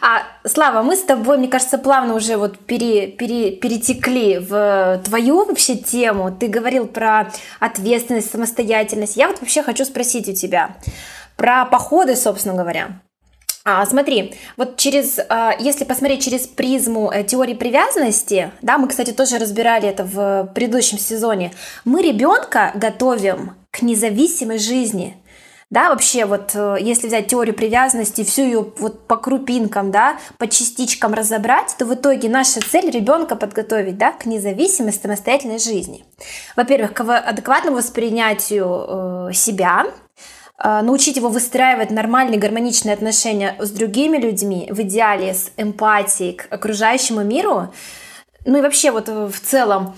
А, 0.05 0.25
Слава, 0.45 0.83
мы 0.83 0.97
с 0.97 1.03
тобой, 1.05 1.39
мне 1.39 1.47
кажется, 1.47 1.79
плавно 1.79 2.17
уже 2.17 2.37
вот 2.37 2.59
пере, 2.59 3.07
пере, 3.07 3.53
перетекли 3.53 4.41
в 4.41 5.01
твою 5.05 5.45
вообще 5.45 5.77
тему. 5.77 6.37
Ты 6.37 6.49
говорил 6.49 6.89
про 6.89 7.31
ответственность, 7.61 8.33
самостоятельность. 8.33 9.17
Я 9.17 9.29
вот 9.29 9.41
вообще 9.41 9.63
хочу 9.63 9.85
спросить 9.85 10.29
у 10.29 10.33
тебя 10.33 10.77
про 11.37 11.67
походы, 11.67 12.17
собственно 12.17 12.57
говоря. 12.57 13.01
А, 13.65 13.87
смотри, 13.87 14.35
вот 14.57 14.77
через, 14.77 15.21
а, 15.29 15.55
если 15.59 15.85
посмотреть 15.85 16.25
через 16.25 16.49
призму 16.49 17.13
э, 17.13 17.23
теории 17.23 17.55
привязанности, 17.55 18.51
да, 18.61 18.77
мы, 18.77 18.89
кстати, 18.89 19.13
тоже 19.13 19.39
разбирали 19.39 19.89
это 19.89 20.05
в 20.05 20.51
предыдущем 20.53 20.99
сезоне, 20.99 21.53
мы 21.85 22.03
ребенка 22.03 22.73
готовим 22.75 23.53
к 23.71 23.83
независимой 23.83 24.59
жизни. 24.59 25.17
Да, 25.71 25.89
вообще 25.89 26.27
вот 26.27 26.51
э, 26.55 26.77
если 26.81 27.07
взять 27.07 27.29
теорию 27.29 27.55
привязанности, 27.55 28.25
всю 28.25 28.43
ее 28.43 28.73
вот 28.79 29.07
по 29.07 29.17
крупинкам, 29.17 29.93
да, 29.93 30.19
по 30.39 30.49
частичкам 30.49 31.15
разобрать, 31.15 31.75
то 31.79 31.87
в 31.87 31.95
итоге 31.95 32.29
наша 32.29 32.61
цель 32.61 32.91
ребенка 32.91 33.37
подготовить, 33.37 33.97
да, 33.97 34.13
к 34.13 34.27
независимой 34.27 34.93
самостоятельной 34.93 35.59
жизни. 35.59 36.05
Во-первых, 36.57 36.93
к 36.93 37.01
адекватному 37.01 37.79
воспринятию 37.79 39.29
э, 39.29 39.33
себя, 39.33 39.87
научить 40.59 41.17
его 41.17 41.29
выстраивать 41.29 41.91
нормальные 41.91 42.39
гармоничные 42.39 42.95
отношения 42.95 43.57
с 43.59 43.71
другими 43.71 44.19
людьми, 44.19 44.69
в 44.71 44.81
идеале 44.83 45.35
с 45.35 45.51
эмпатией 45.57 46.35
к 46.35 46.47
окружающему 46.51 47.23
миру, 47.23 47.73
ну 48.45 48.59
и 48.59 48.61
вообще 48.61 48.91
вот 48.91 49.09
в 49.09 49.41
целом 49.41 49.95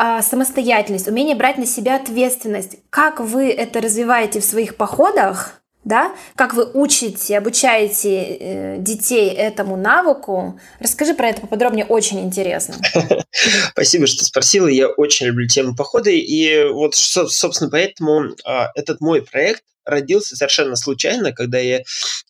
а, 0.00 0.22
самостоятельность, 0.22 1.08
умение 1.08 1.34
брать 1.34 1.58
на 1.58 1.66
себя 1.66 1.96
ответственность. 1.96 2.76
Как 2.88 3.18
вы 3.18 3.50
это 3.50 3.80
развиваете 3.80 4.38
в 4.38 4.44
своих 4.44 4.76
походах, 4.76 5.60
да? 5.82 6.14
Как 6.36 6.54
вы 6.54 6.70
учите, 6.72 7.36
обучаете 7.36 8.22
э, 8.22 8.76
детей 8.78 9.28
этому 9.30 9.76
навыку? 9.76 10.60
Расскажи 10.78 11.14
про 11.14 11.30
это 11.30 11.40
поподробнее, 11.40 11.84
очень 11.84 12.20
интересно. 12.20 12.76
Спасибо, 13.72 14.06
что 14.06 14.24
спросила. 14.24 14.68
Я 14.68 14.86
очень 14.88 15.26
люблю 15.26 15.48
тему 15.48 15.74
походы, 15.74 16.16
и 16.16 16.64
вот, 16.68 16.94
собственно, 16.94 17.68
поэтому 17.68 18.36
а, 18.44 18.70
этот 18.76 19.00
мой 19.00 19.22
проект 19.22 19.64
родился 19.88 20.36
совершенно 20.36 20.76
случайно, 20.76 21.32
когда 21.32 21.58
я, 21.58 21.82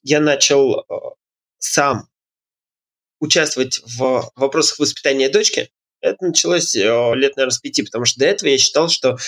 я 0.02 0.20
начал 0.20 0.80
э, 0.80 0.94
сам 1.58 2.08
участвовать 3.20 3.80
в 3.84 4.30
вопросах 4.36 4.78
воспитания 4.78 5.28
дочки. 5.28 5.70
Это 6.00 6.24
началось 6.24 6.76
э, 6.76 6.80
лет, 7.14 7.36
наверное, 7.36 7.50
с 7.50 7.58
пяти, 7.58 7.82
потому 7.82 8.04
что 8.04 8.20
до 8.20 8.26
этого 8.26 8.48
я 8.48 8.58
считал, 8.58 8.88
что 8.88 9.18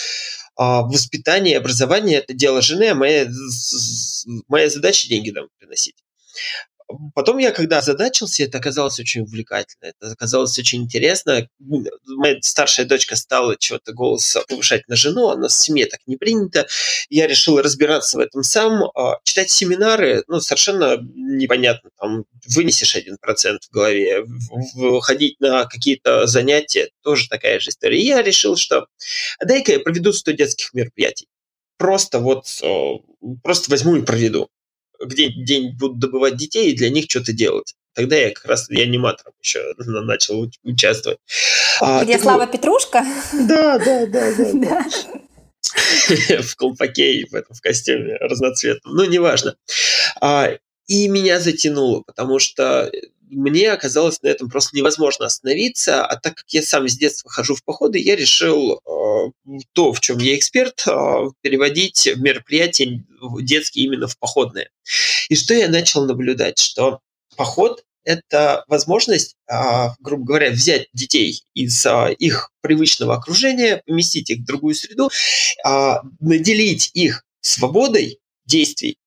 а, 0.56 0.82
воспитание 0.82 1.54
и 1.54 1.56
образование– 1.56 2.18
это 2.20 2.34
дело 2.34 2.60
жены, 2.60 2.90
а 2.90 2.94
моя, 2.94 3.26
моя 4.46 4.68
задача– 4.68 5.08
деньги 5.08 5.30
нам 5.30 5.48
приносить. 5.58 5.96
Потом 7.14 7.38
я, 7.38 7.50
когда 7.50 7.82
задачился, 7.82 8.44
это 8.44 8.58
оказалось 8.58 8.98
очень 8.98 9.22
увлекательно, 9.22 9.86
это 9.86 10.12
оказалось 10.12 10.58
очень 10.58 10.82
интересно. 10.82 11.48
Моя 11.58 12.36
старшая 12.42 12.86
дочка 12.86 13.16
стала 13.16 13.56
чего-то 13.56 13.92
голос 13.92 14.36
повышать 14.48 14.88
на 14.88 14.96
жену, 14.96 15.28
а 15.28 15.36
нас 15.36 15.54
в 15.54 15.60
семье 15.60 15.86
так 15.86 16.00
не 16.06 16.16
принято. 16.16 16.66
Я 17.08 17.26
решил 17.26 17.60
разбираться 17.60 18.18
в 18.18 18.20
этом 18.20 18.42
сам. 18.42 18.84
А, 18.94 19.18
читать 19.24 19.50
семинары, 19.50 20.24
ну, 20.28 20.40
совершенно 20.40 20.98
непонятно. 21.00 21.90
Там 21.98 22.24
вынесешь 22.46 22.96
один 22.96 23.16
процент 23.18 23.64
в 23.64 23.70
голове, 23.70 24.24
ходить 25.00 25.40
на 25.40 25.66
какие-то 25.66 26.26
занятия, 26.26 26.90
тоже 27.02 27.28
такая 27.28 27.60
же 27.60 27.70
история. 27.70 28.00
И 28.00 28.06
я 28.06 28.22
решил, 28.22 28.56
что 28.56 28.86
а 29.38 29.44
дай-ка 29.44 29.72
я 29.72 29.80
проведу 29.80 30.12
100 30.12 30.32
детских 30.32 30.74
мероприятий 30.74 31.26
просто 31.80 32.18
вот 32.18 32.44
просто 33.42 33.70
возьму 33.70 33.96
и 33.96 34.02
проведу 34.02 34.50
где 35.04 35.30
день 35.30 35.76
будут 35.76 35.98
добывать 35.98 36.36
детей 36.36 36.72
и 36.72 36.76
для 36.76 36.90
них 36.90 37.06
что-то 37.08 37.32
делать. 37.32 37.74
Тогда 37.94 38.16
я 38.16 38.30
как 38.30 38.44
раз 38.44 38.70
я 38.70 38.84
аниматором 38.84 39.34
еще 39.42 39.74
начал 39.78 40.48
участвовать. 40.62 41.18
А, 41.80 42.04
где 42.04 42.18
Слава 42.18 42.40
вот... 42.40 42.52
Петрушка? 42.52 43.04
Да, 43.32 43.78
да, 43.78 44.06
да, 44.06 44.32
да. 44.54 44.86
В 46.42 46.56
колпаке 46.56 47.14
и 47.14 47.24
в 47.24 47.34
этом 47.34 47.54
в 47.54 47.60
костюме 47.60 48.16
разноцветном. 48.16 48.94
Ну, 48.94 49.04
неважно. 49.04 49.56
А, 50.20 50.50
и 50.86 51.08
меня 51.08 51.40
затянуло, 51.40 52.02
потому 52.02 52.38
что 52.38 52.90
мне 53.30 53.70
оказалось 53.70 54.20
на 54.22 54.28
этом 54.28 54.50
просто 54.50 54.76
невозможно 54.76 55.26
остановиться, 55.26 56.04
а 56.04 56.16
так 56.16 56.36
как 56.36 56.44
я 56.48 56.62
сам 56.62 56.88
с 56.88 56.96
детства 56.96 57.30
хожу 57.30 57.54
в 57.54 57.64
походы, 57.64 57.98
я 57.98 58.16
решил 58.16 58.74
э, 58.74 59.60
то, 59.72 59.92
в 59.92 60.00
чем 60.00 60.18
я 60.18 60.36
эксперт, 60.36 60.84
э, 60.86 61.30
переводить 61.40 62.08
мероприятия 62.16 63.04
детские 63.40 63.86
именно 63.86 64.08
в 64.08 64.18
походные. 64.18 64.70
И 65.28 65.36
что 65.36 65.54
я 65.54 65.68
начал 65.68 66.06
наблюдать, 66.06 66.58
что 66.58 67.00
поход 67.36 67.84
это 68.04 68.64
возможность, 68.66 69.36
э, 69.50 69.54
грубо 70.00 70.24
говоря, 70.24 70.50
взять 70.50 70.88
детей 70.92 71.44
из 71.54 71.84
э, 71.86 72.14
их 72.18 72.50
привычного 72.60 73.14
окружения, 73.14 73.82
поместить 73.86 74.30
их 74.30 74.40
в 74.40 74.44
другую 74.44 74.74
среду, 74.74 75.10
э, 75.66 75.94
наделить 76.20 76.90
их 76.94 77.24
свободой 77.40 78.18
действий 78.46 78.98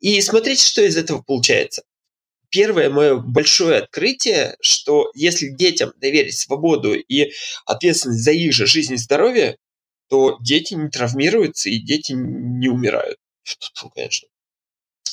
и 0.00 0.20
смотреть, 0.20 0.60
что 0.60 0.82
из 0.82 0.96
этого 0.96 1.22
получается 1.22 1.82
первое 2.52 2.90
мое 2.90 3.16
большое 3.16 3.78
открытие, 3.78 4.56
что 4.60 5.10
если 5.14 5.48
детям 5.48 5.92
доверить 6.00 6.38
свободу 6.38 6.94
и 6.94 7.32
ответственность 7.66 8.22
за 8.22 8.30
их 8.30 8.52
же 8.52 8.66
жизнь 8.66 8.94
и 8.94 8.98
здоровье, 8.98 9.56
то 10.08 10.36
дети 10.40 10.74
не 10.74 10.90
травмируются 10.90 11.70
и 11.70 11.78
дети 11.78 12.12
не 12.12 12.68
умирают. 12.68 13.16
Конечно. 13.94 14.28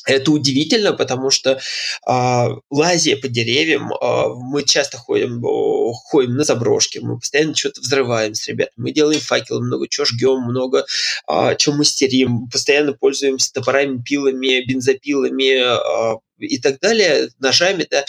Это 0.06 0.32
удивительно, 0.32 0.94
потому 0.94 1.30
что 1.30 1.52
э, 1.52 2.48
лазия 2.70 3.18
по 3.18 3.28
деревьям, 3.28 3.92
э, 3.94 4.28
мы 4.36 4.64
часто 4.64 4.98
ходим, 4.98 5.46
э, 5.46 5.94
ходим 5.94 6.36
на 6.36 6.44
заброшки, 6.44 7.00
мы 7.00 7.20
постоянно 7.20 7.56
что-то 7.56 7.82
взрываем 7.82 8.34
с 8.34 8.48
ребятами, 8.48 8.86
мы 8.86 8.92
делаем 8.92 9.20
факелы, 9.20 9.62
много 9.62 9.88
чего 9.88 10.06
жгем, 10.06 10.42
много 10.44 10.86
э, 11.28 11.56
чего 11.58 11.76
мастерим, 11.76 12.48
постоянно 12.50 12.94
пользуемся 12.94 13.54
топорами, 13.54 14.02
пилами, 14.02 14.66
бензопилами 14.66 16.16
э, 16.16 16.18
и 16.40 16.58
так 16.60 16.80
далее, 16.80 17.30
ножами, 17.40 17.88
да, 17.90 18.06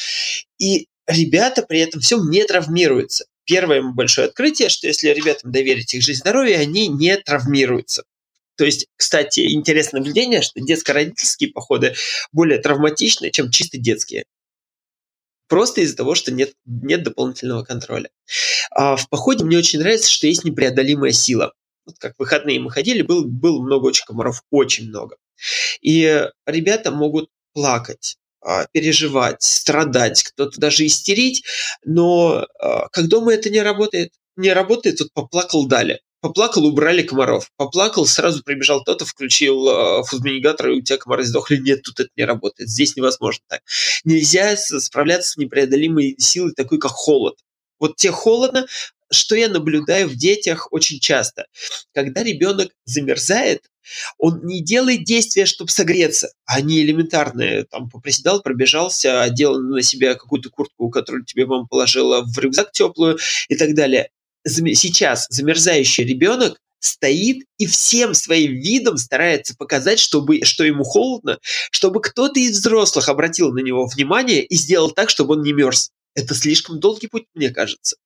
и 0.58 0.88
ребята 1.06 1.62
при 1.62 1.80
этом 1.80 2.00
всем 2.00 2.30
не 2.30 2.44
травмируются. 2.44 3.26
Первое 3.44 3.82
большое 3.82 4.28
открытие, 4.28 4.68
что 4.68 4.86
если 4.86 5.08
ребятам 5.08 5.50
доверить 5.50 5.94
их 5.94 6.02
жизнь 6.02 6.20
здоровье, 6.20 6.58
они 6.58 6.88
не 6.88 7.16
травмируются. 7.16 8.04
То 8.56 8.64
есть, 8.64 8.86
кстати, 8.96 9.52
интересное 9.52 10.00
наблюдение, 10.00 10.42
что 10.42 10.60
детско-родительские 10.60 11.50
походы 11.50 11.94
более 12.30 12.58
травматичны, 12.58 13.30
чем 13.30 13.50
чисто 13.50 13.78
детские. 13.78 14.24
Просто 15.48 15.80
из-за 15.80 15.96
того, 15.96 16.14
что 16.14 16.30
нет, 16.30 16.52
нет 16.64 17.02
дополнительного 17.02 17.64
контроля. 17.64 18.10
А 18.70 18.96
в 18.96 19.08
походе 19.08 19.44
мне 19.44 19.58
очень 19.58 19.80
нравится, 19.80 20.10
что 20.10 20.28
есть 20.28 20.44
непреодолимая 20.44 21.10
сила. 21.10 21.54
Вот 21.86 21.98
как 21.98 22.14
в 22.14 22.18
выходные 22.20 22.60
мы 22.60 22.70
ходили, 22.70 23.02
было, 23.02 23.24
было 23.24 23.60
много 23.60 23.86
очень 23.86 24.04
комаров, 24.04 24.44
очень 24.50 24.88
много. 24.88 25.16
И 25.80 26.28
ребята 26.46 26.92
могут 26.92 27.30
плакать, 27.52 28.16
переживать, 28.72 29.42
страдать, 29.42 30.22
кто-то 30.22 30.58
даже 30.60 30.86
истерить, 30.86 31.44
но 31.84 32.46
а, 32.58 32.88
как 32.88 33.08
дома 33.08 33.34
это 33.34 33.50
не 33.50 33.60
работает, 33.60 34.12
не 34.36 34.52
работает, 34.52 34.98
тут 34.98 35.12
поплакал 35.12 35.66
дали. 35.66 36.00
Поплакал, 36.20 36.66
убрали 36.66 37.02
комаров. 37.02 37.50
Поплакал, 37.56 38.04
сразу 38.04 38.42
прибежал 38.42 38.82
кто-то, 38.82 39.06
включил 39.06 39.66
э, 39.68 40.02
фузминигатор, 40.04 40.68
и 40.68 40.78
у 40.78 40.82
тебя 40.82 40.98
комары 40.98 41.24
сдохли. 41.24 41.56
Нет, 41.56 41.82
тут 41.82 41.98
это 41.98 42.10
не 42.14 42.26
работает. 42.26 42.68
Здесь 42.68 42.94
невозможно 42.94 43.42
так. 43.48 43.62
Нельзя 44.04 44.54
справляться 44.56 45.30
с 45.30 45.36
непреодолимой 45.38 46.16
силой, 46.18 46.52
такой 46.52 46.78
как 46.78 46.90
холод. 46.90 47.36
Вот 47.78 47.96
тебе 47.96 48.12
холодно, 48.12 48.66
что 49.10 49.34
я 49.34 49.48
наблюдаю 49.48 50.08
в 50.08 50.14
детях 50.14 50.68
очень 50.72 51.00
часто. 51.00 51.46
Когда 51.94 52.22
ребенок 52.22 52.70
замерзает, 52.84 53.64
он 54.18 54.44
не 54.44 54.62
делает 54.62 55.04
действия, 55.04 55.46
чтобы 55.46 55.70
согреться, 55.70 56.32
они 56.44 56.80
элементарные. 56.80 57.64
Там 57.64 57.90
поприседал, 57.90 58.40
пробежался, 58.42 59.22
одел 59.22 59.58
на 59.58 59.82
себя 59.82 60.14
какую-то 60.14 60.50
куртку, 60.50 60.90
которую 60.90 61.24
тебе 61.24 61.46
мама 61.46 61.66
положила 61.66 62.22
в 62.22 62.38
рюкзак 62.38 62.72
теплую 62.72 63.18
и 63.48 63.56
так 63.56 63.74
далее 63.74 64.10
сейчас 64.46 65.26
замерзающий 65.30 66.04
ребенок 66.04 66.60
стоит 66.78 67.44
и 67.58 67.66
всем 67.66 68.14
своим 68.14 68.52
видом 68.52 68.96
старается 68.96 69.54
показать, 69.54 69.98
чтобы, 69.98 70.44
что 70.44 70.64
ему 70.64 70.82
холодно, 70.82 71.38
чтобы 71.70 72.00
кто-то 72.00 72.40
из 72.40 72.58
взрослых 72.58 73.08
обратил 73.08 73.52
на 73.52 73.60
него 73.60 73.86
внимание 73.86 74.42
и 74.42 74.56
сделал 74.56 74.90
так, 74.90 75.10
чтобы 75.10 75.34
он 75.34 75.42
не 75.42 75.52
мерз. 75.52 75.90
Это 76.14 76.34
слишком 76.34 76.80
долгий 76.80 77.08
путь, 77.08 77.26
мне 77.34 77.50
кажется. 77.50 77.96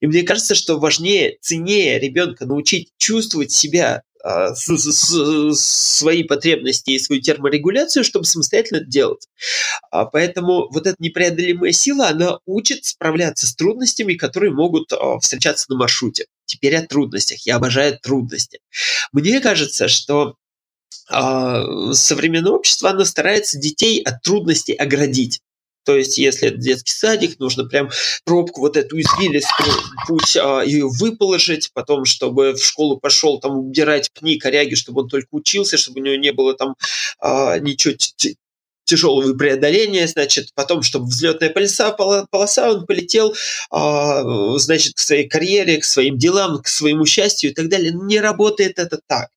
И 0.00 0.06
мне 0.06 0.22
кажется, 0.22 0.54
что 0.54 0.78
важнее, 0.78 1.38
ценнее 1.40 1.98
ребенка 1.98 2.46
научить 2.46 2.90
чувствовать 2.98 3.52
себя 3.52 4.02
а, 4.24 4.54
с, 4.54 4.68
с, 4.68 5.60
свои 5.60 6.22
потребности 6.22 6.90
и 6.90 6.98
свою 6.98 7.20
терморегуляцию, 7.20 8.04
чтобы 8.04 8.24
самостоятельно 8.24 8.78
это 8.78 8.86
делать. 8.86 9.26
А, 9.90 10.04
поэтому 10.04 10.68
вот 10.70 10.86
эта 10.86 10.96
непреодолимая 11.00 11.72
сила, 11.72 12.08
она 12.08 12.38
учит 12.46 12.84
справляться 12.84 13.48
с 13.48 13.56
трудностями, 13.56 14.14
которые 14.14 14.52
могут 14.52 14.92
а, 14.92 15.18
встречаться 15.18 15.66
на 15.70 15.76
маршруте. 15.76 16.26
Теперь 16.44 16.76
о 16.76 16.86
трудностях. 16.86 17.40
Я 17.46 17.56
обожаю 17.56 17.98
трудности. 17.98 18.60
Мне 19.12 19.40
кажется, 19.40 19.88
что 19.88 20.36
современное 21.08 22.52
общество, 22.52 22.90
оно 22.90 23.04
старается 23.04 23.58
детей 23.58 24.00
от 24.00 24.22
трудностей 24.22 24.72
оградить. 24.72 25.40
То 25.84 25.96
есть, 25.96 26.18
если 26.18 26.48
это 26.48 26.58
детский 26.58 26.92
садик, 26.92 27.38
нужно 27.38 27.64
прям 27.64 27.90
пробку 28.24 28.60
вот 28.60 28.76
эту 28.76 29.00
извилистую 29.00 29.72
путь 30.06 30.36
а, 30.36 30.62
ее 30.62 30.88
выположить, 30.88 31.70
потом, 31.72 32.04
чтобы 32.04 32.52
в 32.52 32.64
школу 32.64 32.98
пошел 32.98 33.40
там 33.40 33.58
убирать 33.58 34.10
пни, 34.12 34.38
коряги, 34.38 34.74
чтобы 34.74 35.02
он 35.02 35.08
только 35.08 35.28
учился, 35.32 35.76
чтобы 35.76 36.00
у 36.00 36.04
него 36.04 36.16
не 36.16 36.32
было 36.32 36.54
там 36.54 36.74
а, 37.18 37.58
ничего 37.58 37.94
тяжелого 38.84 39.34
преодоления, 39.34 40.06
значит, 40.06 40.48
потом, 40.54 40.82
чтобы 40.82 41.06
взлетная 41.06 41.50
полоса, 41.50 41.92
полоса 42.30 42.70
он 42.70 42.86
полетел, 42.86 43.34
а, 43.70 44.22
значит, 44.58 44.94
к 44.94 44.98
своей 44.98 45.28
карьере, 45.28 45.78
к 45.78 45.84
своим 45.84 46.18
делам, 46.18 46.60
к 46.62 46.68
своему 46.68 47.06
счастью 47.06 47.50
и 47.50 47.54
так 47.54 47.68
далее. 47.68 47.92
Не 47.92 48.20
работает 48.20 48.78
это 48.78 49.00
так. 49.06 49.28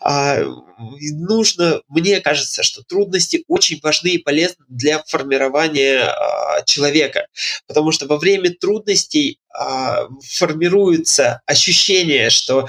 А, 0.00 0.40
нужно, 0.78 1.82
мне 1.88 2.20
кажется, 2.20 2.62
что 2.62 2.82
трудности 2.82 3.44
очень 3.48 3.80
важны 3.82 4.08
и 4.08 4.18
полезны 4.18 4.64
для 4.68 5.02
формирования 5.06 6.02
а, 6.02 6.62
человека, 6.64 7.26
потому 7.66 7.92
что 7.92 8.06
во 8.06 8.18
время 8.18 8.54
трудностей 8.54 9.38
а, 9.52 10.08
формируется 10.22 11.40
ощущение, 11.46 12.30
что 12.30 12.68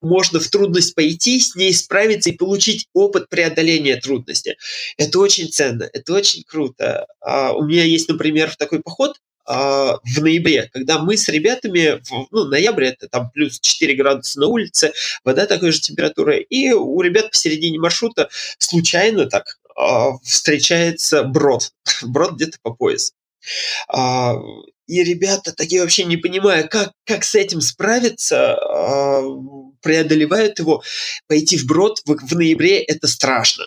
можно 0.00 0.40
в 0.40 0.48
трудность 0.48 0.96
пойти, 0.96 1.38
с 1.38 1.54
ней 1.54 1.72
справиться 1.72 2.30
и 2.30 2.36
получить 2.36 2.88
опыт 2.94 3.28
преодоления 3.28 3.94
трудности. 3.94 4.56
Это 4.96 5.20
очень 5.20 5.52
ценно, 5.52 5.88
это 5.92 6.14
очень 6.14 6.42
круто. 6.42 7.06
У 7.24 7.62
меня 7.62 7.84
есть, 7.84 8.08
например, 8.08 8.52
такой 8.56 8.80
поход 8.80 9.20
в 9.50 10.20
ноябре, 10.20 10.70
когда 10.72 10.98
мы 10.98 11.16
с 11.16 11.28
ребятами, 11.28 12.00
ну, 12.30 12.44
ноябрь 12.44 12.84
это 12.84 13.08
там 13.08 13.30
плюс 13.30 13.58
4 13.58 13.94
градуса 13.94 14.38
на 14.38 14.46
улице, 14.46 14.92
вода 15.24 15.46
такой 15.46 15.72
же 15.72 15.80
температуры, 15.80 16.40
и 16.40 16.70
у 16.72 17.00
ребят 17.00 17.32
посередине 17.32 17.78
маршрута 17.78 18.28
случайно 18.58 19.26
так 19.26 19.58
а, 19.76 20.18
встречается 20.22 21.24
брод, 21.24 21.72
брод 22.02 22.34
где-то 22.34 22.58
по 22.62 22.72
пояс. 22.74 23.12
А, 23.88 24.34
и 24.86 25.04
ребята, 25.04 25.52
такие 25.52 25.82
вообще 25.82 26.04
не 26.04 26.16
понимая, 26.16 26.66
как, 26.66 26.92
как 27.04 27.24
с 27.24 27.34
этим 27.34 27.60
справиться, 27.60 28.56
преодолевают 29.82 30.58
его. 30.58 30.82
Пойти 31.28 31.56
в 31.56 31.66
брод 31.66 32.00
в, 32.04 32.16
в 32.26 32.34
ноябре– 32.34 32.82
это 32.88 33.06
страшно. 33.06 33.66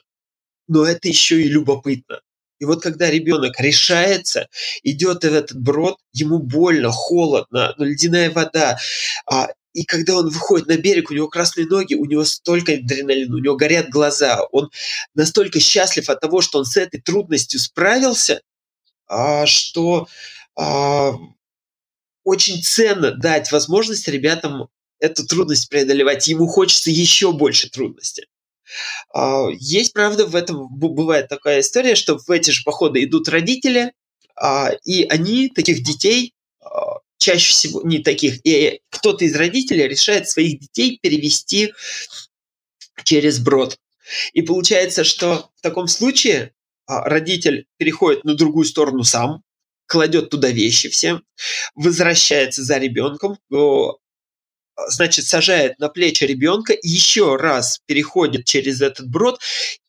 Но 0.67 0.85
это 0.85 1.07
еще 1.07 1.41
и 1.41 1.47
любопытно. 1.47 2.19
И 2.63 2.65
вот 2.65 2.81
когда 2.81 3.11
ребенок 3.11 3.59
решается, 3.59 4.47
идет 4.83 5.25
в 5.25 5.33
этот 5.33 5.53
брод, 5.53 5.97
ему 6.13 6.39
больно, 6.39 6.91
холодно, 6.91 7.75
ну, 7.77 7.83
ледяная 7.83 8.31
вода, 8.31 8.79
а, 9.29 9.49
и 9.73 9.83
когда 9.83 10.15
он 10.15 10.29
выходит 10.29 10.67
на 10.67 10.77
берег, 10.77 11.11
у 11.11 11.13
него 11.13 11.27
красные 11.27 11.67
ноги, 11.67 11.93
у 11.93 12.05
него 12.05 12.23
столько 12.23 12.71
адреналина, 12.71 13.35
у 13.35 13.39
него 13.39 13.57
горят 13.57 13.89
глаза, 13.89 14.45
он 14.53 14.71
настолько 15.13 15.59
счастлив 15.59 16.09
от 16.09 16.21
того, 16.21 16.39
что 16.39 16.59
он 16.59 16.63
с 16.63 16.77
этой 16.77 17.01
трудностью 17.01 17.59
справился, 17.59 18.39
а, 19.09 19.45
что 19.45 20.07
а, 20.55 21.15
очень 22.23 22.63
ценно 22.63 23.11
дать 23.11 23.51
возможность 23.51 24.07
ребятам 24.07 24.69
эту 25.01 25.27
трудность 25.27 25.67
преодолевать. 25.67 26.29
Ему 26.29 26.47
хочется 26.47 26.91
еще 26.91 27.33
больше 27.33 27.69
трудностей. 27.69 28.27
А, 29.13 29.47
есть, 29.59 29.93
правда, 29.93 30.25
в 30.25 30.35
этом 30.35 30.67
бывает 30.69 31.27
такая 31.29 31.61
история, 31.61 31.95
что 31.95 32.17
в 32.17 32.29
эти 32.29 32.51
же 32.51 32.63
походы 32.63 33.03
идут 33.03 33.29
родители, 33.29 33.93
а, 34.35 34.71
и 34.83 35.03
они 35.03 35.49
таких 35.49 35.83
детей 35.83 36.33
а, 36.61 36.99
чаще 37.17 37.51
всего 37.51 37.81
не 37.83 37.99
таких, 37.99 38.45
и 38.45 38.81
кто-то 38.89 39.25
из 39.25 39.35
родителей 39.35 39.87
решает 39.87 40.29
своих 40.29 40.59
детей 40.59 40.99
перевести 41.01 41.73
через 43.03 43.39
брод. 43.39 43.77
И 44.33 44.41
получается, 44.41 45.03
что 45.03 45.49
в 45.55 45.61
таком 45.61 45.87
случае 45.87 46.53
родитель 46.85 47.65
переходит 47.77 48.25
на 48.25 48.35
другую 48.35 48.65
сторону 48.65 49.03
сам, 49.03 49.41
кладет 49.85 50.29
туда 50.29 50.49
вещи 50.49 50.89
все, 50.89 51.21
возвращается 51.75 52.63
за 52.63 52.77
ребенком, 52.77 53.37
значит, 54.87 55.25
сажает 55.25 55.79
на 55.79 55.89
плечи 55.89 56.23
ребенка, 56.23 56.73
еще 56.81 57.35
раз 57.35 57.79
переходит 57.85 58.45
через 58.45 58.81
этот 58.81 59.07
брод, 59.07 59.39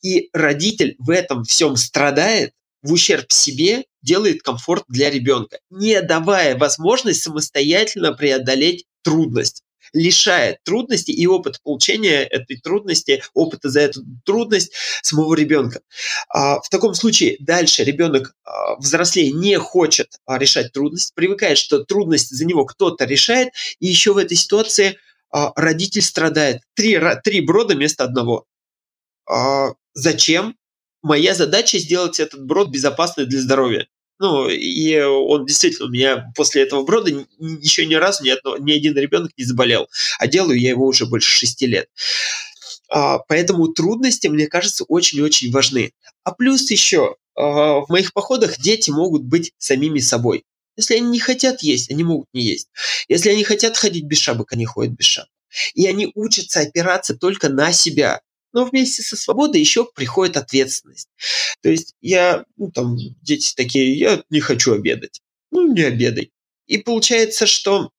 и 0.03 0.29
родитель 0.33 0.97
в 0.99 1.11
этом 1.11 1.45
всем 1.45 1.77
страдает, 1.77 2.53
в 2.83 2.93
ущерб 2.93 3.33
себе 3.33 3.85
делает 4.03 4.43
комфорт 4.43 4.85
для 4.89 5.11
ребенка, 5.11 5.59
не 5.71 6.01
давая 6.03 6.57
возможность 6.57 7.23
самостоятельно 7.23 8.13
преодолеть 8.13 8.85
трудность 9.03 9.64
лишает 9.95 10.63
трудности 10.65 11.13
и 11.13 11.27
опыт 11.27 11.61
получения 11.63 12.25
этой 12.25 12.59
трудности, 12.59 13.23
опыта 13.33 13.71
за 13.71 13.81
эту 13.81 14.03
трудность 14.25 14.73
самого 15.03 15.35
ребенка. 15.35 15.81
А, 16.29 16.61
в 16.61 16.69
таком 16.69 16.95
случае 16.95 17.37
дальше 17.41 17.85
ребенок 17.85 18.35
а, 18.45 18.77
взрослее 18.77 19.31
не 19.31 19.59
хочет 19.59 20.19
а, 20.27 20.37
решать 20.37 20.73
трудность, 20.73 21.15
привыкает, 21.15 21.57
что 21.57 21.85
трудность 21.85 22.31
за 22.31 22.45
него 22.45 22.67
кто-то 22.67 23.05
решает, 23.07 23.51
и 23.79 23.87
еще 23.87 24.13
в 24.13 24.19
этой 24.19 24.37
ситуации 24.37 24.99
родитель 25.31 26.03
страдает. 26.03 26.63
Три, 26.75 27.01
три 27.25 27.41
брода 27.41 27.75
вместо 27.75 28.05
одного. 28.05 28.47
Зачем? 29.93 30.57
Моя 31.03 31.35
задача 31.35 31.79
сделать 31.79 32.21
этот 32.21 32.45
брод 32.47 32.69
безопасный 32.69 33.27
для 33.27 33.41
здоровья. 33.41 33.89
Ну, 34.21 34.49
и 34.49 34.97
он 35.01 35.45
действительно 35.45 35.89
у 35.89 35.91
меня 35.91 36.33
после 36.37 36.63
этого 36.63 36.85
брода 36.85 37.11
еще 37.39 37.85
ни 37.85 37.95
разу 37.95 38.23
ни, 38.23 38.31
одно, 38.31 38.57
ни 38.59 38.73
один 38.73 38.97
ребенок 38.97 39.33
не 39.37 39.45
заболел. 39.45 39.89
А 40.19 40.27
делаю 40.27 40.59
я 40.59 40.71
его 40.71 40.87
уже 40.87 41.07
больше 41.07 41.31
шести 41.31 41.67
лет. 41.67 41.89
А, 42.89 43.19
поэтому 43.19 43.69
трудности, 43.69 44.29
мне 44.29 44.47
кажется, 44.47 44.85
очень-очень 44.85 45.51
важны. 45.51 45.93
А 46.23 46.33
плюс 46.33 46.71
еще, 46.71 47.17
а, 47.37 47.81
в 47.81 47.89
моих 47.89 48.13
походах 48.13 48.59
дети 48.59 48.91
могут 48.91 49.25
быть 49.25 49.53
самими 49.59 49.99
собой. 49.99 50.45
Если 50.77 50.95
они 50.95 51.09
не 51.09 51.21
хотят 51.21 51.63
есть, 51.63 51.91
они 51.91 52.05
могут 52.05 52.29
не 52.33 52.45
есть. 52.45 52.69
Если 53.09 53.31
они 53.31 53.45
хотят 53.45 53.77
ходить 53.77 54.05
без 54.05 54.19
шапок, 54.19 54.53
они 54.53 54.65
ходят 54.65 54.93
без 54.93 55.07
шапок. 55.07 55.31
И 55.75 55.87
они 55.87 56.11
учатся 56.15 56.61
опираться 56.61 57.15
только 57.15 57.49
на 57.49 57.73
себя 57.73 58.21
но 58.55 58.65
вместе 58.65 59.03
со 59.03 59.17
свободой 59.17 59.61
еще 59.61 59.85
приходит 59.85 60.39
ответственность. 60.39 61.09
То 61.61 61.69
есть 61.69 61.95
я, 62.01 62.45
ну 62.57 62.71
там, 62.71 62.97
дети 63.21 63.53
такие, 63.55 63.99
я 63.99 64.23
не 64.31 64.41
хочу 64.41 64.73
обедать. 64.73 65.21
Ну, 65.51 65.73
не 65.73 65.83
обедай. 65.83 66.31
И 66.67 66.79
получается, 66.79 67.47
что 67.47 67.91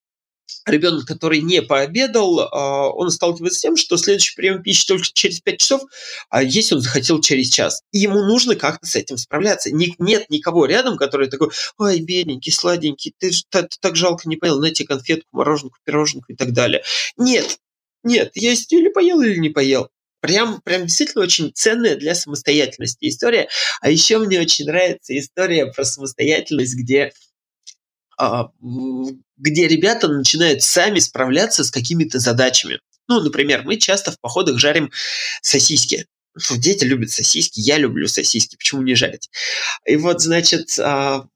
ребенок, 0.65 1.05
который 1.05 1.41
не 1.41 1.61
пообедал, 1.61 2.39
а, 2.39 2.89
он 2.89 3.11
сталкивается 3.11 3.59
с 3.59 3.61
тем, 3.61 3.75
что 3.75 3.97
следующий 3.97 4.35
прием 4.35 4.63
пищи 4.63 4.87
только 4.87 5.05
через 5.13 5.41
5 5.41 5.59
часов, 5.59 5.81
а 6.29 6.41
есть 6.41 6.71
он 6.71 6.79
захотел 6.79 7.21
через 7.21 7.49
час. 7.49 7.81
И 7.91 7.99
ему 7.99 8.23
нужно 8.23 8.55
как-то 8.55 8.85
с 8.85 8.95
этим 8.95 9.17
справляться. 9.17 9.71
Нет 9.71 10.29
никого 10.29 10.65
рядом, 10.65 10.97
который 10.97 11.27
такой, 11.29 11.49
ой, 11.77 11.99
бедненький, 11.99 12.51
сладенький, 12.51 13.13
ты, 13.17 13.31
ты, 13.49 13.67
так 13.79 13.95
жалко 13.95 14.27
не 14.29 14.37
поел, 14.37 14.59
на 14.59 14.71
тебе 14.71 14.87
конфетку, 14.87 15.27
мороженку, 15.31 15.77
пироженку 15.83 16.31
и 16.31 16.35
так 16.35 16.53
далее. 16.53 16.83
Нет, 17.17 17.59
нет, 18.03 18.31
есть 18.35 18.71
или 18.71 18.89
поел, 18.89 19.21
или 19.21 19.37
не 19.37 19.49
поел. 19.49 19.89
Прям, 20.25 20.61
прям 20.61 20.83
действительно 20.83 21.23
очень 21.23 21.51
ценная 21.53 21.95
для 21.95 22.15
самостоятельности 22.15 23.07
история. 23.07 23.47
А 23.81 23.89
еще 23.89 24.17
мне 24.19 24.39
очень 24.39 24.65
нравится 24.65 25.17
история 25.17 25.67
про 25.67 25.85
самостоятельность, 25.85 26.75
где 26.75 27.11
а, 28.17 28.49
где 29.37 29.67
ребята 29.67 30.07
начинают 30.07 30.61
сами 30.61 30.99
справляться 30.99 31.63
с 31.63 31.71
какими-то 31.71 32.19
задачами. 32.19 32.79
Ну, 33.07 33.21
например, 33.21 33.63
мы 33.63 33.77
часто 33.77 34.11
в 34.11 34.19
походах 34.19 34.57
жарим 34.57 34.91
сосиски. 35.41 36.07
Ну, 36.49 36.57
дети 36.57 36.83
любят 36.83 37.11
сосиски, 37.11 37.59
я 37.59 37.77
люблю 37.77 38.07
сосиски, 38.07 38.55
почему 38.55 38.81
не 38.81 38.95
жарить? 38.95 39.29
И 39.85 39.95
вот, 39.95 40.21
значит, 40.21 40.77
а, 40.79 41.27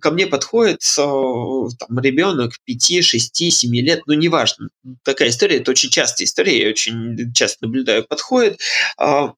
ко 0.00 0.10
мне 0.10 0.26
подходит 0.26 0.82
там, 0.96 2.00
ребенок 2.00 2.54
5, 2.64 3.04
6, 3.04 3.52
7 3.52 3.74
лет, 3.76 4.02
ну, 4.06 4.14
неважно. 4.14 4.68
Такая 5.02 5.28
история, 5.28 5.58
это 5.58 5.70
очень 5.70 5.90
частая 5.90 6.26
история, 6.26 6.62
я 6.62 6.68
очень 6.68 7.32
часто 7.32 7.66
наблюдаю, 7.66 8.06
подходит, 8.06 8.60
а, 8.96 9.34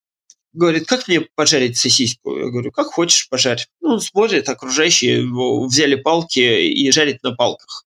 говорит, 0.52 0.86
как 0.86 1.08
мне 1.08 1.22
пожарить 1.34 1.78
сосиску? 1.78 2.36
Я 2.36 2.46
говорю, 2.46 2.70
как 2.72 2.86
хочешь 2.88 3.28
пожарь. 3.28 3.66
Ну, 3.80 3.94
он 3.94 4.00
смотрит, 4.00 4.48
окружающие 4.48 5.22
взяли 5.66 5.94
палки 5.96 6.40
и 6.40 6.90
жарит 6.90 7.22
на 7.22 7.34
палках. 7.34 7.84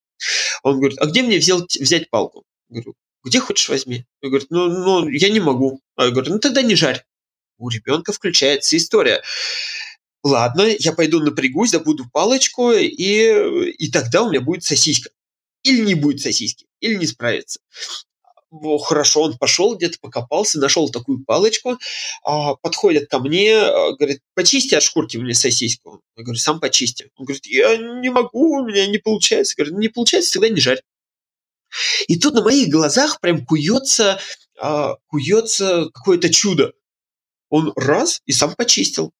Он 0.62 0.78
говорит, 0.78 0.99
а 1.01 1.07
где 1.07 1.22
мне 1.22 1.38
взять, 1.38 1.76
взять 1.76 2.11
палку? 2.11 2.44
Я 2.68 2.80
говорю, 2.80 2.94
где 3.24 3.40
хочешь 3.40 3.68
возьми. 3.68 4.05
Я 4.22 4.28
говорю, 4.28 4.47
ну, 4.51 4.68
ну, 4.68 5.09
я 5.09 5.30
не 5.30 5.40
могу. 5.40 5.80
А 5.97 6.07
я 6.07 6.11
говорю, 6.11 6.32
ну 6.32 6.38
тогда 6.38 6.62
не 6.62 6.74
жарь. 6.74 7.05
У 7.59 7.68
ребенка 7.68 8.12
включается 8.12 8.76
история. 8.76 9.22
Ладно, 10.27 10.62
я 10.81 10.93
пойду 10.93 11.20
напрягусь, 11.20 11.70
добуду 11.70 12.11
палочку, 12.12 12.72
и, 12.72 13.70
и 13.70 13.91
тогда 13.93 14.24
у 14.24 14.31
меня 14.31 14.41
будет 14.41 14.64
сосиска. 14.64 15.11
Или 15.62 15.83
не 15.83 15.95
будет 15.95 16.20
сосиски, 16.20 16.66
или 16.81 16.97
не 16.97 17.07
справится 17.07 17.61
хорошо, 18.83 19.22
он 19.22 19.37
пошел 19.37 19.77
где-то 19.77 19.99
покопался, 20.01 20.59
нашел 20.59 20.89
такую 20.89 21.24
палочку, 21.24 21.79
а, 22.24 22.55
подходит 22.55 23.09
ко 23.09 23.18
мне, 23.18 23.57
а, 23.57 23.93
говорит, 23.93 24.20
почисти 24.35 24.74
от 24.74 24.83
шкурки 24.83 25.16
мне 25.16 25.35
сосиску. 25.35 26.01
Я 26.16 26.24
говорю, 26.24 26.39
сам 26.39 26.59
почисти. 26.59 27.11
Он 27.16 27.27
говорит, 27.27 27.47
я 27.47 27.77
не 27.77 28.11
могу, 28.11 28.61
у 28.61 28.66
меня 28.66 28.87
не 28.87 28.99
получается. 28.99 29.55
Я 29.59 29.64
говорю, 29.64 29.81
не 29.81 29.89
получается, 29.89 30.33
тогда 30.33 30.49
не 30.49 30.61
жарь. 30.61 30.81
И 32.09 32.18
тут 32.18 32.35
на 32.35 32.43
моих 32.43 32.68
глазах 32.68 33.20
прям 33.20 33.45
куется, 33.45 34.18
а, 34.59 34.95
куется 35.09 35.91
какое-то 35.93 36.33
чудо. 36.33 36.72
Он 37.51 37.72
раз 37.77 38.22
и 38.27 38.33
сам 38.33 38.55
почистил. 38.55 39.12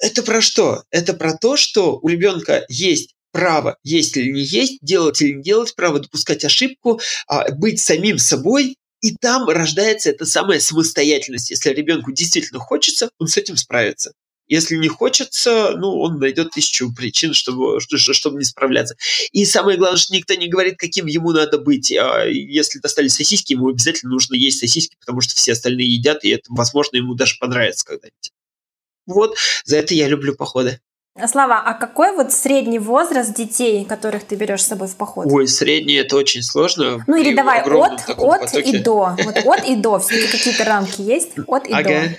Это 0.00 0.22
про 0.22 0.40
что? 0.40 0.84
Это 0.90 1.12
про 1.14 1.36
то, 1.36 1.56
что 1.56 1.98
у 2.02 2.08
ребенка 2.08 2.64
есть 2.68 3.14
право 3.32 3.76
есть 3.84 4.16
или 4.16 4.30
не 4.30 4.42
есть, 4.42 4.78
делать 4.82 5.20
или 5.22 5.32
не 5.32 5.42
делать, 5.42 5.74
право 5.76 6.00
допускать 6.00 6.44
ошибку, 6.44 7.00
а, 7.28 7.50
быть 7.52 7.80
самим 7.80 8.18
собой, 8.18 8.76
и 9.02 9.14
там 9.14 9.48
рождается 9.48 10.10
эта 10.10 10.26
самая 10.26 10.60
самостоятельность. 10.60 11.50
Если 11.50 11.70
ребенку 11.70 12.12
действительно 12.12 12.60
хочется, 12.60 13.10
он 13.18 13.28
с 13.28 13.36
этим 13.36 13.56
справится. 13.56 14.12
Если 14.46 14.76
не 14.76 14.88
хочется, 14.88 15.76
ну, 15.76 16.00
он 16.00 16.18
найдет 16.18 16.50
тысячу 16.50 16.92
причин, 16.92 17.34
чтобы, 17.34 17.78
чтобы 17.80 18.38
не 18.38 18.44
справляться. 18.44 18.96
И 19.30 19.44
самое 19.44 19.78
главное, 19.78 19.96
что 19.96 20.12
никто 20.12 20.34
не 20.34 20.48
говорит, 20.48 20.74
каким 20.76 21.06
ему 21.06 21.30
надо 21.30 21.58
быть. 21.58 21.92
А 21.92 22.24
если 22.24 22.80
достали 22.80 23.06
сосиски, 23.06 23.52
ему 23.52 23.68
обязательно 23.68 24.10
нужно 24.10 24.34
есть 24.34 24.58
сосиски, 24.58 24.96
потому 24.98 25.20
что 25.20 25.36
все 25.36 25.52
остальные 25.52 25.94
едят, 25.94 26.24
и 26.24 26.30
это, 26.30 26.44
возможно, 26.48 26.96
ему 26.96 27.14
даже 27.14 27.36
понравится 27.38 27.84
когда-нибудь. 27.84 28.32
Вот, 29.06 29.36
за 29.64 29.78
это 29.78 29.94
я 29.94 30.08
люблю 30.08 30.34
походы. 30.34 30.80
Слава, 31.26 31.58
а 31.58 31.74
какой 31.74 32.14
вот 32.14 32.32
средний 32.32 32.78
возраст 32.78 33.34
детей, 33.34 33.84
которых 33.84 34.24
ты 34.24 34.36
берешь 34.36 34.62
с 34.62 34.68
собой 34.68 34.88
в 34.88 34.96
поход? 34.96 35.26
Ой, 35.28 35.48
средний 35.48 35.94
это 35.94 36.16
очень 36.16 36.42
сложно. 36.42 37.04
Ну 37.06 37.16
или 37.16 37.34
давай 37.34 37.62
от, 37.62 38.08
от 38.08 38.54
и 38.54 38.78
до. 38.78 39.16
Вот 39.24 39.36
от 39.36 39.64
и 39.66 39.76
до. 39.76 39.98
Все 39.98 40.28
какие-то 40.28 40.64
рамки 40.64 41.02
есть? 41.02 41.32
От 41.46 41.66
и 41.66 41.72
ага. 41.72 41.88
до. 41.88 42.16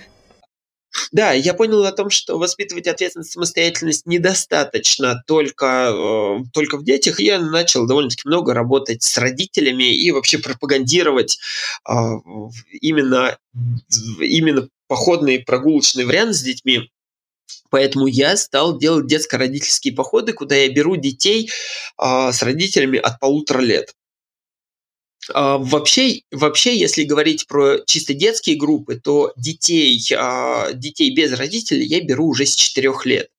Да, 1.11 1.31
я 1.31 1.53
понял 1.53 1.85
о 1.85 1.91
том, 1.91 2.09
что 2.09 2.37
воспитывать 2.37 2.87
ответственность, 2.87 3.31
самостоятельность 3.31 4.05
недостаточно 4.05 5.23
только, 5.25 5.91
э, 5.93 6.43
только 6.53 6.77
в 6.77 6.83
детях. 6.83 7.19
Я 7.19 7.39
начал 7.39 7.87
довольно-таки 7.87 8.27
много 8.27 8.53
работать 8.53 9.01
с 9.01 9.17
родителями 9.17 9.95
и 9.95 10.11
вообще 10.11 10.37
пропагандировать 10.37 11.39
э, 11.89 11.93
именно, 12.81 13.37
именно 14.19 14.67
походный 14.91 15.39
прогулочный 15.39 16.03
вариант 16.03 16.35
с 16.35 16.41
детьми. 16.41 16.91
Поэтому 17.69 18.07
я 18.07 18.35
стал 18.35 18.77
делать 18.77 19.07
детско-родительские 19.07 19.93
походы, 19.93 20.33
куда 20.33 20.57
я 20.57 20.67
беру 20.67 20.97
детей 20.97 21.49
а, 21.95 22.33
с 22.33 22.43
родителями 22.43 22.99
от 22.99 23.17
полутора 23.17 23.61
лет. 23.61 23.95
А, 25.33 25.59
вообще, 25.59 26.23
вообще, 26.29 26.77
если 26.77 27.05
говорить 27.05 27.47
про 27.47 27.77
чисто 27.85 28.13
детские 28.13 28.57
группы, 28.57 28.99
то 28.99 29.31
детей, 29.37 29.97
а, 30.13 30.73
детей 30.73 31.15
без 31.15 31.31
родителей 31.31 31.85
я 31.85 32.01
беру 32.03 32.27
уже 32.27 32.45
с 32.45 32.53
4 32.53 32.91
лет. 33.05 33.29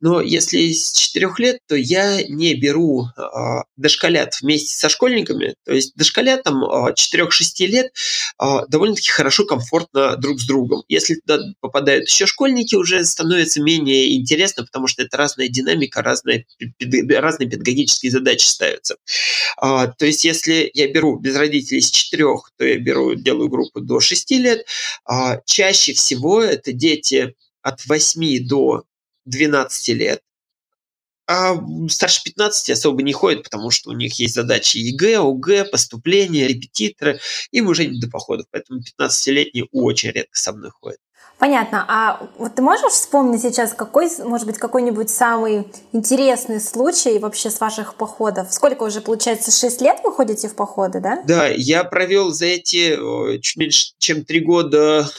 Но 0.00 0.20
если 0.20 0.72
с 0.72 0.92
4 0.92 1.28
лет, 1.38 1.58
то 1.66 1.74
я 1.76 2.22
не 2.22 2.54
беру 2.54 3.06
а, 3.16 3.64
дошколят 3.76 4.40
вместе 4.40 4.74
со 4.76 4.88
школьниками. 4.88 5.54
То 5.64 5.72
есть 5.72 5.94
дошколятам 5.96 6.64
4-6 6.64 7.66
лет 7.66 7.92
довольно-таки 8.38 9.10
хорошо, 9.10 9.44
комфортно 9.44 10.16
друг 10.16 10.40
с 10.40 10.46
другом. 10.46 10.82
Если 10.88 11.14
туда 11.16 11.38
попадают 11.60 12.08
еще 12.08 12.26
школьники, 12.26 12.74
уже 12.74 13.04
становится 13.04 13.62
менее 13.62 14.16
интересно, 14.16 14.64
потому 14.64 14.86
что 14.86 15.02
это 15.02 15.16
разная 15.16 15.48
динамика, 15.48 16.02
разные, 16.02 16.46
разные 17.08 17.48
педагогические 17.48 18.12
задачи 18.12 18.44
ставятся. 18.44 18.96
То 19.60 19.94
есть 20.00 20.24
если 20.24 20.70
я 20.74 20.88
беру 20.88 21.18
без 21.18 21.36
родителей 21.36 21.80
с 21.80 21.90
4, 21.90 22.24
то 22.56 22.64
я 22.64 22.78
беру, 22.78 23.14
делаю 23.14 23.48
группу 23.48 23.80
до 23.80 24.00
6 24.00 24.30
лет. 24.32 24.66
Чаще 25.46 25.92
всего 25.94 26.42
это 26.42 26.72
дети 26.72 27.34
от 27.62 27.84
8 27.86 28.46
до 28.46 28.84
12 29.26 29.88
лет. 29.88 30.22
А 31.28 31.56
старше 31.88 32.22
15 32.24 32.70
особо 32.70 33.02
не 33.02 33.12
ходят, 33.12 33.42
потому 33.42 33.70
что 33.70 33.90
у 33.90 33.92
них 33.92 34.18
есть 34.20 34.34
задачи 34.34 34.78
ЕГЭ, 34.78 35.18
ОГЭ, 35.18 35.64
поступления, 35.64 36.46
репетиторы. 36.46 37.18
Им 37.50 37.66
уже 37.66 37.86
не 37.86 38.00
до 38.00 38.08
походов, 38.08 38.46
поэтому 38.50 38.80
15-летние 38.80 39.66
очень 39.72 40.10
редко 40.10 40.38
со 40.38 40.52
мной 40.52 40.70
ходят. 40.70 41.00
Понятно. 41.38 41.84
А 41.86 42.30
вот 42.38 42.54
ты 42.54 42.62
можешь 42.62 42.92
вспомнить 42.92 43.42
сейчас 43.42 43.74
какой, 43.74 44.08
может 44.24 44.46
быть, 44.46 44.56
какой-нибудь 44.56 45.10
самый 45.10 45.66
интересный 45.92 46.60
случай 46.60 47.18
вообще 47.18 47.50
с 47.50 47.60
ваших 47.60 47.96
походов? 47.96 48.50
Сколько 48.54 48.84
уже, 48.84 49.02
получается, 49.02 49.50
6 49.50 49.82
лет 49.82 49.98
вы 50.02 50.14
ходите 50.14 50.48
в 50.48 50.54
походы, 50.54 51.00
да? 51.00 51.22
Да, 51.26 51.48
я 51.48 51.84
провел 51.84 52.30
за 52.30 52.46
эти 52.46 52.96
чуть 53.40 53.56
меньше, 53.56 53.92
чем 53.98 54.24
3 54.24 54.40
года 54.40 55.10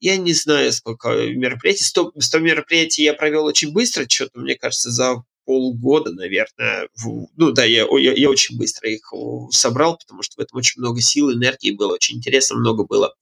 я 0.00 0.16
не 0.16 0.32
знаю, 0.32 0.72
сколько 0.72 1.10
мероприятий. 1.10 1.84
100, 1.84 2.12
100 2.18 2.38
мероприятий 2.38 3.02
я 3.04 3.14
провел 3.14 3.44
очень 3.44 3.72
быстро, 3.72 4.06
что-то, 4.08 4.40
мне 4.40 4.56
кажется, 4.56 4.90
за 4.90 5.22
полгода, 5.44 6.12
наверное. 6.12 6.88
Ну 7.36 7.52
да, 7.52 7.64
я, 7.64 7.86
я, 7.98 8.12
я 8.12 8.30
очень 8.30 8.56
быстро 8.56 8.88
их 8.88 9.12
собрал, 9.50 9.98
потому 9.98 10.22
что 10.22 10.36
в 10.36 10.40
этом 10.40 10.58
очень 10.58 10.80
много 10.80 11.00
сил, 11.00 11.32
энергии 11.32 11.72
было, 11.72 11.94
очень 11.94 12.18
интересно, 12.18 12.56
много 12.56 12.84
было. 12.84 13.14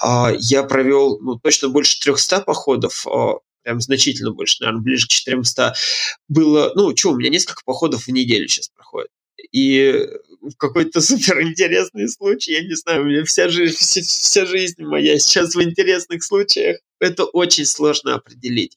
А, 0.00 0.32
я 0.38 0.62
провел 0.62 1.20
ну, 1.20 1.38
точно 1.38 1.68
больше 1.68 2.00
300 2.00 2.40
походов, 2.40 3.06
а, 3.06 3.40
прям 3.62 3.80
значительно 3.80 4.32
больше, 4.32 4.56
наверное, 4.60 4.82
ближе 4.82 5.06
к 5.06 5.10
400. 5.10 5.74
Было, 6.28 6.72
ну, 6.74 6.96
что, 6.96 7.10
у 7.10 7.16
меня 7.16 7.28
несколько 7.28 7.62
походов 7.64 8.04
в 8.04 8.08
неделю 8.08 8.48
сейчас 8.48 8.68
проходит. 8.68 9.10
И 9.52 10.08
какой-то 10.56 11.00
супер 11.02 11.42
интересный 11.42 12.08
случай, 12.08 12.52
я 12.52 12.62
не 12.62 12.74
знаю, 12.74 13.02
у 13.02 13.04
меня 13.04 13.24
вся 13.24 13.48
жизнь, 13.48 13.76
вся, 13.80 14.02
вся 14.02 14.46
жизнь 14.46 14.82
моя 14.82 15.18
сейчас 15.18 15.54
в 15.54 15.62
интересных 15.62 16.24
случаях. 16.24 16.78
Это 17.00 17.24
очень 17.24 17.64
сложно 17.64 18.14
определить. 18.14 18.76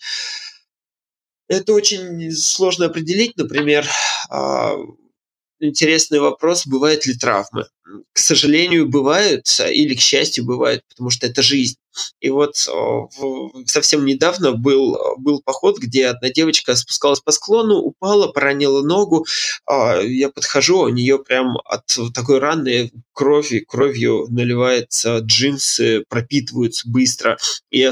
Это 1.47 1.74
очень 1.74 2.32
сложно 2.32 2.86
определить, 2.86 3.36
например, 3.36 3.86
а, 4.30 4.74
интересный 5.62 6.20
вопрос, 6.20 6.68
бывают 6.68 7.05
ли 7.05 7.14
травмы. 7.14 7.68
К 8.14 8.20
сожалению, 8.20 8.88
бывают, 8.88 9.47
или 9.70 9.95
к 9.95 9.99
счастью, 9.99 10.45
бывают, 10.45 10.84
потому 10.89 11.09
что 11.09 11.28
это 11.28 11.41
жизнь. 11.41 11.78
И 12.22 12.30
вот 12.30 12.55
совсем 13.66 14.05
недавно 14.05 14.53
был, 14.53 14.97
был 15.18 15.41
поход, 15.41 15.78
где 15.80 16.07
одна 16.07 16.30
девочка 16.30 16.76
спускалась 16.76 17.20
по 17.20 17.32
склону, 17.32 17.78
упала, 17.78 18.32
поранила 18.32 18.82
ногу. 18.82 19.26
А, 19.66 19.99
я 19.99 20.30
подхожу, 20.30 20.80
у 20.80 20.89
нее 20.89 21.20
прям 21.20 21.57
от 21.66 21.86
такой 22.14 22.39
раны 22.39 22.91
крови, 23.14 23.59
кровью 23.59 24.28
наливается 24.30 25.20
джинсы, 25.20 26.05
пропитываются 26.07 26.89
быстро. 26.89 27.38
И 27.72 27.91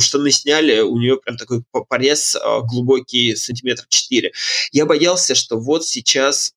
штаны 0.00 0.30
сняли, 0.32 0.80
у 0.80 0.96
нее 0.98 1.16
прям 1.16 1.36
такой 1.36 1.62
порез 1.88 2.36
а, 2.36 2.60
глубокий, 2.62 3.36
сантиметр 3.36 3.84
4. 3.88 4.32
Я 4.72 4.86
боялся, 4.86 5.34
что 5.34 5.56
вот 5.56 5.86
сейчас 5.86 6.52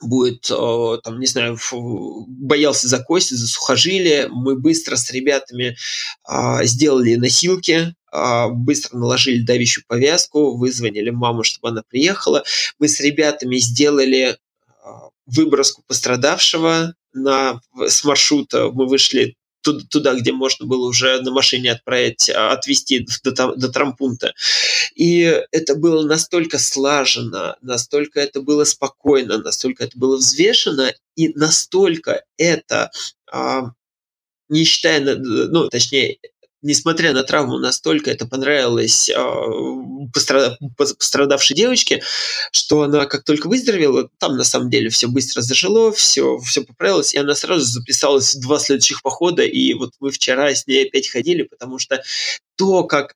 будет, 0.00 0.50
э, 0.50 0.98
там, 1.02 1.20
не 1.20 1.26
знаю, 1.26 1.58
боялся 2.26 2.88
за 2.88 2.98
кости, 2.98 3.34
за 3.34 3.46
сухожилие. 3.46 4.28
Мы 4.28 4.56
быстро 4.56 4.96
с 4.96 5.10
ребятами 5.10 5.76
а, 6.24 6.64
сделали 6.64 7.14
носилки, 7.14 7.94
а, 8.12 8.48
быстро 8.48 8.98
наложили 8.98 9.42
давящую 9.42 9.84
повязку, 9.86 10.56
вызвонили 10.56 11.10
маму, 11.10 11.42
чтобы 11.42 11.68
она 11.68 11.82
приехала. 11.88 12.44
Мы 12.78 12.88
с 12.88 13.00
ребятами 13.00 13.56
сделали 13.56 14.38
а, 14.82 15.08
выброску 15.26 15.82
пострадавшего 15.86 16.94
на, 17.12 17.60
с 17.86 18.04
маршрута. 18.04 18.70
Мы 18.70 18.86
вышли 18.86 19.36
туда, 19.72 20.14
где 20.14 20.32
можно 20.32 20.66
было 20.66 20.86
уже 20.86 21.20
на 21.22 21.30
машине 21.30 21.72
отправить, 21.72 22.30
а, 22.30 22.52
отвезти 22.52 23.06
до, 23.24 23.54
до 23.54 23.68
трампунта. 23.68 24.34
И 24.94 25.20
это 25.52 25.74
было 25.74 26.06
настолько 26.06 26.58
слаженно, 26.58 27.56
настолько 27.60 28.20
это 28.20 28.40
было 28.40 28.64
спокойно, 28.64 29.38
настолько 29.38 29.84
это 29.84 29.98
было 29.98 30.16
взвешено, 30.16 30.92
и 31.14 31.28
настолько 31.28 32.24
это 32.36 32.90
а, 33.30 33.72
не 34.48 34.64
считая, 34.64 35.00
ну, 35.16 35.68
точнее, 35.68 36.18
несмотря 36.66 37.12
на 37.12 37.22
травму, 37.22 37.58
настолько 37.58 38.10
это 38.10 38.26
понравилось 38.26 39.08
э, 39.08 39.16
пострадавшей 40.76 41.56
девочке, 41.56 42.02
что 42.52 42.82
она 42.82 43.06
как 43.06 43.24
только 43.24 43.46
выздоровела, 43.48 44.10
там 44.18 44.36
на 44.36 44.44
самом 44.44 44.68
деле 44.68 44.90
все 44.90 45.08
быстро 45.08 45.40
зажило, 45.40 45.92
все, 45.92 46.38
все 46.38 46.62
поправилось, 46.62 47.14
и 47.14 47.18
она 47.18 47.34
сразу 47.34 47.64
записалась 47.64 48.34
в 48.34 48.40
два 48.40 48.58
следующих 48.58 49.02
похода, 49.02 49.42
и 49.44 49.72
вот 49.74 49.92
мы 50.00 50.10
вчера 50.10 50.54
с 50.54 50.66
ней 50.66 50.86
опять 50.88 51.08
ходили, 51.08 51.44
потому 51.44 51.78
что 51.78 52.02
то, 52.56 52.84
как 52.84 53.14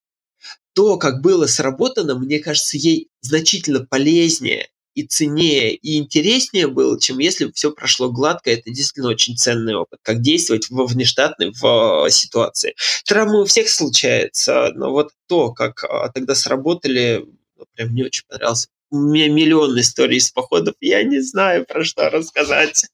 то, 0.72 0.96
как 0.96 1.20
было 1.20 1.46
сработано, 1.46 2.14
мне 2.14 2.38
кажется, 2.38 2.76
ей 2.76 3.08
значительно 3.20 3.84
полезнее 3.84 4.68
и 4.94 5.04
ценнее, 5.04 5.74
и 5.74 5.98
интереснее 5.98 6.66
было, 6.66 7.00
чем 7.00 7.18
если 7.18 7.50
все 7.52 7.70
прошло 7.70 8.10
гладко. 8.10 8.50
Это 8.50 8.70
действительно 8.70 9.08
очень 9.08 9.36
ценный 9.36 9.74
опыт, 9.74 10.00
как 10.02 10.20
действовать 10.20 10.68
во 10.70 10.86
внештатной 10.86 11.52
в 11.52 12.06
э, 12.06 12.10
ситуации. 12.10 12.74
Травмы 13.04 13.42
у 13.42 13.44
всех 13.44 13.68
случаются, 13.68 14.72
но 14.74 14.90
вот 14.90 15.12
то, 15.26 15.52
как 15.52 15.84
а, 15.84 16.08
тогда 16.10 16.34
сработали, 16.34 17.24
ну, 17.56 17.64
прям 17.74 17.90
мне 17.90 18.04
очень 18.04 18.24
понравилось 18.28 18.66
у 18.66 18.79
меня 18.90 19.28
миллион 19.28 19.78
историй 19.78 20.18
из 20.18 20.30
походов, 20.30 20.74
я 20.80 21.02
не 21.04 21.20
знаю, 21.20 21.64
про 21.64 21.84
что 21.84 22.10
рассказать. 22.10 22.86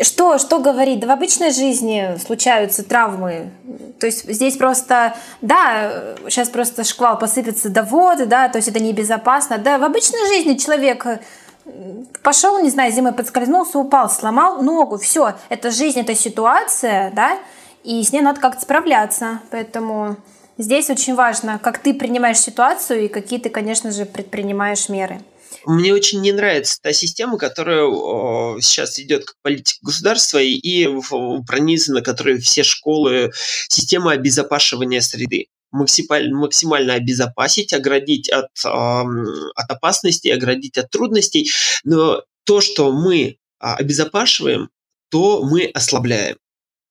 Что, 0.00 0.38
что 0.38 0.60
говорить? 0.60 1.00
Да 1.00 1.08
в 1.08 1.10
обычной 1.10 1.52
жизни 1.52 2.16
случаются 2.24 2.82
травмы. 2.82 3.50
То 3.98 4.06
есть 4.06 4.30
здесь 4.30 4.56
просто, 4.56 5.16
да, 5.40 6.14
сейчас 6.28 6.48
просто 6.48 6.84
шквал 6.84 7.18
посыпется 7.18 7.70
воды, 7.82 8.26
да, 8.26 8.48
то 8.48 8.58
есть 8.58 8.68
это 8.68 8.80
небезопасно. 8.80 9.58
Да, 9.58 9.78
в 9.78 9.84
обычной 9.84 10.26
жизни 10.28 10.54
человек 10.54 11.06
пошел, 12.22 12.62
не 12.62 12.70
знаю, 12.70 12.92
зимой 12.92 13.12
подскользнулся, 13.12 13.78
упал, 13.78 14.08
сломал 14.08 14.62
ногу, 14.62 14.98
все, 14.98 15.34
это 15.48 15.70
жизнь, 15.70 16.00
это 16.00 16.14
ситуация, 16.14 17.10
да, 17.10 17.38
и 17.82 18.02
с 18.02 18.12
ней 18.12 18.20
надо 18.20 18.40
как-то 18.40 18.62
справляться. 18.62 19.40
Поэтому 19.50 20.16
Здесь 20.58 20.88
очень 20.88 21.14
важно, 21.14 21.58
как 21.58 21.82
ты 21.82 21.92
принимаешь 21.92 22.38
ситуацию 22.38 23.04
и 23.04 23.08
какие 23.08 23.38
ты, 23.38 23.50
конечно 23.50 23.92
же, 23.92 24.06
предпринимаешь 24.06 24.88
меры. 24.88 25.20
Мне 25.66 25.92
очень 25.92 26.20
не 26.20 26.32
нравится 26.32 26.80
та 26.80 26.92
система, 26.92 27.38
которая 27.38 27.84
о, 27.84 28.58
сейчас 28.60 28.98
идет 28.98 29.24
как 29.24 29.36
политика 29.42 29.78
государства 29.82 30.38
и, 30.38 30.54
и 30.54 30.88
пронизана, 31.46 32.02
которой 32.02 32.38
все 32.38 32.62
школы, 32.62 33.32
система 33.68 34.12
обезопашивания 34.12 35.00
среды 35.00 35.46
максимально, 35.72 36.38
максимально 36.38 36.94
обезопасить, 36.94 37.72
оградить 37.72 38.30
от, 38.30 38.46
э, 38.64 38.68
от 38.68 39.70
опасностей, 39.70 40.32
оградить 40.32 40.78
от 40.78 40.90
трудностей. 40.90 41.50
Но 41.84 42.22
то, 42.44 42.60
что 42.60 42.92
мы 42.92 43.38
а, 43.58 43.74
обезопашиваем, 43.76 44.70
то 45.10 45.42
мы 45.42 45.66
ослабляем. 45.66 46.36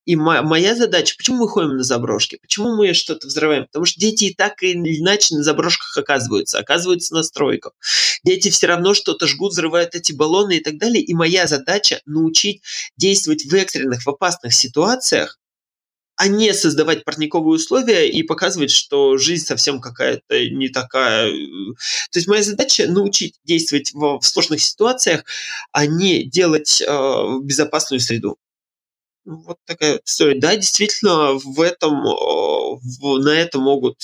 И 0.05 0.15
моя 0.15 0.75
задача, 0.75 1.15
почему 1.17 1.37
мы 1.37 1.49
ходим 1.49 1.77
на 1.77 1.83
заброшки, 1.83 2.37
почему 2.41 2.75
мы 2.75 2.93
что-то 2.93 3.27
взрываем? 3.27 3.65
Потому 3.65 3.85
что 3.85 3.99
дети 3.99 4.25
и 4.25 4.33
так 4.33 4.61
или 4.61 4.99
иначе 4.99 5.35
на 5.35 5.43
заброшках 5.43 5.97
оказываются, 5.97 6.59
оказываются 6.59 7.15
на 7.15 7.23
стройках. 7.23 7.73
Дети 8.23 8.49
все 8.49 8.67
равно 8.67 8.93
что-то 8.93 9.25
жгут, 9.25 9.53
взрывают 9.53 9.95
эти 9.95 10.13
баллоны 10.13 10.57
и 10.57 10.63
так 10.63 10.77
далее. 10.77 11.03
И 11.03 11.13
моя 11.15 11.47
задача 11.47 12.01
научить 12.05 12.61
действовать 12.97 13.45
в 13.45 13.53
экстренных, 13.55 14.03
в 14.03 14.09
опасных 14.09 14.53
ситуациях, 14.53 15.39
а 16.17 16.27
не 16.27 16.53
создавать 16.53 17.03
парниковые 17.03 17.55
условия 17.55 18.09
и 18.09 18.23
показывать, 18.23 18.71
что 18.71 19.17
жизнь 19.17 19.45
совсем 19.45 19.81
какая-то 19.81 20.49
не 20.49 20.69
такая. 20.69 21.29
То 21.29 22.19
есть 22.19 22.27
моя 22.27 22.43
задача 22.43 22.87
научить 22.87 23.35
действовать 23.43 23.91
в, 23.93 24.19
в 24.19 24.25
сложных 24.25 24.61
ситуациях, 24.61 25.25
а 25.71 25.85
не 25.85 26.23
делать 26.23 26.81
э, 26.81 27.39
безопасную 27.41 27.99
среду. 27.99 28.37
Вот 29.25 29.57
такая 29.65 30.01
история. 30.05 30.39
Да, 30.39 30.55
действительно, 30.55 31.33
в 31.33 31.59
этом, 31.59 32.03
в, 32.03 33.17
на 33.19 33.29
это 33.29 33.59
могут 33.59 33.97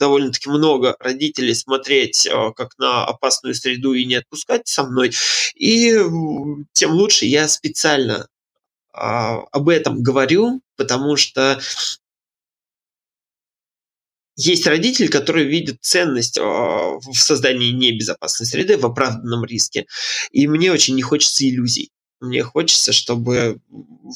довольно-таки 0.00 0.48
много 0.50 0.96
родителей 0.98 1.54
смотреть 1.54 2.28
как 2.56 2.76
на 2.78 3.06
опасную 3.06 3.54
среду 3.54 3.94
и 3.94 4.04
не 4.04 4.16
отпускать 4.16 4.66
со 4.66 4.82
мной. 4.82 5.12
И 5.54 5.96
тем 6.72 6.90
лучше 6.92 7.26
я 7.26 7.46
специально 7.46 8.26
а, 8.92 9.40
об 9.52 9.68
этом 9.68 10.02
говорю, 10.02 10.60
потому 10.76 11.16
что 11.16 11.60
есть 14.36 14.66
родители, 14.66 15.06
которые 15.06 15.46
видят 15.46 15.78
ценность 15.80 16.38
в 16.38 17.12
создании 17.14 17.70
небезопасной 17.70 18.46
среды, 18.46 18.76
в 18.76 18.84
оправданном 18.84 19.44
риске. 19.44 19.86
И 20.32 20.48
мне 20.48 20.72
очень 20.72 20.96
не 20.96 21.02
хочется 21.02 21.48
иллюзий. 21.48 21.92
Мне 22.20 22.42
хочется, 22.42 22.92
чтобы 22.92 23.60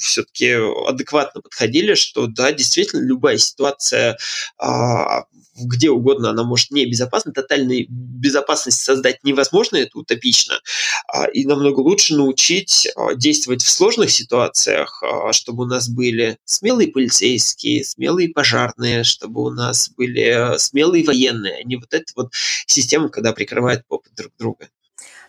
все-таки 0.01 0.53
адекватно 0.87 1.41
подходили, 1.41 1.95
что 1.95 2.27
да, 2.27 2.53
действительно, 2.53 3.01
любая 3.01 3.39
ситуация 3.39 4.19
а, 4.59 5.25
где 5.61 5.91
угодно 5.91 6.31
она 6.31 6.45
может 6.45 6.71
не 6.71 6.87
безопасна. 6.87 7.33
Тотальной 7.33 7.87
безопасности 7.89 8.83
создать 8.83 9.25
невозможно, 9.25 9.77
это 9.77 9.99
утопично. 9.99 10.61
А, 11.09 11.27
и 11.27 11.45
намного 11.45 11.81
лучше 11.81 12.15
научить 12.15 12.89
а, 12.97 13.15
действовать 13.15 13.63
в 13.63 13.71
сложных 13.71 14.11
ситуациях, 14.11 15.03
чтобы 15.33 15.65
у 15.65 15.67
нас 15.67 15.89
были 15.89 16.39
смелые 16.45 16.89
полицейские, 16.89 17.85
смелые 17.85 18.29
пожарные, 18.31 19.05
чтобы 19.05 19.43
у 19.43 19.51
нас 19.51 19.91
были 19.91 20.57
смелые 20.59 21.05
военные, 21.05 21.61
а 21.61 21.63
не 21.65 21.77
вот 21.77 21.93
эта 21.93 22.13
вот 22.17 22.33
система, 22.67 23.09
когда 23.09 23.33
прикрывают 23.33 23.87
попы 23.87 24.11
друг 24.17 24.33
друга. 24.39 24.69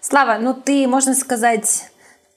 Слава, 0.02 0.40
ну 0.42 0.54
ты, 0.54 0.88
можно 0.88 1.14
сказать, 1.16 1.84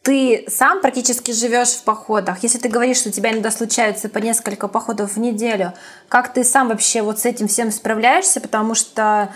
ты 0.02 0.44
сам 0.48 0.80
практически 0.80 1.30
живешь 1.30 1.70
в 1.70 1.84
походах. 1.84 2.42
Если 2.42 2.58
ты 2.58 2.68
говоришь, 2.68 2.98
что 2.98 3.10
у 3.10 3.12
тебя 3.12 3.30
иногда 3.30 3.50
случаются 3.50 4.08
по 4.08 4.18
несколько 4.18 4.66
походов 4.66 5.12
в 5.14 5.18
неделю, 5.18 5.72
как 6.08 6.32
ты 6.32 6.42
сам 6.42 6.68
вообще 6.68 7.02
вот 7.02 7.20
с 7.20 7.24
этим 7.24 7.46
всем 7.46 7.70
справляешься? 7.70 8.40
Потому 8.40 8.74
что 8.74 9.32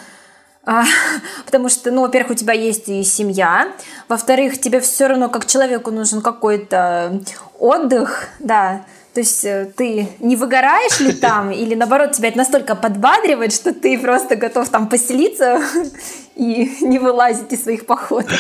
а, 0.65 0.85
потому 1.47 1.69
что, 1.69 1.93
ну, 1.93 2.03
во-первых, 2.03 2.33
у 2.33 2.35
тебя 2.35 2.53
есть 2.53 2.89
и 2.89 3.05
семья, 3.05 3.69
во-вторых, 4.09 4.61
тебе 4.61 4.81
все 4.81 5.07
равно 5.07 5.29
как 5.29 5.47
человеку 5.47 5.93
нужен 5.93 6.21
какой-то 6.21 7.21
отдых, 7.59 8.29
да, 8.41 8.85
то 9.17 9.21
есть 9.21 9.47
э, 9.47 9.73
ты 9.75 10.11
не 10.21 10.37
выгораешь 10.37 11.01
ли 11.01 11.11
там, 11.11 11.51
или 11.51 11.75
наоборот 11.75 12.13
тебя 12.13 12.29
это 12.29 12.37
настолько 12.37 12.75
подбадривает, 12.77 13.51
что 13.51 13.73
ты 13.73 13.99
просто 13.99 14.37
готов 14.37 14.69
там 14.69 14.91
поселиться 14.91 15.59
и 16.37 16.71
не 16.83 16.99
вылазить 16.99 17.51
из 17.51 17.63
своих 17.63 17.87
походов? 17.87 18.39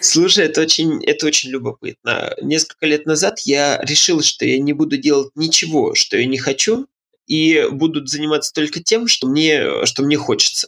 Слушай, 0.00 0.46
это 0.46 0.62
очень, 0.62 1.00
это 1.04 1.26
очень 1.26 1.50
любопытно. 1.50 2.34
Несколько 2.42 2.86
лет 2.86 3.06
назад 3.06 3.38
я 3.44 3.78
решил, 3.84 4.20
что 4.20 4.44
я 4.44 4.58
не 4.58 4.72
буду 4.72 4.96
делать 4.96 5.30
ничего, 5.36 5.94
что 5.94 6.16
я 6.16 6.26
не 6.26 6.38
хочу, 6.38 6.88
и 7.28 7.64
буду 7.70 8.04
заниматься 8.04 8.52
только 8.52 8.82
тем, 8.82 9.06
что 9.06 9.28
мне, 9.28 9.86
что 9.86 10.02
мне 10.02 10.16
хочется. 10.16 10.66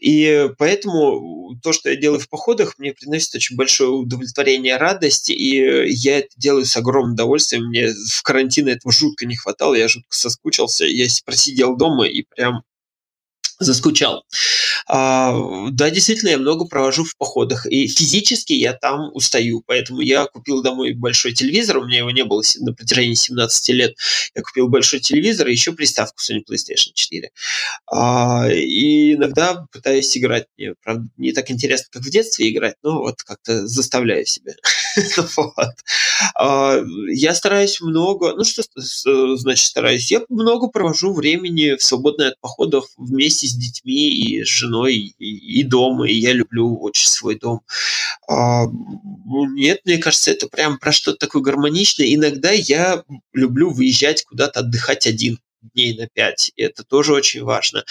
И 0.00 0.48
поэтому 0.58 1.58
то, 1.62 1.72
что 1.72 1.90
я 1.90 1.96
делаю 1.96 2.20
в 2.20 2.28
походах, 2.28 2.78
мне 2.78 2.92
приносит 2.92 3.34
очень 3.34 3.56
большое 3.56 3.90
удовлетворение, 3.90 4.76
радость, 4.76 5.30
и 5.30 5.86
я 5.88 6.18
это 6.18 6.30
делаю 6.36 6.64
с 6.64 6.76
огромным 6.76 7.14
удовольствием. 7.14 7.66
Мне 7.66 7.92
в 7.92 8.22
карантин 8.22 8.68
этого 8.68 8.92
жутко 8.92 9.26
не 9.26 9.36
хватало, 9.36 9.74
я 9.74 9.88
жутко 9.88 10.16
соскучился, 10.16 10.84
я 10.86 11.06
просидел 11.24 11.76
дома 11.76 12.06
и 12.06 12.22
прям 12.22 12.62
заскучал. 13.58 14.24
А, 14.86 15.34
да, 15.70 15.90
действительно, 15.90 16.30
я 16.30 16.38
много 16.38 16.64
провожу 16.64 17.04
в 17.04 17.16
походах, 17.16 17.66
и 17.66 17.86
физически 17.86 18.52
я 18.52 18.72
там 18.72 19.10
устаю, 19.14 19.62
поэтому 19.66 20.00
я 20.00 20.26
купил 20.26 20.62
домой 20.62 20.92
большой 20.92 21.32
телевизор, 21.32 21.78
у 21.78 21.86
меня 21.86 21.98
его 21.98 22.10
не 22.10 22.24
было 22.24 22.42
на 22.60 22.72
протяжении 22.72 23.14
17 23.14 23.68
лет, 23.70 23.96
я 24.34 24.42
купил 24.42 24.68
большой 24.68 25.00
телевизор 25.00 25.48
и 25.48 25.52
еще 25.52 25.72
приставку 25.72 26.16
Sony 26.20 26.40
PlayStation 26.48 26.92
4. 26.94 27.30
А, 27.90 28.48
и 28.50 29.14
иногда 29.14 29.66
пытаюсь 29.72 30.16
играть, 30.16 30.46
мне, 30.56 30.74
правда, 30.82 31.08
не 31.16 31.32
так 31.32 31.50
интересно, 31.50 31.86
как 31.90 32.02
в 32.02 32.10
детстве 32.10 32.50
играть, 32.50 32.76
но 32.82 33.00
вот 33.00 33.22
как-то 33.22 33.66
заставляю 33.66 34.26
себя. 34.26 34.54
вот. 35.36 35.74
А, 36.34 36.80
я 37.08 37.34
стараюсь 37.34 37.80
много, 37.80 38.34
ну 38.34 38.44
что 38.44 38.62
значит 38.74 39.66
стараюсь? 39.66 40.10
Я 40.10 40.22
много 40.28 40.68
провожу 40.68 41.12
времени 41.12 41.76
в 41.76 41.82
свободное 41.82 42.30
от 42.30 42.40
походов 42.40 42.86
вместе 42.96 43.46
с 43.46 43.54
детьми 43.54 44.10
и 44.10 44.44
с 44.44 44.48
женой 44.48 44.71
и 44.86 45.62
дома, 45.64 46.08
и 46.08 46.14
я 46.14 46.32
люблю 46.32 46.76
очень 46.78 47.08
свой 47.08 47.38
дом. 47.38 47.60
А, 48.28 48.64
нет, 48.66 49.80
мне 49.84 49.98
кажется, 49.98 50.30
это 50.30 50.48
прям 50.48 50.78
про 50.78 50.92
что-то 50.92 51.18
такое 51.18 51.42
гармоничное. 51.42 52.14
Иногда 52.14 52.50
я 52.50 53.04
люблю 53.32 53.70
выезжать 53.70 54.24
куда-то 54.24 54.60
отдыхать 54.60 55.06
один 55.06 55.38
дней 55.74 55.96
на 55.96 56.08
пять. 56.08 56.52
Это 56.56 56.82
тоже 56.84 57.12
очень 57.12 57.42
важно. 57.42 57.84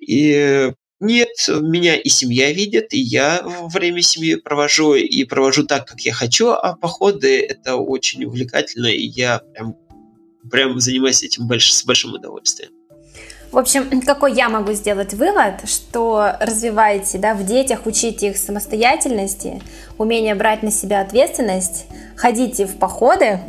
И 0.00 0.72
нет, 1.00 1.28
меня 1.48 1.96
и 1.96 2.08
семья 2.08 2.52
видит, 2.52 2.92
и 2.92 2.98
я 2.98 3.42
время 3.72 4.02
семьи 4.02 4.34
провожу, 4.34 4.94
и 4.94 5.24
провожу 5.24 5.64
так, 5.64 5.86
как 5.86 6.00
я 6.00 6.12
хочу, 6.12 6.48
а 6.48 6.74
походы– 6.74 7.40
это 7.48 7.76
очень 7.76 8.24
увлекательно, 8.24 8.88
и 8.88 9.06
я 9.06 9.38
прям, 9.38 9.76
прям 10.50 10.80
занимаюсь 10.80 11.22
этим 11.22 11.46
больш, 11.46 11.72
с 11.72 11.84
большим 11.84 12.14
удовольствием. 12.14 12.72
В 13.50 13.56
общем, 13.56 14.02
какой 14.02 14.34
я 14.34 14.48
могу 14.48 14.72
сделать 14.72 15.14
вывод, 15.14 15.68
что 15.68 16.32
развивайте 16.40 17.18
да, 17.18 17.34
в 17.34 17.46
детях, 17.46 17.80
учите 17.86 18.28
их 18.28 18.36
самостоятельности, 18.36 19.62
умение 19.96 20.34
брать 20.34 20.62
на 20.62 20.70
себя 20.70 21.00
ответственность, 21.00 21.86
ходите 22.16 22.66
в 22.66 22.76
походы. 22.76 23.40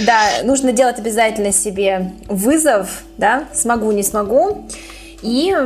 Да, 0.00 0.28
нужно 0.44 0.72
делать 0.72 0.98
обязательно 0.98 1.50
себе 1.50 2.12
вызов, 2.26 3.04
да, 3.16 3.44
смогу, 3.54 3.90
не 3.90 4.02
смогу. 4.02 4.68
И 5.22 5.56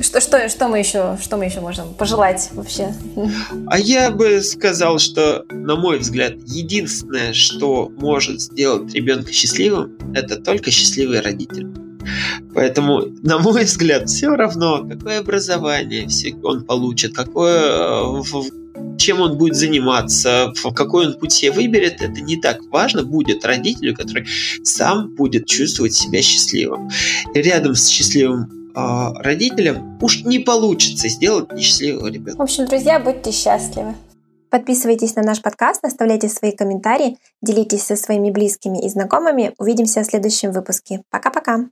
что, 0.00 0.20
что, 0.20 0.48
что, 0.48 0.68
мы 0.68 0.78
еще, 0.78 1.18
что 1.20 1.36
мы 1.36 1.46
еще 1.46 1.60
можем 1.60 1.94
пожелать 1.94 2.50
вообще? 2.52 2.94
А 3.66 3.78
я 3.78 4.10
бы 4.10 4.42
сказал, 4.42 4.98
что, 4.98 5.44
на 5.50 5.76
мой 5.76 5.98
взгляд, 5.98 6.34
единственное, 6.46 7.32
что 7.32 7.90
может 7.96 8.40
сделать 8.40 8.92
ребенка 8.94 9.32
счастливым, 9.32 9.98
это 10.14 10.36
только 10.36 10.70
счастливый 10.70 11.20
родитель. 11.20 11.68
Поэтому, 12.54 13.02
на 13.22 13.38
мой 13.38 13.64
взгляд, 13.64 14.08
все 14.08 14.28
равно, 14.28 14.86
какое 14.88 15.20
образование 15.20 16.08
он 16.42 16.64
получит, 16.64 17.14
какое, 17.14 18.22
чем 18.98 19.20
он 19.20 19.36
будет 19.36 19.56
заниматься, 19.56 20.52
какой 20.74 21.08
он 21.08 21.18
путь 21.18 21.32
себе 21.32 21.52
выберет, 21.52 22.00
это 22.00 22.20
не 22.20 22.40
так 22.40 22.60
важно 22.70 23.02
будет 23.02 23.44
родителю, 23.44 23.94
который 23.94 24.26
сам 24.62 25.14
будет 25.14 25.46
чувствовать 25.46 25.94
себя 25.94 26.22
счастливым. 26.22 26.88
И 27.34 27.42
рядом 27.42 27.74
с 27.74 27.88
счастливым 27.88 28.57
родителям 29.22 29.98
уж 30.00 30.24
не 30.24 30.38
получится 30.38 31.08
сделать 31.08 31.52
несчастливого 31.52 32.08
ребенка. 32.08 32.38
В 32.38 32.42
общем, 32.42 32.66
друзья, 32.66 32.98
будьте 32.98 33.32
счастливы. 33.32 33.94
Подписывайтесь 34.50 35.14
на 35.14 35.22
наш 35.22 35.42
подкаст, 35.42 35.84
оставляйте 35.84 36.28
свои 36.28 36.52
комментарии, 36.52 37.18
делитесь 37.42 37.82
со 37.82 37.96
своими 37.96 38.30
близкими 38.30 38.84
и 38.84 38.88
знакомыми. 38.88 39.52
Увидимся 39.58 40.02
в 40.02 40.06
следующем 40.06 40.52
выпуске. 40.52 41.02
Пока-пока! 41.10 41.66